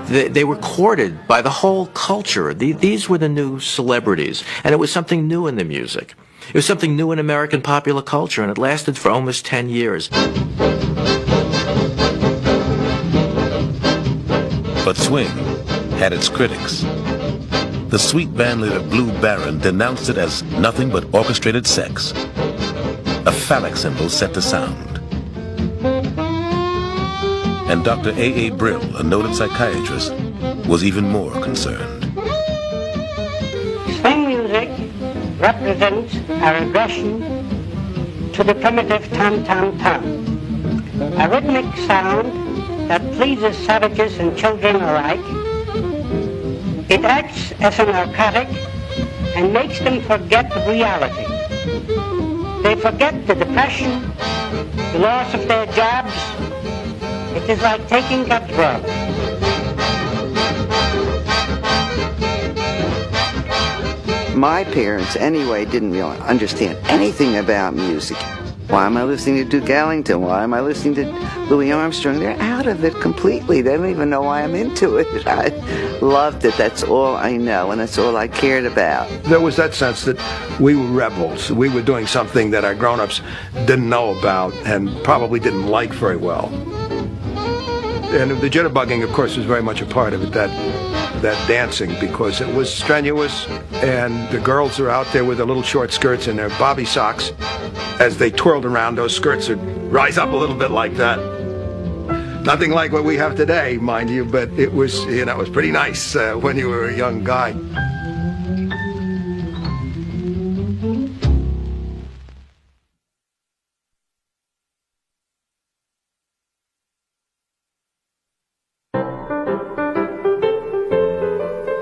They, 0.08 0.28
they 0.28 0.44
were 0.44 0.56
courted 0.56 1.28
by 1.28 1.44
the 1.44 1.52
whole 1.52 1.86
culture. 1.88 2.52
The, 2.52 2.72
these 2.72 3.08
were 3.08 3.20
the 3.20 3.30
new 3.30 3.60
celebrities, 3.60 4.44
and 4.64 4.74
it 4.74 4.78
was 4.78 4.92
something 4.92 5.28
new 5.28 5.46
in 5.46 5.58
the 5.58 5.64
music. 5.64 6.16
It 6.50 6.56
was 6.56 6.66
something 6.66 6.96
new 6.96 7.12
in 7.12 7.20
American 7.20 7.62
popular 7.62 8.02
culture, 8.02 8.42
and 8.42 8.50
it 8.50 8.58
lasted 8.58 8.98
for 8.98 9.12
almost 9.12 9.46
10 9.46 9.70
years. 9.70 10.10
But 14.84 14.98
swing 14.98 15.28
had 16.00 16.12
its 16.12 16.28
critics. 16.28 16.82
The 17.90 18.00
sweet 18.00 18.34
bandleader 18.34 18.90
Blue 18.90 19.12
Barron 19.22 19.60
denounced 19.60 20.10
it 20.10 20.18
as 20.18 20.42
nothing 20.44 20.90
but 20.90 21.14
orchestrated 21.14 21.68
sex, 21.68 22.14
a 23.28 23.32
phallic 23.32 23.76
symbol 23.76 24.08
set 24.08 24.36
to 24.36 24.42
sound. 24.42 25.00
And 27.68 27.84
Dr. 27.84 28.12
A. 28.12 28.48
A. 28.48 28.50
Brill, 28.52 28.84
a 28.98 29.02
noted 29.02 29.34
psychiatrist, 29.34 30.14
was 30.68 30.84
even 30.84 31.10
more 31.10 31.32
concerned. 31.42 32.04
Swing 34.00 34.28
music 34.28 34.70
represents 35.40 36.16
a 36.30 36.66
regression 36.66 37.20
to 38.34 38.44
the 38.44 38.54
primitive 38.54 39.04
tam-tam-tam, 39.14 40.04
a 41.20 41.28
rhythmic 41.28 41.66
sound 41.88 42.32
that 42.88 43.02
pleases 43.14 43.58
savages 43.66 44.20
and 44.20 44.38
children 44.38 44.76
alike. 44.76 45.26
It 46.92 47.04
acts 47.04 47.54
as 47.54 47.80
a 47.80 47.86
narcotic 47.86 48.50
and 49.36 49.52
makes 49.52 49.80
them 49.80 50.00
forget 50.02 50.54
reality. 50.68 51.25
They 52.66 52.76
forget 52.76 53.28
the 53.28 53.36
depression, 53.36 54.12
the 54.92 54.98
loss 54.98 55.32
of 55.36 55.48
their 55.48 55.68
jobs. 55.68 56.12
It 57.38 57.48
is 57.48 57.62
like 57.62 57.88
taking 57.88 58.22
a 58.32 58.40
drug. 58.48 58.82
My 64.36 64.64
parents, 64.64 65.16
anyway, 65.16 65.66
didn't 65.66 65.92
really 65.92 66.18
understand 66.22 66.80
anything 66.88 67.38
about 67.38 67.76
music. 67.76 68.18
Why 68.68 68.88
am 68.88 68.98
I 68.98 69.04
listening 69.04 69.48
to 69.48 69.60
Duke 69.60 69.70
Ellington? 69.70 70.22
Why 70.22 70.42
am 70.42 70.56
I 70.56 70.62
listening 70.62 70.96
to 70.96 71.04
Louis 71.50 71.72
Armstrong? 71.72 72.20
They're 72.20 72.40
out 72.42 72.68
of 72.68 72.84
it 72.84 72.96
completely. 72.96 73.62
They 73.62 73.78
don't 73.78 73.90
even 73.90 74.10
know 74.10 74.22
why 74.22 74.44
I'm 74.44 74.56
into 74.56 74.98
it. 74.98 75.08
I 75.28 75.50
loved 76.00 76.44
it. 76.46 76.56
That's 76.58 76.84
all 76.84 77.16
I 77.16 77.38
know, 77.38 77.72
and 77.72 77.80
that's 77.80 77.98
all 77.98 78.18
I 78.18 78.28
cared 78.28 78.66
about. 78.66 79.08
There 79.24 79.40
was 79.40 79.56
that 79.58 79.74
sense 79.74 80.04
that 80.06 80.18
we 80.60 80.76
were 80.76 80.88
rebels. 80.88 81.52
We 81.52 81.70
were 81.70 81.82
doing 81.82 82.08
something 82.08 82.52
that 82.52 82.66
our 82.66 82.76
grown-ups 82.76 83.22
didn't 83.66 83.90
know 83.90 84.18
about 84.18 84.54
and 84.66 84.90
probably 85.04 85.40
didn't 85.40 85.68
like 85.68 85.92
very 85.92 86.18
well. 86.18 86.48
And 88.16 88.32
the 88.32 88.50
jitterbugging, 88.50 89.04
of 89.04 89.12
course, 89.12 89.36
was 89.36 89.46
very 89.46 89.62
much 89.62 89.82
a 89.82 89.86
part 89.86 90.14
of 90.14 90.24
it, 90.24 90.32
that 90.32 90.50
that 91.22 91.48
dancing, 91.48 91.96
because 92.00 92.42
it 92.42 92.54
was 92.54 92.72
strenuous, 92.72 93.48
and 93.76 94.30
the 94.30 94.40
girls 94.40 94.80
are 94.80 94.90
out 94.90 95.08
there 95.12 95.26
with 95.26 95.38
their 95.38 95.48
little 95.48 95.64
short 95.64 95.92
skirts 95.92 96.28
and 96.28 96.38
their 96.38 96.50
bobby 96.50 96.86
socks. 96.86 97.32
As 98.00 98.18
they 98.18 98.30
twirled 98.30 98.66
around, 98.66 98.96
those 98.96 99.16
skirts 99.16 99.50
would 99.50 99.62
rise 99.92 100.18
up 100.18 100.32
a 100.34 100.36
little 100.36 100.56
bit 100.56 100.72
like 100.72 100.96
that. 100.98 101.35
Nothing 102.46 102.70
like 102.70 102.92
what 102.92 103.04
we 103.04 103.18
have 103.18 103.36
today, 103.36 103.78
mind 103.78 104.08
you, 104.08 104.24
but 104.24 104.52
it 104.52 104.72
was, 104.72 105.04
you 105.06 105.26
know, 105.26 105.32
it 105.32 105.38
was 105.40 105.50
pretty 105.50 105.72
nice 105.72 106.16
uh, 106.16 106.36
when 106.36 106.58
you 106.58 106.70
were 106.70 106.88
a 106.88 106.96
young 106.96 107.24
guy. 107.24 107.54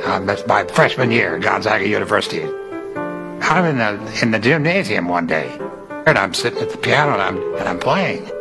Um, 0.06 0.26
that's 0.26 0.48
my 0.48 0.64
freshman 0.64 1.12
year 1.12 1.36
at 1.36 1.42
Gonzaga 1.42 1.86
University. 1.86 2.44
I'm 2.46 3.66
in 3.66 3.80
the 3.80 4.20
in 4.22 4.32
the 4.32 4.40
gymnasium 4.40 5.10
one 5.10 5.28
day, 5.28 5.50
and 6.08 6.18
I'm 6.18 6.34
sitting 6.34 6.60
at 6.60 6.70
the 6.70 6.78
piano 6.78 7.12
and 7.12 7.22
I'm 7.22 7.56
and 7.56 7.68
I'm 7.68 7.80
playing. 7.80 8.32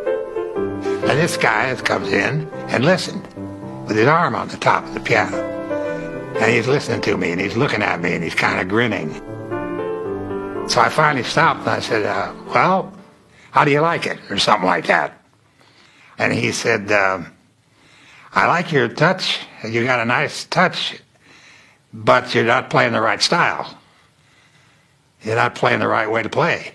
And 0.84 1.18
this 1.18 1.36
guy 1.36 1.74
comes 1.76 2.08
in 2.08 2.48
and 2.68 2.84
listened 2.84 3.22
with 3.86 3.96
his 3.96 4.06
arm 4.06 4.34
on 4.34 4.48
the 4.48 4.56
top 4.56 4.84
of 4.84 4.94
the 4.94 5.00
piano, 5.00 5.36
and 6.36 6.50
he's 6.50 6.66
listening 6.66 7.00
to 7.02 7.16
me 7.16 7.32
and 7.32 7.40
he's 7.40 7.56
looking 7.56 7.82
at 7.82 8.00
me 8.00 8.14
and 8.14 8.24
he's 8.24 8.34
kind 8.34 8.60
of 8.60 8.68
grinning. 8.68 9.12
So 10.68 10.80
I 10.80 10.88
finally 10.88 11.24
stopped 11.24 11.60
and 11.60 11.70
I 11.70 11.80
said, 11.80 12.06
uh, 12.06 12.32
"Well, 12.46 12.92
how 13.50 13.64
do 13.64 13.70
you 13.70 13.80
like 13.80 14.06
it?" 14.06 14.18
or 14.30 14.38
something 14.38 14.66
like 14.66 14.86
that. 14.86 15.20
And 16.18 16.32
he 16.32 16.52
said, 16.52 16.90
um, 16.92 17.32
"I 18.32 18.46
like 18.46 18.72
your 18.72 18.88
touch. 18.88 19.40
You 19.68 19.84
got 19.84 20.00
a 20.00 20.04
nice 20.04 20.44
touch." 20.44 21.00
but 21.92 22.34
you're 22.34 22.44
not 22.44 22.70
playing 22.70 22.92
the 22.92 23.00
right 23.00 23.22
style. 23.22 23.78
You're 25.22 25.36
not 25.36 25.54
playing 25.54 25.80
the 25.80 25.88
right 25.88 26.10
way 26.10 26.22
to 26.22 26.28
play. 26.28 26.72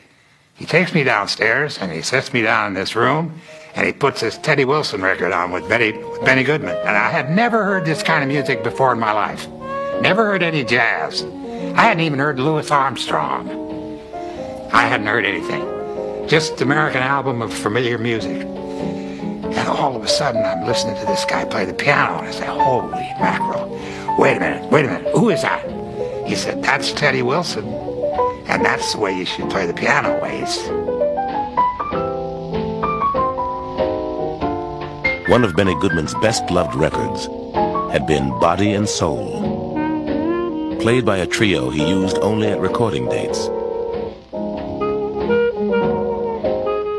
He 0.53 0.65
takes 0.65 0.93
me 0.93 1.03
downstairs 1.03 1.77
and 1.77 1.91
he 1.91 2.01
sets 2.01 2.33
me 2.33 2.41
down 2.41 2.67
in 2.67 2.73
this 2.73 2.95
room 2.95 3.41
and 3.77 3.85
he 3.85 3.93
puts 3.93 4.21
this 4.21 4.39
Teddy 4.39 4.65
Wilson 4.65 5.03
record 5.03 5.31
on 5.31 5.51
with 5.51 5.69
Benny, 5.69 5.91
with 5.91 6.25
Benny 6.25 6.43
Goodman. 6.43 6.75
And 6.79 6.97
I 6.97 7.11
had 7.11 7.29
never 7.29 7.63
heard 7.63 7.85
this 7.85 8.01
kind 8.01 8.23
of 8.23 8.27
music 8.27 8.63
before 8.63 8.91
in 8.91 8.99
my 8.99 9.11
life. 9.11 9.47
Never 10.01 10.25
heard 10.25 10.41
any 10.41 10.63
jazz. 10.63 11.23
I 11.23 11.83
hadn't 11.83 12.01
even 12.01 12.17
heard 12.17 12.39
Louis 12.39 12.69
Armstrong. 12.71 13.99
I 14.73 14.87
hadn't 14.87 15.05
heard 15.05 15.25
anything. 15.25 16.27
Just 16.27 16.59
American 16.59 17.03
album 17.03 17.43
of 17.43 17.53
familiar 17.53 17.99
music. 17.99 18.41
And 18.41 19.67
all 19.69 19.95
of 19.95 20.03
a 20.03 20.07
sudden 20.07 20.43
I'm 20.43 20.65
listening 20.65 20.95
to 20.95 21.05
this 21.05 21.23
guy 21.25 21.45
play 21.45 21.65
the 21.65 21.73
piano 21.73 22.17
and 22.17 22.27
I 22.27 22.31
say, 22.31 22.47
holy 22.47 22.91
mackerel. 22.91 23.69
Wait 24.17 24.37
a 24.37 24.39
minute, 24.39 24.71
wait 24.71 24.85
a 24.85 24.87
minute, 24.87 25.13
who 25.13 25.29
is 25.29 25.43
that? 25.43 25.63
He 26.27 26.35
said, 26.35 26.63
that's 26.63 26.91
Teddy 26.93 27.21
Wilson. 27.21 27.65
And 28.47 28.65
that's 28.65 28.93
the 28.93 28.99
way 28.99 29.15
you 29.15 29.25
should 29.25 29.51
play 29.51 29.67
the 29.67 29.73
piano, 29.73 30.19
Waze. 30.19 30.96
One 35.27 35.43
of 35.43 35.57
Benny 35.57 35.75
Goodman's 35.81 36.13
best 36.21 36.49
loved 36.51 36.73
records 36.73 37.25
had 37.91 38.07
been 38.07 38.29
Body 38.39 38.73
and 38.73 38.87
Soul, 38.87 39.41
played 40.79 41.03
by 41.03 41.17
a 41.17 41.27
trio 41.27 41.69
he 41.69 41.85
used 41.85 42.17
only 42.19 42.47
at 42.47 42.61
recording 42.61 43.09
dates. 43.09 43.47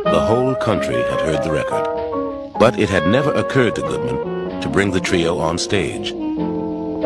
The 0.04 0.24
whole 0.28 0.54
country 0.56 0.96
had 0.96 1.20
heard 1.22 1.42
the 1.42 1.52
record, 1.52 1.86
but 2.58 2.78
it 2.78 2.90
had 2.90 3.06
never 3.06 3.32
occurred 3.32 3.74
to 3.76 3.80
Goodman 3.80 4.60
to 4.60 4.68
bring 4.68 4.90
the 4.90 5.00
trio 5.00 5.38
on 5.38 5.56
stage 5.56 6.12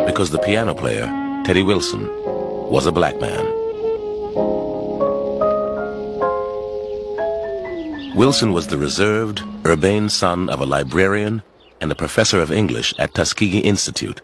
because 0.06 0.30
the 0.30 0.40
piano 0.44 0.74
player, 0.74 1.06
Teddy 1.44 1.62
Wilson, 1.62 2.08
was 2.68 2.84
a 2.86 2.90
black 2.90 3.20
man. 3.20 3.44
Wilson 8.16 8.52
was 8.52 8.66
the 8.66 8.76
reserved, 8.76 9.44
urbane 9.64 10.08
son 10.08 10.48
of 10.48 10.60
a 10.60 10.66
librarian 10.66 11.42
and 11.80 11.92
a 11.92 11.94
professor 11.94 12.40
of 12.40 12.50
English 12.50 12.94
at 12.98 13.14
Tuskegee 13.14 13.60
Institute. 13.60 14.20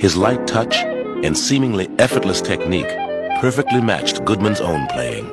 His 0.00 0.16
light 0.16 0.46
touch 0.46 0.76
and 0.76 1.36
seemingly 1.36 1.88
effortless 1.98 2.40
technique 2.40 2.88
perfectly 3.40 3.80
matched 3.80 4.24
Goodman's 4.24 4.60
own 4.60 4.86
playing. 4.88 5.26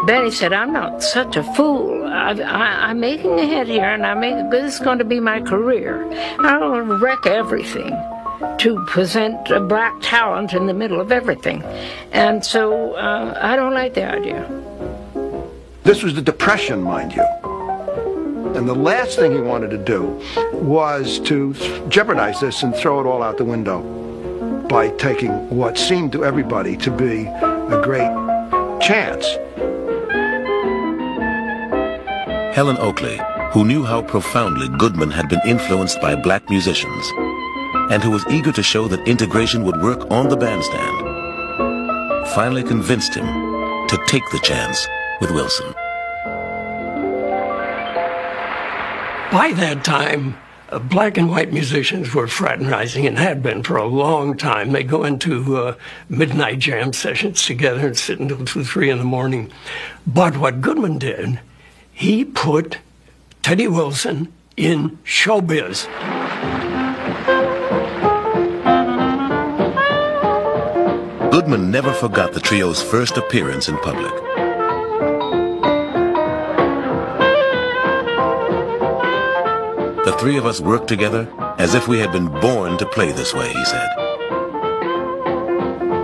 Benny 0.07 0.31
said, 0.31 0.53
I'm 0.53 0.73
not 0.73 1.03
such 1.03 1.37
a 1.37 1.43
fool. 1.55 2.02
I, 2.13 2.89
I'm 2.91 3.01
making 3.01 3.39
a 3.39 3.47
hit 3.47 3.69
here, 3.69 3.85
and 3.85 4.05
I 4.05 4.15
make 4.15 4.51
this 4.51 4.75
is 4.75 4.81
going 4.81 4.99
to 4.99 5.05
be 5.05 5.21
my 5.21 5.41
career. 5.41 6.07
I 6.13 6.59
don't 6.59 6.71
want 6.71 6.89
to 6.89 6.97
wreck 6.97 7.27
everything 7.27 7.91
to 8.59 8.85
present 8.87 9.51
a 9.51 9.61
black 9.61 9.95
talent 10.03 10.53
in 10.53 10.67
the 10.67 10.75
middle 10.75 11.01
of 11.01 11.11
everything. 11.11 11.63
And 12.13 12.45
so 12.45 12.95
uh, 12.95 13.39
I 13.41 13.57
don't 13.57 13.75
like 13.75 13.95
the 13.95 14.05
idea. 14.05 14.49
This 15.85 16.03
was 16.03 16.15
the 16.15 16.23
Depression, 16.23 16.83
mind 16.83 17.15
you. 17.15 17.27
And 18.55 18.69
the 18.69 18.75
last 18.75 19.19
thing 19.19 19.33
he 19.33 19.41
wanted 19.41 19.71
to 19.71 19.79
do 19.79 20.21
was 20.53 21.19
to 21.21 21.55
jeopardize 21.89 22.41
this 22.41 22.63
and 22.63 22.75
throw 22.75 23.01
it 23.01 23.07
all 23.07 23.23
out 23.23 23.39
the 23.39 23.45
window 23.45 23.81
by 24.69 24.91
taking 24.91 25.31
what 25.51 25.79
seemed 25.79 26.13
to 26.13 26.25
everybody 26.25 26.77
to 26.77 26.91
be 26.91 27.25
a 27.25 27.81
great 27.83 28.11
chance. 28.81 29.27
Helen 32.53 32.77
Oakley, 32.77 33.19
who 33.53 33.65
knew 33.65 33.83
how 33.83 34.03
profoundly 34.03 34.69
Goodman 34.77 35.11
had 35.11 35.27
been 35.31 35.41
influenced 35.47 36.03
by 36.03 36.15
black 36.15 36.51
musicians, 36.51 37.11
and 37.91 38.03
who 38.03 38.11
was 38.11 38.27
eager 38.29 38.53
to 38.53 38.63
show 38.63 38.89
that 38.89 39.09
integration 39.09 39.65
would 39.65 39.81
work 39.81 40.11
on 40.11 40.29
the 40.29 40.37
bandstand, 40.37 42.29
finally 42.35 42.63
convinced 42.63 43.15
him 43.15 43.25
to 43.89 43.99
take 44.07 44.23
the 44.33 44.39
chance 44.41 44.87
with 45.23 45.31
Wilson. 45.31 45.73
By 49.33 49.55
that 49.57 49.83
time, 49.83 50.37
uh, 50.69 50.79
black 50.79 51.17
and 51.17 51.31
white 51.31 51.55
musicians 51.55 52.15
were 52.15 52.29
fraternizing 52.29 53.07
and 53.07 53.17
had 53.17 53.43
been 53.43 53.63
for 53.63 53.79
a 53.79 53.87
long 53.87 54.37
time. 54.37 54.73
They 54.73 54.85
go 54.85 55.05
into 55.05 55.57
uh, 55.57 55.77
midnight 56.11 56.59
jam 56.59 56.93
sessions 56.93 57.47
together 57.47 57.87
and 57.87 57.97
sit 57.97 58.21
until 58.21 58.45
two, 58.45 58.63
three 58.63 58.91
in 58.91 58.99
the 58.99 59.05
morning. 59.05 59.51
But 60.07 60.37
what 60.37 60.61
Goodman 60.61 60.99
did, 60.99 61.41
he 62.03 62.25
put 62.25 62.79
Teddy 63.43 63.69
Wilson 63.69 64.33
in 64.57 64.99
showbiz. 65.05 65.87
Goodman 71.31 71.71
never 71.71 71.93
forgot 71.93 72.33
the 72.33 72.41
trio's 72.41 72.83
first 72.83 73.17
appearance 73.17 73.69
in 73.69 73.77
public. 73.79 74.13
The 80.05 80.17
three 80.19 80.37
of 80.37 80.45
us 80.45 80.61
worked 80.61 80.89
together 80.89 81.33
as 81.59 81.77
if 81.77 81.87
we 81.87 82.01
had 82.01 82.11
been 82.11 82.27
born 82.41 82.79
to 82.79 82.87
play 82.87 83.13
this 83.13 83.33
way, 83.33 83.47
he 83.53 83.65
said. 83.65 83.89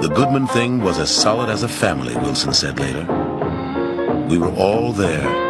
The 0.00 0.12
Goodman 0.14 0.46
thing 0.46 0.80
was 0.80 1.00
as 1.00 1.10
solid 1.10 1.50
as 1.50 1.64
a 1.64 1.68
family, 1.68 2.14
Wilson 2.14 2.52
said 2.52 2.78
later. 2.78 3.04
We 4.28 4.38
were 4.38 4.54
all 4.54 4.92
there, 4.92 5.47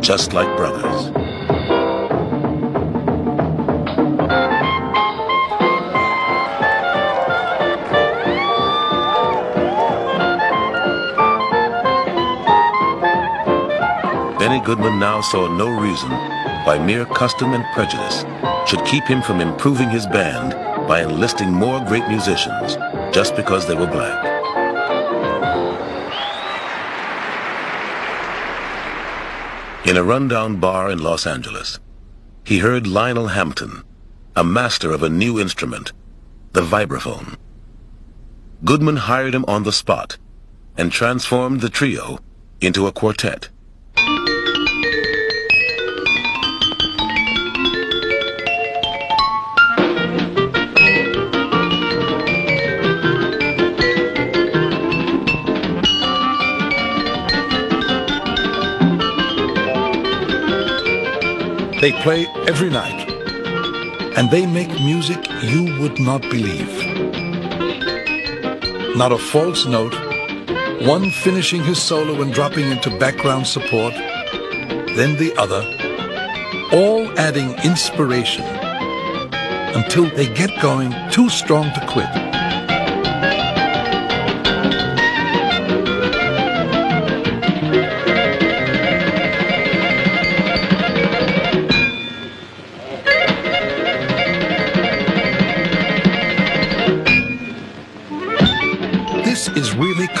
just 0.00 0.32
like 0.32 0.56
brothers. 0.56 1.10
Benny 14.38 14.60
Goodman 14.64 14.98
now 14.98 15.20
saw 15.20 15.54
no 15.54 15.68
reason 15.80 16.10
why 16.64 16.78
mere 16.78 17.04
custom 17.06 17.52
and 17.52 17.64
prejudice 17.74 18.24
should 18.66 18.84
keep 18.86 19.04
him 19.04 19.22
from 19.22 19.40
improving 19.40 19.90
his 19.90 20.06
band 20.06 20.52
by 20.88 21.02
enlisting 21.02 21.52
more 21.52 21.84
great 21.84 22.08
musicians 22.08 22.76
just 23.14 23.36
because 23.36 23.66
they 23.66 23.74
were 23.74 23.86
black. 23.86 24.29
In 29.90 29.96
a 29.96 30.04
rundown 30.04 30.60
bar 30.60 30.88
in 30.88 31.02
Los 31.02 31.26
Angeles, 31.26 31.80
he 32.44 32.60
heard 32.60 32.86
Lionel 32.86 33.26
Hampton, 33.26 33.82
a 34.36 34.44
master 34.44 34.92
of 34.92 35.02
a 35.02 35.08
new 35.08 35.40
instrument, 35.40 35.90
the 36.52 36.60
vibraphone. 36.60 37.36
Goodman 38.64 38.98
hired 38.98 39.34
him 39.34 39.44
on 39.48 39.64
the 39.64 39.72
spot 39.72 40.16
and 40.76 40.92
transformed 40.92 41.60
the 41.60 41.68
trio 41.68 42.20
into 42.60 42.86
a 42.86 42.92
quartet. 42.92 43.48
They 61.80 61.92
play 61.92 62.26
every 62.46 62.68
night. 62.68 63.08
And 64.14 64.30
they 64.30 64.44
make 64.44 64.68
music 64.80 65.26
you 65.42 65.78
would 65.80 65.98
not 65.98 66.20
believe. 66.20 66.70
Not 68.96 69.12
a 69.12 69.18
false 69.18 69.64
note, 69.64 69.94
one 70.82 71.10
finishing 71.10 71.64
his 71.64 71.80
solo 71.80 72.20
and 72.20 72.34
dropping 72.34 72.70
into 72.70 72.98
background 72.98 73.46
support, 73.46 73.94
then 73.94 75.16
the 75.16 75.32
other, 75.38 75.62
all 76.70 77.18
adding 77.18 77.54
inspiration 77.64 78.44
until 79.74 80.04
they 80.16 80.28
get 80.34 80.50
going 80.60 80.92
too 81.10 81.30
strong 81.30 81.72
to 81.72 81.86
quit. 81.86 82.10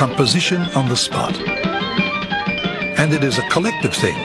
Composition 0.00 0.62
on 0.74 0.88
the 0.88 0.96
spot. 0.96 1.36
And 2.98 3.12
it 3.12 3.22
is 3.22 3.36
a 3.36 3.46
collective 3.50 3.92
thing. 3.92 4.16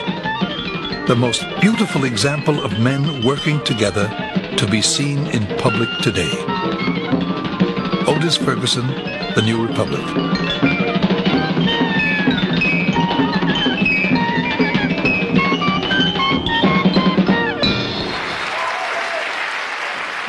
The 1.06 1.14
most 1.14 1.44
beautiful 1.60 2.04
example 2.04 2.64
of 2.64 2.80
men 2.80 3.22
working 3.22 3.62
together 3.62 4.08
to 4.56 4.66
be 4.70 4.80
seen 4.80 5.26
in 5.26 5.44
public 5.58 5.90
today. 6.02 6.32
Otis 8.08 8.38
Ferguson, 8.38 8.86
The 9.34 9.42
New 9.44 9.66
Republic. 9.66 10.00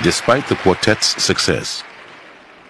Despite 0.04 0.50
the 0.50 0.58
quartet's 0.58 1.24
success, 1.24 1.86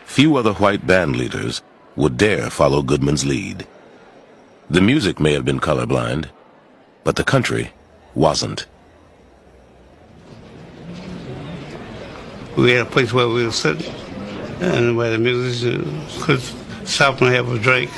few 0.06 0.36
other 0.36 0.54
white 0.54 0.86
band 0.86 1.16
leaders 1.16 1.64
would 1.98 2.16
dare 2.16 2.50
follow 2.50 2.82
Goodman's 2.82 3.26
lead. 3.26 3.68
The 4.70 4.80
music 4.82 5.20
may 5.20 5.34
have 5.34 5.44
been 5.44 5.60
colorblind, 5.60 6.30
but 7.04 7.16
the 7.18 7.24
country 7.24 7.72
wasn't. 8.16 8.66
We 12.56 12.72
had 12.72 12.88
a 12.88 12.90
place 12.90 13.14
where 13.14 13.28
we 13.28 13.44
would 13.46 13.54
sit 13.54 13.88
and 14.62 14.98
where 14.98 15.12
the 15.12 15.18
musicians 15.20 16.24
could 16.24 16.42
stop 16.88 17.22
and 17.22 17.34
have 17.34 17.52
a 17.52 17.60
drink. 17.60 17.92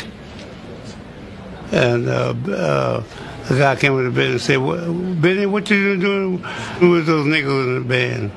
And 1.71 2.09
uh, 2.09 2.33
uh, 2.51 3.03
the 3.47 3.57
guy 3.57 3.75
came 3.75 3.95
to 3.97 4.03
the 4.03 4.11
band 4.11 4.31
and 4.33 4.41
said, 4.41 4.57
"What- 4.57 4.81
Benny, 5.21 5.45
what 5.45 5.69
you 5.69 5.97
doing 5.97 6.41
with 6.81 7.05
those 7.05 7.25
niggas 7.27 7.67
in 7.67 7.75
the 7.75 7.87
band? 7.87 8.31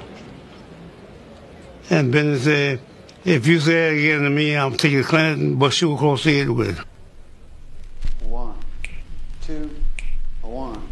And 1.91 2.13
Benny 2.13 2.39
said, 2.39 2.81
if 3.25 3.47
you 3.47 3.61
say 3.61 3.89
it 3.89 3.99
again 3.99 4.23
to 4.23 4.31
me, 4.31 4.57
I'm 4.57 4.77
taking 4.77 4.99
the 4.99 5.05
Clinton 5.05 5.55
but 5.55 5.67
bust 5.67 5.81
you 5.81 5.95
across 5.95 6.25
the 6.25 6.39
head 6.39 6.51
with. 6.51 6.79
One, 8.23 8.57
two, 9.43 9.71
one. 10.43 10.83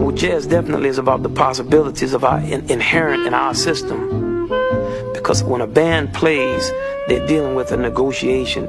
Well, 0.00 0.12
jazz 0.12 0.46
definitely 0.46 0.88
is 0.90 0.98
about 0.98 1.22
the 1.22 1.30
possibilities 1.30 2.12
of 2.12 2.24
our 2.24 2.40
in, 2.40 2.70
inherent 2.70 3.26
in 3.26 3.32
our 3.32 3.54
system. 3.54 4.48
Because 5.14 5.42
when 5.42 5.60
a 5.60 5.66
band 5.66 6.12
plays, 6.12 6.70
they're 7.08 7.26
dealing 7.26 7.54
with 7.54 7.72
a 7.72 7.76
negotiation. 7.76 8.66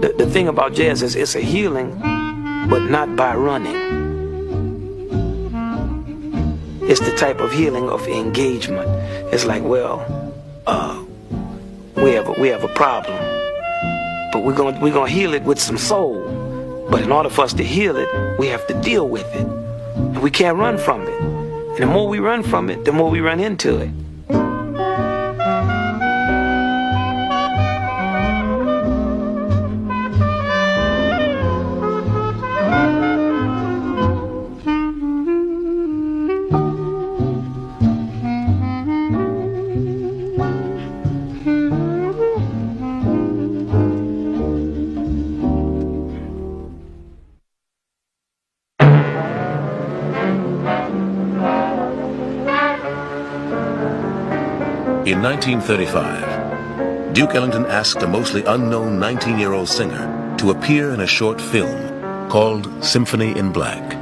The, 0.00 0.14
the 0.16 0.28
thing 0.28 0.48
about 0.48 0.74
jazz 0.74 1.02
is 1.02 1.16
it's 1.16 1.34
a 1.34 1.40
healing, 1.40 1.98
but 2.68 2.90
not 2.90 3.16
by 3.16 3.34
running. 3.34 3.99
It's 6.90 6.98
the 6.98 7.14
type 7.14 7.38
of 7.38 7.52
healing 7.52 7.88
of 7.88 8.08
engagement. 8.08 8.88
It's 9.32 9.44
like, 9.44 9.62
well, 9.62 10.00
uh, 10.66 11.00
we 11.94 12.10
have 12.14 12.26
a, 12.26 12.32
we 12.32 12.48
have 12.48 12.64
a 12.64 12.68
problem, 12.74 13.16
but 14.32 14.42
we're 14.42 14.56
gonna 14.56 14.80
we're 14.82 14.92
gonna 14.92 15.08
heal 15.08 15.32
it 15.32 15.44
with 15.44 15.60
some 15.60 15.78
soul. 15.78 16.18
But 16.90 17.02
in 17.02 17.12
order 17.12 17.30
for 17.30 17.42
us 17.42 17.52
to 17.52 17.62
heal 17.62 17.96
it, 17.96 18.08
we 18.40 18.48
have 18.48 18.66
to 18.66 18.74
deal 18.82 19.08
with 19.08 19.32
it. 19.36 19.46
And 19.94 20.20
we 20.20 20.32
can't 20.32 20.58
run 20.58 20.78
from 20.78 21.02
it. 21.02 21.20
And 21.20 21.78
the 21.78 21.86
more 21.86 22.08
we 22.08 22.18
run 22.18 22.42
from 22.42 22.68
it, 22.68 22.84
the 22.84 22.90
more 22.90 23.08
we 23.08 23.20
run 23.20 23.38
into 23.38 23.76
it. 23.78 23.90
1935, 55.40 57.14
Duke 57.14 57.34
Ellington 57.34 57.64
asked 57.64 58.02
a 58.02 58.06
mostly 58.06 58.44
unknown 58.44 58.98
19 58.98 59.38
year 59.38 59.54
old 59.54 59.70
singer 59.70 60.36
to 60.36 60.50
appear 60.50 60.92
in 60.92 61.00
a 61.00 61.06
short 61.06 61.40
film 61.40 62.28
called 62.28 62.84
Symphony 62.84 63.34
in 63.38 63.50
Black. 63.50 63.99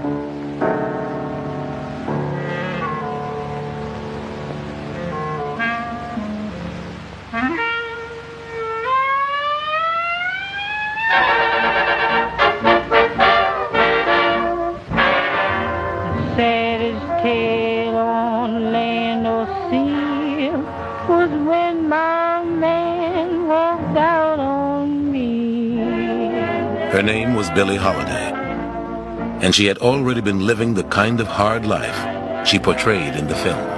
Billie 27.59 27.75
Holiday, 27.75 28.31
and 29.43 29.53
she 29.53 29.67
had 29.67 29.79
already 29.79 30.21
been 30.21 30.47
living 30.47 30.75
the 30.75 30.85
kind 30.85 31.19
of 31.19 31.27
hard 31.27 31.67
life 31.67 32.47
she 32.47 32.57
portrayed 32.57 33.17
in 33.17 33.27
the 33.27 33.35
film. 33.35 33.78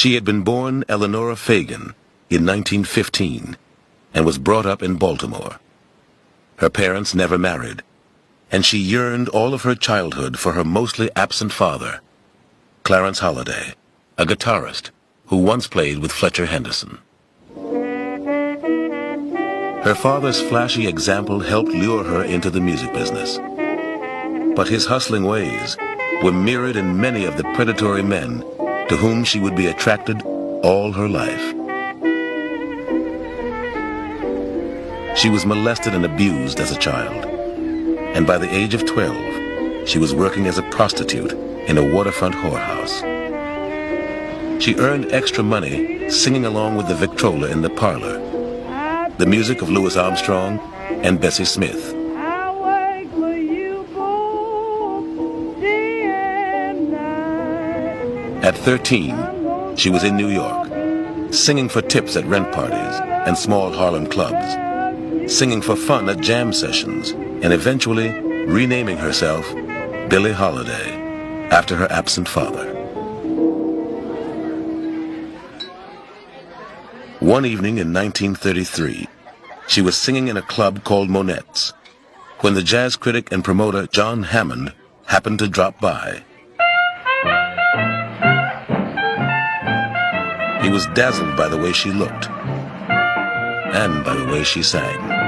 She 0.00 0.14
had 0.14 0.24
been 0.24 0.40
born 0.40 0.82
Eleanora 0.88 1.36
Fagan 1.36 1.92
in 2.30 2.46
1915 2.46 3.58
and 4.14 4.24
was 4.24 4.38
brought 4.38 4.64
up 4.64 4.82
in 4.82 4.94
Baltimore. 4.94 5.60
Her 6.56 6.70
parents 6.70 7.14
never 7.14 7.36
married, 7.36 7.82
and 8.50 8.64
she 8.64 8.78
yearned 8.78 9.28
all 9.28 9.52
of 9.52 9.64
her 9.64 9.74
childhood 9.74 10.38
for 10.38 10.52
her 10.52 10.64
mostly 10.64 11.10
absent 11.16 11.52
father, 11.52 12.00
Clarence 12.82 13.18
Holiday, 13.18 13.74
a 14.16 14.24
guitarist 14.24 14.88
who 15.26 15.36
once 15.36 15.66
played 15.66 15.98
with 15.98 16.12
Fletcher 16.12 16.46
Henderson. 16.46 16.96
Her 19.84 19.94
father's 19.94 20.40
flashy 20.40 20.86
example 20.86 21.40
helped 21.40 21.72
lure 21.72 22.04
her 22.04 22.24
into 22.24 22.48
the 22.48 22.62
music 22.62 22.90
business. 22.94 23.36
But 24.56 24.68
his 24.68 24.86
hustling 24.86 25.24
ways 25.24 25.76
were 26.22 26.32
mirrored 26.32 26.76
in 26.76 26.98
many 26.98 27.26
of 27.26 27.36
the 27.36 27.44
predatory 27.52 28.02
men 28.02 28.42
to 28.90 28.96
whom 28.96 29.22
she 29.22 29.38
would 29.38 29.54
be 29.54 29.68
attracted 29.68 30.20
all 30.64 30.90
her 30.90 31.08
life. 31.08 31.54
She 35.16 35.30
was 35.30 35.46
molested 35.46 35.94
and 35.94 36.04
abused 36.04 36.58
as 36.58 36.72
a 36.72 36.78
child, 36.78 37.24
and 38.16 38.26
by 38.26 38.36
the 38.36 38.52
age 38.52 38.74
of 38.74 38.84
12, 38.84 39.88
she 39.88 40.00
was 40.00 40.12
working 40.12 40.48
as 40.48 40.58
a 40.58 40.68
prostitute 40.70 41.30
in 41.68 41.78
a 41.78 41.94
waterfront 41.94 42.34
whorehouse. 42.34 43.00
She 44.60 44.74
earned 44.74 45.12
extra 45.12 45.44
money 45.44 46.10
singing 46.10 46.44
along 46.44 46.76
with 46.76 46.88
the 46.88 46.96
Victrola 46.96 47.46
in 47.46 47.62
the 47.62 47.70
parlor, 47.70 48.18
the 49.18 49.26
music 49.26 49.62
of 49.62 49.70
Louis 49.70 49.96
Armstrong 49.96 50.58
and 51.04 51.20
Bessie 51.20 51.44
Smith. 51.44 51.99
At 58.42 58.56
13, 58.56 59.76
she 59.76 59.90
was 59.90 60.02
in 60.02 60.16
New 60.16 60.28
York, 60.28 60.66
singing 61.30 61.68
for 61.68 61.82
tips 61.82 62.16
at 62.16 62.24
rent 62.24 62.50
parties 62.52 63.00
and 63.26 63.36
small 63.36 63.70
Harlem 63.70 64.06
clubs, 64.06 65.30
singing 65.30 65.60
for 65.60 65.76
fun 65.76 66.08
at 66.08 66.20
jam 66.20 66.54
sessions, 66.54 67.10
and 67.10 67.52
eventually 67.52 68.08
renaming 68.46 68.96
herself 68.96 69.46
Billie 70.08 70.32
Holiday 70.32 70.90
after 71.50 71.76
her 71.76 71.86
absent 71.92 72.28
father. 72.28 72.64
One 77.20 77.44
evening 77.44 77.76
in 77.76 77.92
1933, 77.92 79.06
she 79.68 79.82
was 79.82 79.98
singing 79.98 80.28
in 80.28 80.38
a 80.38 80.42
club 80.42 80.82
called 80.84 81.10
Monette's 81.10 81.74
when 82.40 82.54
the 82.54 82.62
jazz 82.62 82.96
critic 82.96 83.30
and 83.32 83.44
promoter 83.44 83.86
John 83.88 84.22
Hammond 84.22 84.72
happened 85.04 85.40
to 85.40 85.46
drop 85.46 85.78
by. 85.78 86.22
He 90.62 90.68
was 90.68 90.86
dazzled 90.94 91.36
by 91.36 91.48
the 91.48 91.56
way 91.56 91.72
she 91.72 91.90
looked 91.90 92.28
and 92.28 94.04
by 94.04 94.14
the 94.14 94.26
way 94.26 94.42
she 94.42 94.62
sang. 94.62 95.20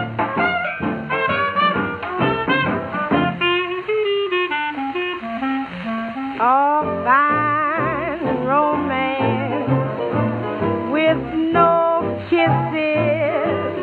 all 6.42 6.82
fine 7.04 8.24
romance 8.44 9.70
with 10.90 11.22
no 11.52 12.02
kisses. 12.28 13.76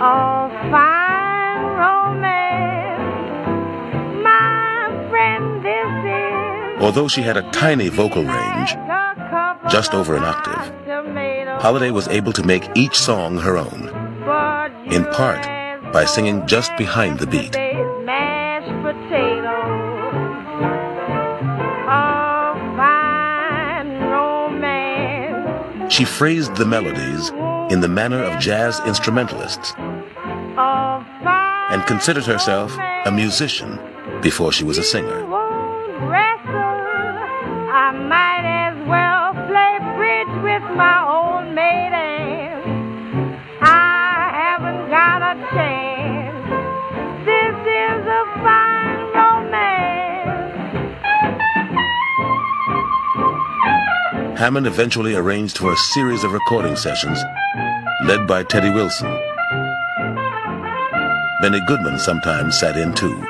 All 0.00 0.48
fine 0.72 1.62
romance, 1.84 3.34
my 4.24 5.06
friend. 5.10 5.46
Although 6.82 7.08
she 7.08 7.22
had 7.22 7.36
a 7.36 7.42
tiny 7.52 7.88
vocal 7.88 8.24
range, 8.24 8.74
just 9.70 9.94
over 9.94 10.16
an 10.16 10.24
octave, 10.24 10.74
Holiday 11.62 11.90
was 11.90 12.08
able 12.08 12.32
to 12.32 12.42
make 12.42 12.68
each 12.74 12.96
song 12.96 13.38
her 13.38 13.56
own, 13.56 13.88
in 14.92 15.04
part 15.12 15.42
by 15.92 16.04
singing 16.04 16.46
just 16.46 16.76
behind 16.76 17.20
the 17.20 17.26
beat. 17.26 17.54
She 25.90 26.04
phrased 26.04 26.56
the 26.56 26.66
melodies 26.66 27.30
in 27.72 27.80
the 27.80 27.88
manner 27.88 28.22
of 28.22 28.40
jazz 28.40 28.80
instrumentalists 28.86 29.74
and 30.58 31.86
considered 31.86 32.24
herself 32.24 32.76
a 33.04 33.10
musician 33.12 33.78
before 34.22 34.52
she 34.52 34.64
was 34.64 34.78
a 34.78 34.82
singer. 34.82 35.29
Hammond 54.40 54.66
eventually 54.66 55.14
arranged 55.16 55.58
for 55.58 55.70
a 55.70 55.76
series 55.76 56.24
of 56.24 56.32
recording 56.32 56.74
sessions 56.74 57.22
led 58.06 58.26
by 58.26 58.42
Teddy 58.42 58.70
Wilson. 58.70 59.06
Benny 61.42 61.60
Goodman 61.66 61.98
sometimes 61.98 62.58
sat 62.58 62.78
in 62.78 62.94
too. 62.94 63.29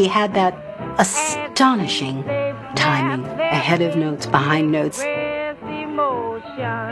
She 0.00 0.08
had 0.08 0.32
that 0.32 0.54
astonishing 0.98 2.24
timing, 2.74 3.26
ahead 3.38 3.82
of 3.82 3.96
notes, 3.96 4.24
behind 4.24 4.72
notes. 4.72 5.02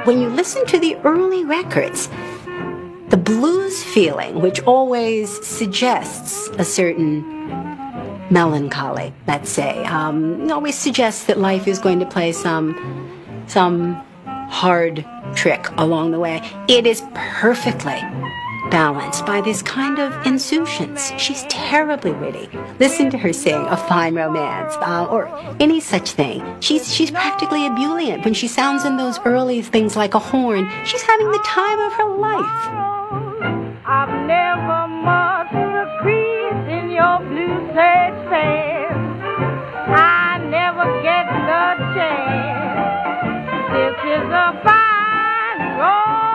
When 0.04 0.20
you 0.20 0.28
listen 0.28 0.66
to 0.66 0.78
the 0.78 0.94
early 1.04 1.42
records, 1.46 2.10
the 3.08 3.16
blues 3.16 3.82
feeling, 3.82 4.42
which 4.42 4.60
always 4.64 5.42
suggests 5.42 6.48
a 6.58 6.64
certain 6.64 7.22
melancholy, 8.28 9.14
let's 9.26 9.48
say, 9.48 9.82
um, 9.86 10.52
always 10.52 10.76
suggests 10.76 11.24
that 11.24 11.38
life 11.38 11.66
is 11.66 11.78
going 11.78 12.00
to 12.00 12.06
play 12.06 12.32
some 12.32 12.76
some 13.46 13.94
hard 14.50 15.06
trick 15.34 15.66
along 15.78 16.10
the 16.10 16.20
way. 16.20 16.42
It 16.68 16.86
is 16.86 17.02
perfectly 17.14 18.02
balanced 18.70 19.26
by 19.26 19.40
this 19.40 19.62
kind 19.62 19.98
of 19.98 20.12
insouciance. 20.26 21.12
She's 21.18 21.42
terribly 21.44 22.12
witty. 22.12 22.48
Listen 22.78 23.10
to 23.10 23.18
her 23.18 23.32
sing 23.32 23.66
"A 23.66 23.76
Fine 23.76 24.14
Romance" 24.14 24.74
uh, 24.76 25.06
or 25.10 25.28
any 25.60 25.80
such 25.80 26.12
thing. 26.12 26.42
She's 26.60 26.92
she's 26.92 27.10
practically 27.10 27.66
ebullient 27.66 28.24
when 28.24 28.34
she 28.34 28.48
sounds 28.48 28.84
in 28.84 28.96
those 28.96 29.18
early 29.24 29.62
things 29.62 29.96
like 29.96 30.14
a 30.14 30.18
horn. 30.18 30.68
She's 30.84 31.02
having 31.02 31.30
the 31.30 31.42
time 31.44 31.80
of 31.80 31.92
her 31.94 32.08
life. 32.16 32.60
I've 33.86 34.26
never 34.26 34.86
marked 34.88 35.52
the 35.52 35.84
crease 36.00 36.68
in 36.78 36.90
your 36.90 37.18
blue 37.20 37.58
serge 37.74 38.20
pants. 38.28 39.24
I 39.88 40.38
never 40.44 40.84
get 41.02 41.26
the 41.50 41.66
chance. 41.94 43.28
This 43.72 43.96
is 44.16 44.26
a 44.28 44.48
fine 44.62 45.60
romance. 45.80 46.27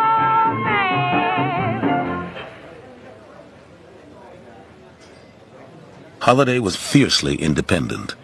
Holiday 6.23 6.57
was 6.57 6.77
fiercely 6.77 7.35
independent. 7.35 8.15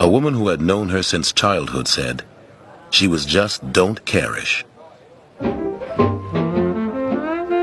A 0.00 0.08
woman 0.08 0.34
who 0.34 0.48
had 0.48 0.60
known 0.60 0.88
her 0.88 1.00
since 1.00 1.32
childhood 1.32 1.86
said, 1.86 2.24
she 2.90 3.06
was 3.06 3.24
just 3.24 3.72
don't 3.72 4.04
care-ish. 4.04 4.64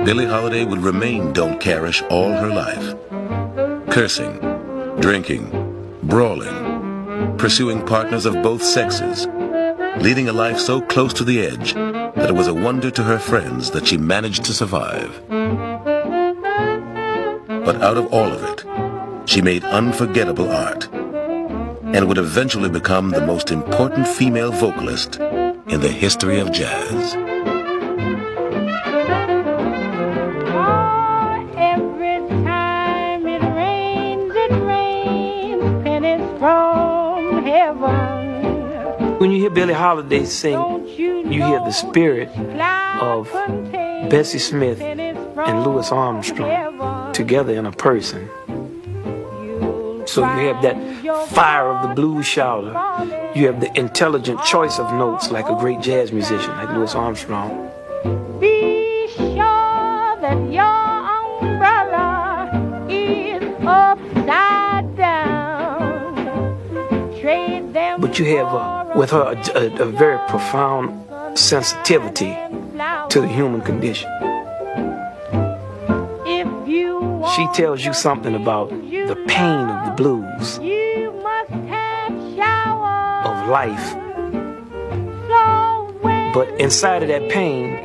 Billie 0.06 0.26
Holiday 0.26 0.64
would 0.64 0.80
remain 0.80 1.34
don't 1.34 1.60
care-ish 1.60 2.02
all 2.04 2.32
her 2.32 2.48
life. 2.48 2.96
Cursing, 3.90 4.40
drinking, 5.02 5.50
brawling, 6.04 7.36
pursuing 7.38 7.86
partners 7.86 8.26
of 8.26 8.42
both 8.42 8.64
sexes, 8.64 9.28
leading 9.98 10.30
a 10.30 10.34
life 10.34 10.60
so 10.60 10.80
close 10.80 11.12
to 11.16 11.26
the 11.26 11.46
edge 11.46 11.74
that 11.74 12.30
it 12.30 12.36
was 12.36 12.48
a 12.48 12.54
wonder 12.54 12.90
to 12.90 13.04
her 13.04 13.20
friends 13.20 13.70
that 13.72 13.86
she 13.86 13.98
managed 13.98 14.46
to 14.46 14.54
survive. 14.54 15.22
But 17.70 17.84
out 17.84 17.98
of 17.98 18.12
all 18.12 18.32
of 18.32 18.44
it, 18.44 18.66
she 19.30 19.44
made 19.44 19.64
unforgettable 19.64 20.50
art 20.50 20.90
and 20.92 22.08
would 22.08 22.18
eventually 22.18 22.68
become 22.68 23.12
the 23.12 23.24
most 23.24 23.52
important 23.52 24.08
female 24.08 24.52
vocalist 24.52 25.18
in 25.20 25.80
the 25.80 25.92
history 25.92 26.40
of 26.40 26.52
jazz. 26.52 27.14
Ah, 30.50 31.46
every 31.58 32.18
time 32.44 33.28
it 33.28 33.44
rains, 33.54 34.34
it 34.36 34.52
rains 34.66 35.84
pennies 35.84 36.40
from 36.40 37.44
heaven. 37.44 39.20
When 39.20 39.30
you 39.30 39.42
hear 39.42 39.52
Billie 39.52 39.76
Holiday 39.76 40.26
sing, 40.26 40.88
you 40.88 41.44
hear 41.46 41.60
the 41.60 41.72
spirit 41.72 42.30
of 43.00 43.32
Bessie 44.10 44.40
Smith 44.40 44.82
and 44.82 45.64
Louis 45.64 45.92
Armstrong 45.92 46.69
together 47.20 47.54
in 47.54 47.66
a 47.66 47.72
person. 47.74 48.30
So 50.08 50.20
you 50.22 50.42
have 50.50 50.62
that 50.68 50.78
fire 51.40 51.68
of 51.74 51.78
the 51.90 51.94
blues 52.00 52.26
shouter. 52.26 52.72
You 53.38 53.44
have 53.48 53.60
the 53.60 53.72
intelligent 53.78 54.42
choice 54.54 54.80
of 54.80 54.88
notes 54.94 55.30
like 55.30 55.48
a 55.50 55.56
great 55.64 55.82
jazz 55.82 56.14
musician 56.14 56.52
like 56.60 56.70
Louis 56.76 56.96
Armstrong. 56.96 57.52
Be 58.40 59.08
sure 59.18 60.10
that 60.26 60.40
your 60.60 60.86
umbrella 61.20 62.08
is 62.90 63.44
upside 63.68 64.88
down. 64.96 66.16
But 68.00 68.18
you 68.18 68.26
have 68.38 68.48
uh, 68.48 68.94
with 68.96 69.12
her 69.12 69.26
a, 69.36 69.38
a- 69.60 69.82
a 69.84 69.86
very 70.04 70.20
profound 70.30 70.86
sensitivity 71.38 72.34
to 73.10 73.18
the 73.20 73.28
human 73.28 73.62
condition. 73.62 74.10
She 77.40 77.48
tells 77.54 77.86
you 77.86 77.94
something 77.94 78.36
about 78.36 78.70
the 78.70 79.16
pain 79.30 79.70
of 79.70 79.86
the 79.86 79.94
blues, 79.96 80.58
of 83.24 83.48
life. 83.48 83.96
But 86.34 86.50
inside 86.60 87.02
of 87.02 87.08
that 87.08 87.30
pain 87.30 87.76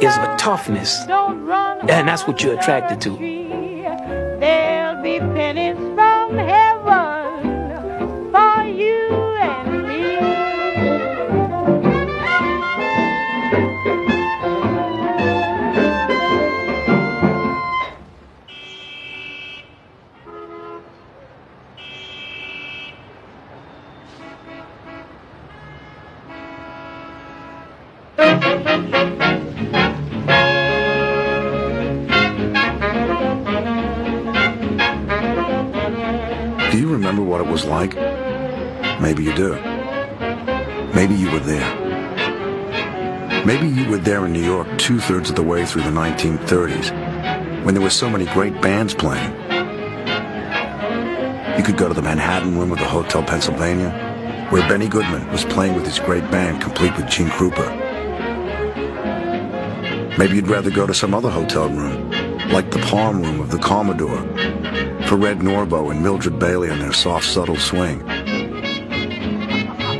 is 0.00 0.16
a 0.16 0.36
toughness, 0.38 1.02
and 1.06 2.08
that's 2.08 2.26
what 2.26 2.42
you're 2.42 2.58
attracted 2.58 3.02
to. 3.02 3.18
York 45.12 45.24
two 45.24 45.28
thirds 45.28 45.30
of 45.30 45.36
the 45.36 45.42
way 45.42 45.66
through 45.66 45.82
the 45.82 45.90
1930s, 45.90 47.64
when 47.64 47.74
there 47.74 47.82
were 47.82 47.90
so 47.90 48.08
many 48.08 48.24
great 48.26 48.58
bands 48.62 48.94
playing. 48.94 49.30
You 51.58 51.62
could 51.62 51.76
go 51.76 51.88
to 51.88 51.94
the 51.94 52.02
Manhattan 52.02 52.58
Room 52.58 52.72
of 52.72 52.78
the 52.78 52.86
Hotel 52.86 53.22
Pennsylvania, 53.22 53.90
where 54.50 54.66
Benny 54.68 54.88
Goodman 54.88 55.30
was 55.30 55.44
playing 55.44 55.74
with 55.74 55.84
his 55.84 55.98
great 55.98 56.22
band, 56.30 56.62
complete 56.62 56.96
with 56.96 57.08
Gene 57.08 57.28
Krupa. 57.28 57.78
Maybe 60.18 60.36
you'd 60.36 60.48
rather 60.48 60.70
go 60.70 60.86
to 60.86 60.94
some 60.94 61.14
other 61.14 61.30
hotel 61.30 61.68
room, 61.68 62.10
like 62.50 62.70
the 62.70 62.78
Palm 62.78 63.22
Room 63.22 63.40
of 63.40 63.50
the 63.50 63.58
Commodore, 63.58 64.22
for 65.06 65.16
Red 65.16 65.40
Norvo 65.40 65.90
and 65.90 66.02
Mildred 66.02 66.38
Bailey 66.38 66.70
and 66.70 66.80
their 66.80 66.92
soft, 66.92 67.26
subtle 67.26 67.56
swing. 67.56 68.02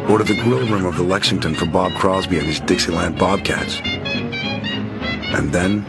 Or 0.08 0.18
to 0.18 0.24
the 0.24 0.40
grill 0.42 0.66
room 0.68 0.86
of 0.86 0.96
the 0.96 1.02
Lexington 1.02 1.54
for 1.54 1.66
Bob 1.66 1.92
Crosby 1.92 2.38
and 2.38 2.46
his 2.46 2.60
Dixieland 2.60 3.18
Bobcats. 3.18 3.91
And 5.34 5.50
then 5.52 5.84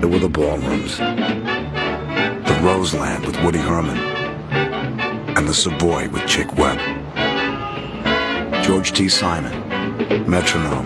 there 0.00 0.08
were 0.08 0.18
the 0.18 0.28
ballrooms. 0.28 0.98
The 0.98 2.60
Roseland 2.62 3.24
with 3.24 3.40
Woody 3.42 3.58
Herman. 3.58 3.98
And 5.36 5.46
the 5.46 5.54
Savoy 5.54 6.08
with 6.08 6.26
Chick 6.26 6.56
Webb. 6.56 6.78
George 8.64 8.92
T. 8.92 9.08
Simon, 9.08 9.52
Metronome. 10.28 10.84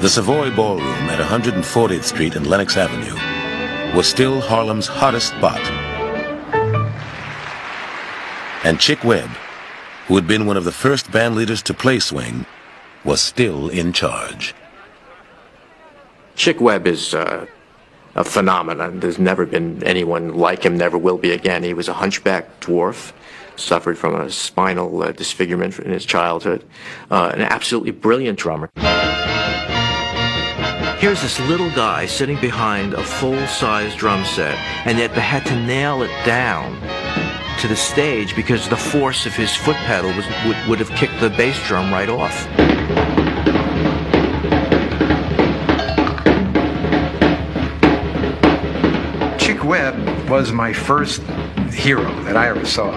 The 0.00 0.08
Savoy 0.08 0.54
Ballroom 0.54 1.08
at 1.08 1.20
140th 1.20 2.04
Street 2.04 2.34
and 2.34 2.46
Lenox 2.46 2.76
Avenue 2.76 3.14
was 3.96 4.06
still 4.06 4.40
Harlem's 4.40 4.86
hottest 4.86 5.28
spot. 5.28 5.60
And 8.64 8.78
Chick 8.78 9.04
Webb, 9.04 9.30
who 10.08 10.16
had 10.16 10.26
been 10.26 10.46
one 10.46 10.56
of 10.56 10.64
the 10.64 10.72
first 10.72 11.10
band 11.12 11.36
leaders 11.36 11.62
to 11.62 11.74
play 11.74 11.98
swing, 11.98 12.44
was 13.04 13.20
still 13.20 13.68
in 13.68 13.92
charge. 13.92 14.54
Chick 16.40 16.58
Webb 16.58 16.86
is 16.86 17.12
uh, 17.12 17.44
a 18.14 18.24
phenomenon. 18.24 19.00
There's 19.00 19.18
never 19.18 19.44
been 19.44 19.84
anyone 19.84 20.32
like 20.38 20.64
him, 20.64 20.74
never 20.74 20.96
will 20.96 21.18
be 21.18 21.32
again. 21.32 21.62
He 21.62 21.74
was 21.74 21.86
a 21.86 21.92
hunchback 21.92 22.60
dwarf, 22.60 23.12
suffered 23.56 23.98
from 23.98 24.14
a 24.14 24.30
spinal 24.30 25.02
uh, 25.02 25.12
disfigurement 25.12 25.78
in 25.80 25.90
his 25.90 26.06
childhood, 26.06 26.64
uh, 27.10 27.30
an 27.34 27.42
absolutely 27.42 27.90
brilliant 27.90 28.38
drummer. 28.38 28.70
Here's 30.98 31.20
this 31.20 31.38
little 31.40 31.68
guy 31.72 32.06
sitting 32.06 32.40
behind 32.40 32.94
a 32.94 33.04
full-size 33.04 33.94
drum 33.94 34.24
set, 34.24 34.56
and 34.86 34.96
yet 34.96 35.14
they 35.14 35.20
had 35.20 35.44
to 35.44 35.66
nail 35.66 36.02
it 36.02 36.24
down 36.24 36.80
to 37.58 37.68
the 37.68 37.76
stage 37.76 38.34
because 38.34 38.66
the 38.70 38.78
force 38.78 39.26
of 39.26 39.34
his 39.34 39.54
foot 39.54 39.76
pedal 39.76 40.10
was, 40.16 40.24
would, 40.46 40.68
would 40.70 40.78
have 40.78 40.90
kicked 40.96 41.20
the 41.20 41.28
bass 41.28 41.62
drum 41.66 41.92
right 41.92 42.08
off. 42.08 42.79
Chick 49.60 49.68
Webb 49.68 50.30
was 50.30 50.52
my 50.52 50.72
first 50.72 51.20
hero 51.70 52.10
that 52.22 52.34
I 52.34 52.48
ever 52.48 52.64
saw. 52.64 52.92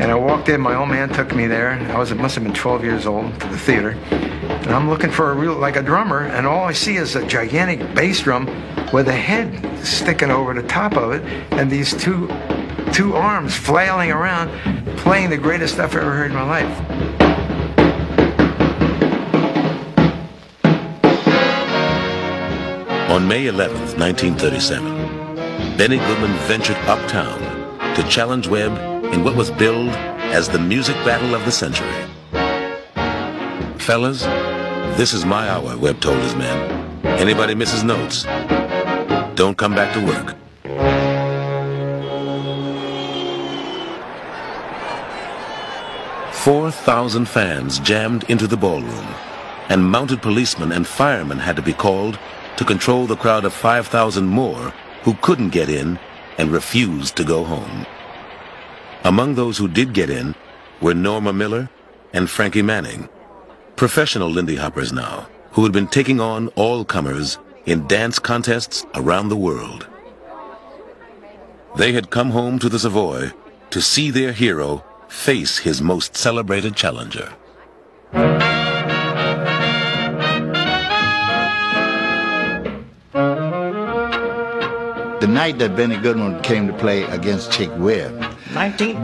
And 0.00 0.10
I 0.10 0.16
walked 0.16 0.48
in, 0.48 0.60
my 0.60 0.74
old 0.74 0.88
man 0.88 1.10
took 1.10 1.32
me 1.32 1.46
there. 1.46 1.74
I 1.74 1.96
was, 1.96 2.12
must 2.12 2.34
have 2.34 2.42
been 2.42 2.52
12 2.52 2.82
years 2.82 3.06
old 3.06 3.32
to 3.38 3.46
the 3.46 3.56
theater. 3.56 3.90
And 3.90 4.70
I'm 4.70 4.90
looking 4.90 5.12
for 5.12 5.30
a 5.30 5.34
real, 5.36 5.54
like 5.54 5.76
a 5.76 5.82
drummer, 5.82 6.24
and 6.24 6.44
all 6.44 6.64
I 6.64 6.72
see 6.72 6.96
is 6.96 7.14
a 7.14 7.24
gigantic 7.24 7.94
bass 7.94 8.20
drum 8.22 8.46
with 8.92 9.06
a 9.06 9.12
head 9.12 9.86
sticking 9.86 10.32
over 10.32 10.54
the 10.54 10.66
top 10.66 10.96
of 10.96 11.12
it, 11.12 11.22
and 11.52 11.70
these 11.70 11.94
two, 11.94 12.26
two 12.92 13.14
arms 13.14 13.54
flailing 13.54 14.10
around, 14.10 14.50
playing 14.98 15.30
the 15.30 15.38
greatest 15.38 15.74
stuff 15.74 15.94
I 15.94 16.00
ever 16.00 16.14
heard 16.14 16.32
in 16.32 16.36
my 16.36 16.42
life. 16.42 17.12
On 23.12 23.28
May 23.28 23.46
11, 23.46 23.76
1937, 24.00 25.01
Benny 25.76 25.96
Goodman 25.96 26.32
ventured 26.46 26.76
uptown 26.86 27.40
to 27.94 28.02
challenge 28.06 28.46
Webb 28.46 28.72
in 29.14 29.24
what 29.24 29.34
was 29.34 29.50
billed 29.50 29.88
as 29.88 30.46
the 30.46 30.58
music 30.58 30.94
battle 30.96 31.34
of 31.34 31.46
the 31.46 31.50
century. 31.50 31.88
Fellas, 33.78 34.22
this 34.98 35.14
is 35.14 35.24
my 35.24 35.48
hour, 35.48 35.78
Webb 35.78 35.98
told 36.00 36.18
his 36.18 36.36
men. 36.36 37.06
Anybody 37.06 37.54
misses 37.54 37.82
notes, 37.82 38.24
don't 39.34 39.56
come 39.56 39.74
back 39.74 39.94
to 39.94 40.06
work. 40.06 40.36
Four 46.34 46.70
thousand 46.70 47.28
fans 47.28 47.78
jammed 47.78 48.24
into 48.24 48.46
the 48.46 48.58
ballroom, 48.58 49.06
and 49.70 49.90
mounted 49.90 50.20
policemen 50.20 50.70
and 50.70 50.86
firemen 50.86 51.38
had 51.38 51.56
to 51.56 51.62
be 51.62 51.72
called 51.72 52.18
to 52.56 52.64
control 52.64 53.06
the 53.06 53.16
crowd 53.16 53.46
of 53.46 53.54
5,000 53.54 54.26
more 54.26 54.74
who 55.02 55.14
couldn't 55.14 55.50
get 55.50 55.68
in 55.68 55.98
and 56.38 56.50
refused 56.50 57.16
to 57.16 57.24
go 57.24 57.44
home. 57.44 57.86
Among 59.04 59.34
those 59.34 59.58
who 59.58 59.68
did 59.68 59.92
get 59.92 60.10
in 60.10 60.34
were 60.80 60.94
Norma 60.94 61.32
Miller 61.32 61.68
and 62.12 62.30
Frankie 62.30 62.62
Manning, 62.62 63.08
professional 63.76 64.30
Lindy 64.30 64.56
Hoppers 64.56 64.92
now, 64.92 65.28
who 65.52 65.64
had 65.64 65.72
been 65.72 65.88
taking 65.88 66.20
on 66.20 66.48
all 66.48 66.84
comers 66.84 67.38
in 67.66 67.86
dance 67.86 68.18
contests 68.18 68.84
around 68.94 69.28
the 69.28 69.36
world. 69.36 69.86
They 71.76 71.92
had 71.92 72.10
come 72.10 72.30
home 72.30 72.58
to 72.58 72.68
the 72.68 72.78
Savoy 72.78 73.32
to 73.70 73.80
see 73.80 74.10
their 74.10 74.32
hero 74.32 74.84
face 75.08 75.58
his 75.58 75.80
most 75.82 76.16
celebrated 76.16 76.76
challenger. 76.76 77.32
The 85.22 85.28
night 85.28 85.58
that 85.58 85.76
Benny 85.76 85.96
Goodman 85.96 86.42
came 86.42 86.66
to 86.66 86.72
play 86.72 87.04
against 87.04 87.52
Chick 87.52 87.70
Webb, 87.76 88.34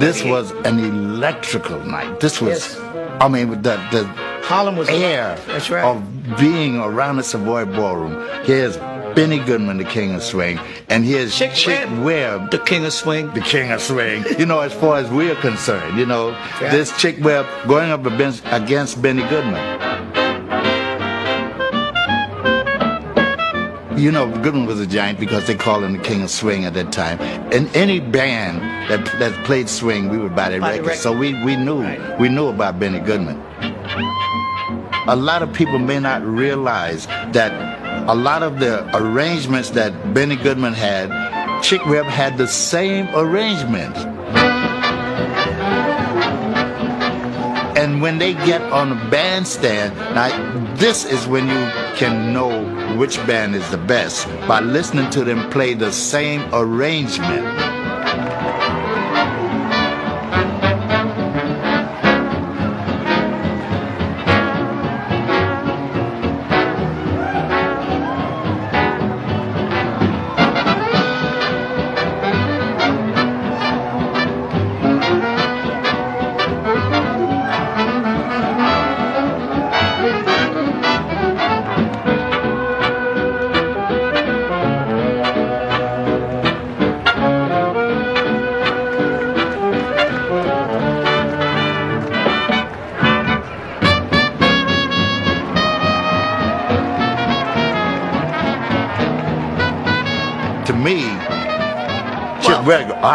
this 0.00 0.24
was 0.24 0.50
an 0.66 0.80
electrical 0.80 1.78
night. 1.84 2.18
This 2.18 2.40
was, 2.40 2.76
I 3.20 3.28
mean, 3.28 3.50
the 3.62 3.76
the 3.92 4.04
Harlem 4.42 4.74
was 4.74 4.88
air 4.88 5.38
That's 5.46 5.70
right. 5.70 5.84
of 5.84 6.02
being 6.36 6.76
around 6.78 7.18
the 7.18 7.22
Savoy 7.22 7.66
Ballroom. 7.66 8.16
Here's 8.44 8.76
Benny 9.14 9.38
Goodman, 9.38 9.76
the 9.78 9.84
king 9.84 10.12
of 10.12 10.24
swing, 10.24 10.58
and 10.88 11.04
here's 11.04 11.38
Chick, 11.38 11.54
Webb, 12.00 12.50
the 12.50 12.58
king 12.58 12.84
of 12.84 12.92
swing. 12.92 13.32
the 13.34 13.40
king 13.40 13.70
of 13.70 13.80
swing. 13.80 14.24
you 14.40 14.44
know, 14.44 14.58
as 14.58 14.72
far 14.72 14.96
as 14.96 15.08
we're 15.10 15.36
concerned, 15.36 15.96
you 15.96 16.04
know, 16.04 16.30
Yeah. 16.60 16.72
this 16.72 16.90
Chick 16.98 17.22
Webb 17.22 17.46
going 17.68 17.92
up 17.92 18.04
against 18.04 19.00
Benny 19.00 19.22
Goodman. 19.28 19.87
You 23.98 24.12
know, 24.12 24.30
Goodman 24.42 24.66
was 24.66 24.78
a 24.80 24.86
giant 24.86 25.18
because 25.18 25.48
they 25.48 25.56
called 25.56 25.82
him 25.82 25.92
the 25.92 25.98
king 26.02 26.22
of 26.22 26.30
swing 26.30 26.64
at 26.64 26.74
that 26.74 26.92
time. 26.92 27.20
And 27.52 27.74
any 27.74 27.98
band 27.98 28.60
that 28.88 29.04
that 29.18 29.44
played 29.44 29.68
swing, 29.68 30.08
we 30.08 30.18
would 30.18 30.36
buy 30.36 30.50
their 30.50 30.60
records. 30.60 31.00
So 31.00 31.10
we, 31.12 31.34
we 31.42 31.56
knew 31.56 31.80
we 32.20 32.28
knew 32.28 32.46
about 32.46 32.78
Benny 32.78 33.00
Goodman. 33.00 33.42
A 35.08 35.16
lot 35.16 35.42
of 35.42 35.52
people 35.52 35.80
may 35.80 35.98
not 35.98 36.22
realize 36.24 37.06
that 37.32 37.50
a 38.08 38.14
lot 38.14 38.44
of 38.44 38.60
the 38.60 38.88
arrangements 38.96 39.70
that 39.70 40.14
Benny 40.14 40.36
Goodman 40.36 40.74
had, 40.74 41.10
Chick 41.62 41.84
Webb 41.86 42.06
had 42.06 42.38
the 42.38 42.46
same 42.46 43.08
arrangements. 43.16 43.98
And 47.98 48.02
when 48.04 48.18
they 48.18 48.34
get 48.34 48.62
on 48.70 48.90
the 48.90 49.10
bandstand, 49.10 49.96
now 50.14 50.28
this 50.76 51.04
is 51.04 51.26
when 51.26 51.48
you 51.48 51.96
can 51.96 52.32
know 52.32 52.62
which 52.96 53.16
band 53.26 53.56
is 53.56 53.68
the 53.72 53.76
best 53.76 54.28
by 54.46 54.60
listening 54.60 55.10
to 55.10 55.24
them 55.24 55.50
play 55.50 55.74
the 55.74 55.90
same 55.90 56.48
arrangement. 56.54 57.77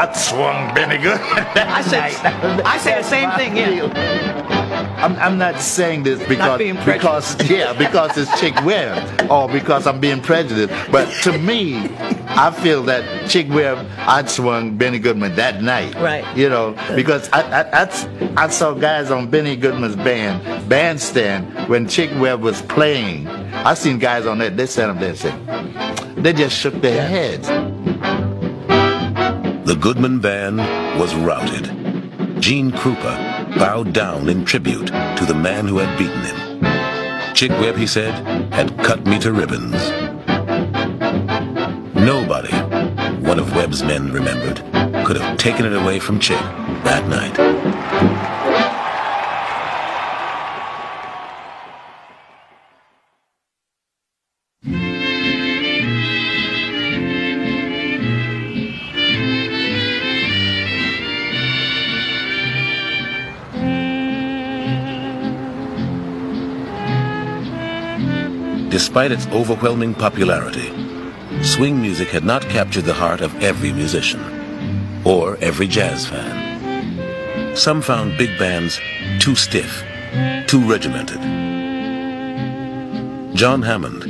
I 0.03 0.11
swung 0.11 0.75
Benny 0.75 0.97
Goodman. 0.97 1.21
I 1.55 1.81
said, 1.81 2.01
I 2.65 2.77
said 2.77 3.03
the 3.03 3.07
same 3.07 3.31
thing. 3.31 3.55
Yeah. 3.55 4.43
I'm, 4.97 5.15
I'm 5.15 5.37
not 5.37 5.61
saying 5.61 6.03
this 6.03 6.19
because 6.27 6.57
because 6.85 7.49
yeah 7.49 7.73
because 7.73 8.17
it's 8.17 8.39
Chick 8.39 8.53
Webb 8.65 9.31
or 9.31 9.47
because 9.47 9.87
I'm 9.87 10.01
being 10.01 10.21
prejudiced. 10.21 10.73
But 10.91 11.09
to 11.23 11.37
me, 11.37 11.77
I 12.27 12.51
feel 12.51 12.83
that 12.83 13.29
Chick 13.29 13.47
Webb 13.49 13.85
I 13.97 14.25
swung 14.25 14.77
Benny 14.77 14.99
Goodman 14.99 15.35
that 15.35 15.61
night. 15.61 15.95
Right. 15.95 16.25
You 16.35 16.49
know 16.49 16.75
because 16.95 17.29
I 17.31 17.61
I, 17.61 17.83
I, 17.83 18.43
I 18.45 18.47
saw 18.49 18.73
guys 18.73 19.09
on 19.09 19.29
Benny 19.29 19.55
Goodman's 19.55 19.95
band 19.95 20.69
bandstand 20.69 21.69
when 21.69 21.87
Chick 21.87 22.11
Webb 22.19 22.41
was 22.41 22.61
playing. 22.63 23.27
I 23.27 23.73
seen 23.73 23.99
guys 23.99 24.25
on 24.25 24.39
that, 24.39 24.57
they 24.57 24.65
sat 24.65 24.89
up 24.89 24.99
there 24.99 25.09
and 25.09 25.17
said, 25.17 26.15
they 26.17 26.33
just 26.33 26.57
shook 26.57 26.73
their 26.75 27.07
heads. 27.07 27.47
The 29.65 29.77
Goodman 29.79 30.19
Band 30.19 30.57
was 30.99 31.15
routed. 31.15 31.65
Gene 32.41 32.69
Krupa 32.69 33.57
bowed 33.57 33.93
down 33.93 34.27
in 34.27 34.43
tribute 34.43 34.87
to 34.87 35.25
the 35.25 35.33
man 35.33 35.69
who 35.69 35.77
had 35.77 35.97
beaten 35.97 36.19
him. 36.19 37.33
Chick 37.33 37.51
Webb, 37.51 37.77
he 37.77 37.87
said, 37.87 38.13
had 38.53 38.77
cut 38.79 39.05
me 39.05 39.19
to 39.19 39.31
ribbons. 39.31 39.71
Nobody, 41.95 42.53
one 43.25 43.39
of 43.39 43.55
Webb's 43.55 43.83
men 43.83 44.11
remembered, 44.11 44.57
could 45.05 45.15
have 45.15 45.37
taken 45.37 45.65
it 45.65 45.73
away 45.73 45.97
from 45.97 46.19
Chick 46.19 46.41
that 46.83 47.07
night. 47.07 48.42
Despite 68.83 69.13
its 69.13 69.27
overwhelming 69.27 69.95
popularity, 69.95 70.67
swing 71.41 71.81
music 71.81 72.09
had 72.09 72.25
not 72.25 72.41
captured 72.41 72.83
the 72.83 72.93
heart 72.93 73.21
of 73.21 73.33
every 73.41 73.71
musician 73.71 74.19
or 75.05 75.37
every 75.37 75.67
jazz 75.67 76.05
fan. 76.05 77.55
Some 77.55 77.81
found 77.81 78.17
big 78.17 78.37
bands 78.37 78.81
too 79.19 79.35
stiff, 79.35 79.85
too 80.47 80.69
regimented. 80.69 81.21
John 83.33 83.61
Hammond, 83.61 84.03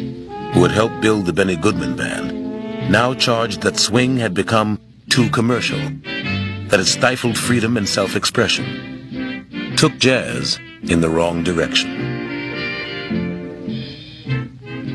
who 0.55 0.63
had 0.63 0.71
helped 0.71 1.01
build 1.01 1.27
the 1.27 1.33
Benny 1.33 1.55
Goodman 1.55 1.95
Band, 1.95 2.89
now 2.89 3.13
charged 3.13 3.61
that 3.61 3.77
swing 3.77 4.17
had 4.17 4.33
become 4.33 4.79
too 5.07 5.29
commercial, 5.29 5.77
that 6.69 6.79
it 6.79 6.85
stifled 6.85 7.37
freedom 7.37 7.77
and 7.77 7.87
self-expression, 7.87 9.75
took 9.77 9.95
jazz 9.99 10.59
in 10.81 10.99
the 10.99 11.09
wrong 11.09 11.43
direction. 11.43 12.12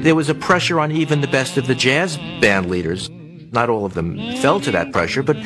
There 0.09 0.15
was 0.15 0.31
a 0.31 0.35
pressure 0.35 0.81
on 0.81 0.91
even 0.91 1.21
the 1.21 1.27
best 1.27 1.59
of 1.59 1.67
the 1.67 1.75
jazz 1.75 2.17
band 2.41 2.71
leaders. 2.71 3.11
Not 3.53 3.69
all 3.69 3.85
of 3.85 3.93
them 3.93 4.17
fell 4.37 4.59
to 4.59 4.71
that 4.71 4.91
pressure, 4.91 5.23
but 5.23 5.37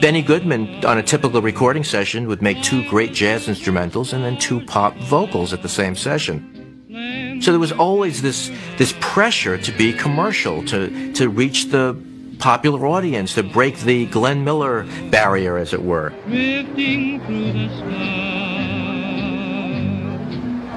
Benny 0.00 0.20
Goodman, 0.20 0.84
on 0.84 0.98
a 0.98 1.02
typical 1.04 1.40
recording 1.40 1.84
session, 1.84 2.26
would 2.26 2.42
make 2.42 2.60
two 2.60 2.84
great 2.88 3.12
jazz 3.12 3.46
instrumentals 3.46 4.12
and 4.12 4.24
then 4.24 4.36
two 4.36 4.66
pop 4.66 4.96
vocals 4.96 5.52
at 5.52 5.62
the 5.62 5.68
same 5.68 5.94
session. 5.94 7.38
So 7.40 7.52
there 7.52 7.60
was 7.60 7.70
always 7.70 8.20
this, 8.20 8.50
this 8.78 8.92
pressure 8.98 9.56
to 9.58 9.70
be 9.78 9.92
commercial, 9.92 10.64
to, 10.64 11.12
to 11.12 11.28
reach 11.28 11.66
the 11.66 11.96
popular 12.40 12.88
audience, 12.88 13.34
to 13.34 13.44
break 13.44 13.78
the 13.78 14.06
Glenn 14.06 14.42
Miller 14.42 14.88
barrier, 15.12 15.56
as 15.56 15.72
it 15.72 15.84
were. 15.84 16.08
drifting 16.26 17.20
through 17.26 17.52
the 17.52 17.68
sky. 17.78 18.16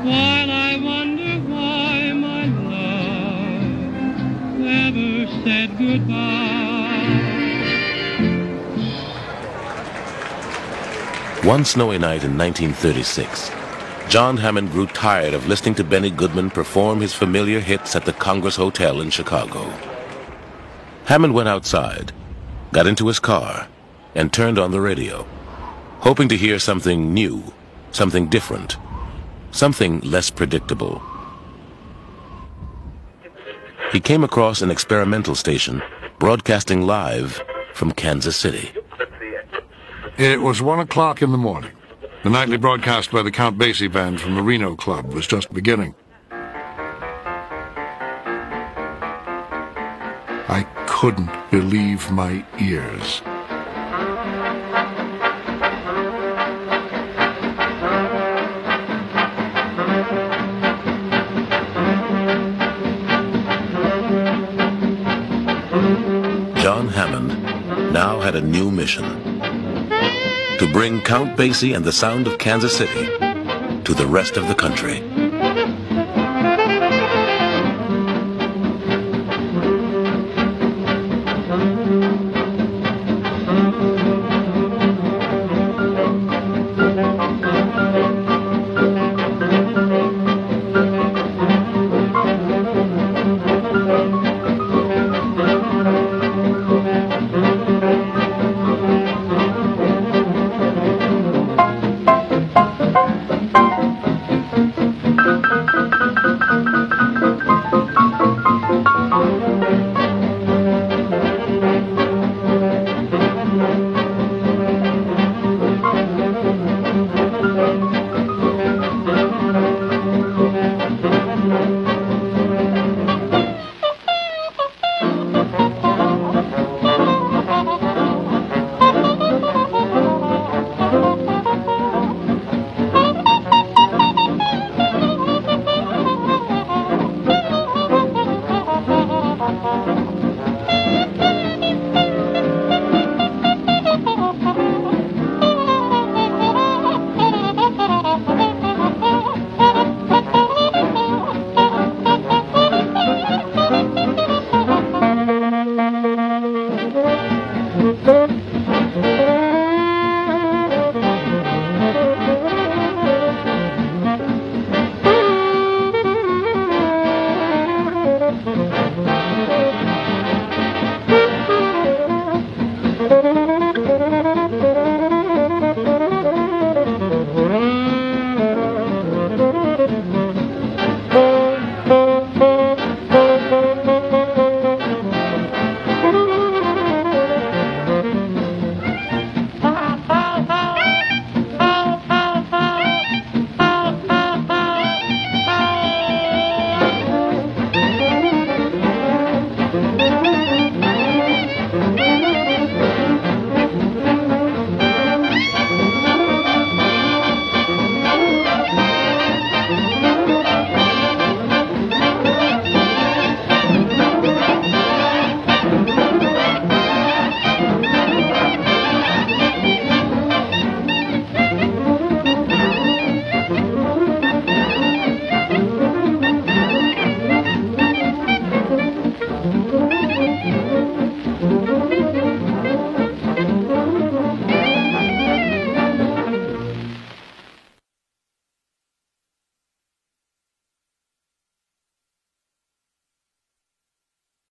While 0.04 0.52
I 0.52 0.80
wonder 0.84 1.23
ever 4.68 5.28
said 5.44 5.78
goodbye. 5.78 6.44
One 11.44 11.66
snowy 11.66 11.98
night 11.98 12.24
in 12.24 12.38
1936, 12.38 13.52
John 14.08 14.38
Hammond 14.38 14.72
grew 14.72 14.88
tired 14.88 15.34
of 15.34 15.48
listening 15.48 15.76
to 15.76 15.84
Benny 15.84 16.10
Goodman 16.10 16.50
perform 16.50 17.02
his 17.02 17.14
familiar 17.14 17.60
hits 17.60 17.96
at 17.96 18.06
the 18.06 18.14
Congress 18.14 18.56
Hotel 18.56 19.02
in 19.02 19.10
Chicago. 19.10 19.72
Hammond 21.06 21.34
went 21.34 21.50
outside, 21.50 22.14
got 22.72 22.88
into 22.88 23.08
his 23.08 23.20
car, 23.20 23.68
and 24.16 24.32
turned 24.32 24.58
on 24.58 24.72
the 24.72 24.80
radio, 24.80 25.28
hoping 26.00 26.30
to 26.30 26.38
hear 26.38 26.60
something 26.60 27.14
new, 27.14 27.54
something 27.92 28.30
different, 28.30 28.78
something 29.52 30.00
less 30.00 30.30
predictable. 30.30 31.02
He 33.94 34.00
came 34.00 34.24
across 34.24 34.64
an 34.64 34.72
experimental 34.72 35.36
station 35.36 35.84
broadcasting 36.18 36.82
live 36.82 37.40
from 37.76 37.92
Kansas 37.92 38.36
City. 38.36 38.72
It 40.18 40.42
was 40.42 40.64
one 40.64 40.80
o'clock 40.80 41.22
in 41.22 41.32
the 41.32 41.38
morning. 41.38 41.74
The 42.24 42.32
nightly 42.32 42.58
broadcast 42.58 43.12
by 43.12 43.22
the 43.22 43.30
Count 43.30 43.60
Basie 43.60 43.92
Band 43.92 44.20
from 44.20 44.34
the 44.34 44.42
Reno 44.42 44.76
Club 44.76 45.14
was 45.14 45.28
just 45.28 45.54
beginning. 45.54 45.94
I 50.50 50.66
couldn't 50.88 51.30
believe 51.52 52.10
my 52.10 52.44
ears. 52.60 53.22
Had 68.24 68.36
a 68.36 68.42
new 68.42 68.72
mission 68.72 69.04
to 70.58 70.70
bring 70.72 71.02
Count 71.02 71.38
Basie 71.38 71.76
and 71.76 71.84
the 71.84 71.92
sound 71.92 72.26
of 72.26 72.38
Kansas 72.38 72.78
City 72.78 73.06
to 73.84 73.94
the 73.94 74.08
rest 74.08 74.38
of 74.38 74.48
the 74.48 74.56
country. 74.56 75.23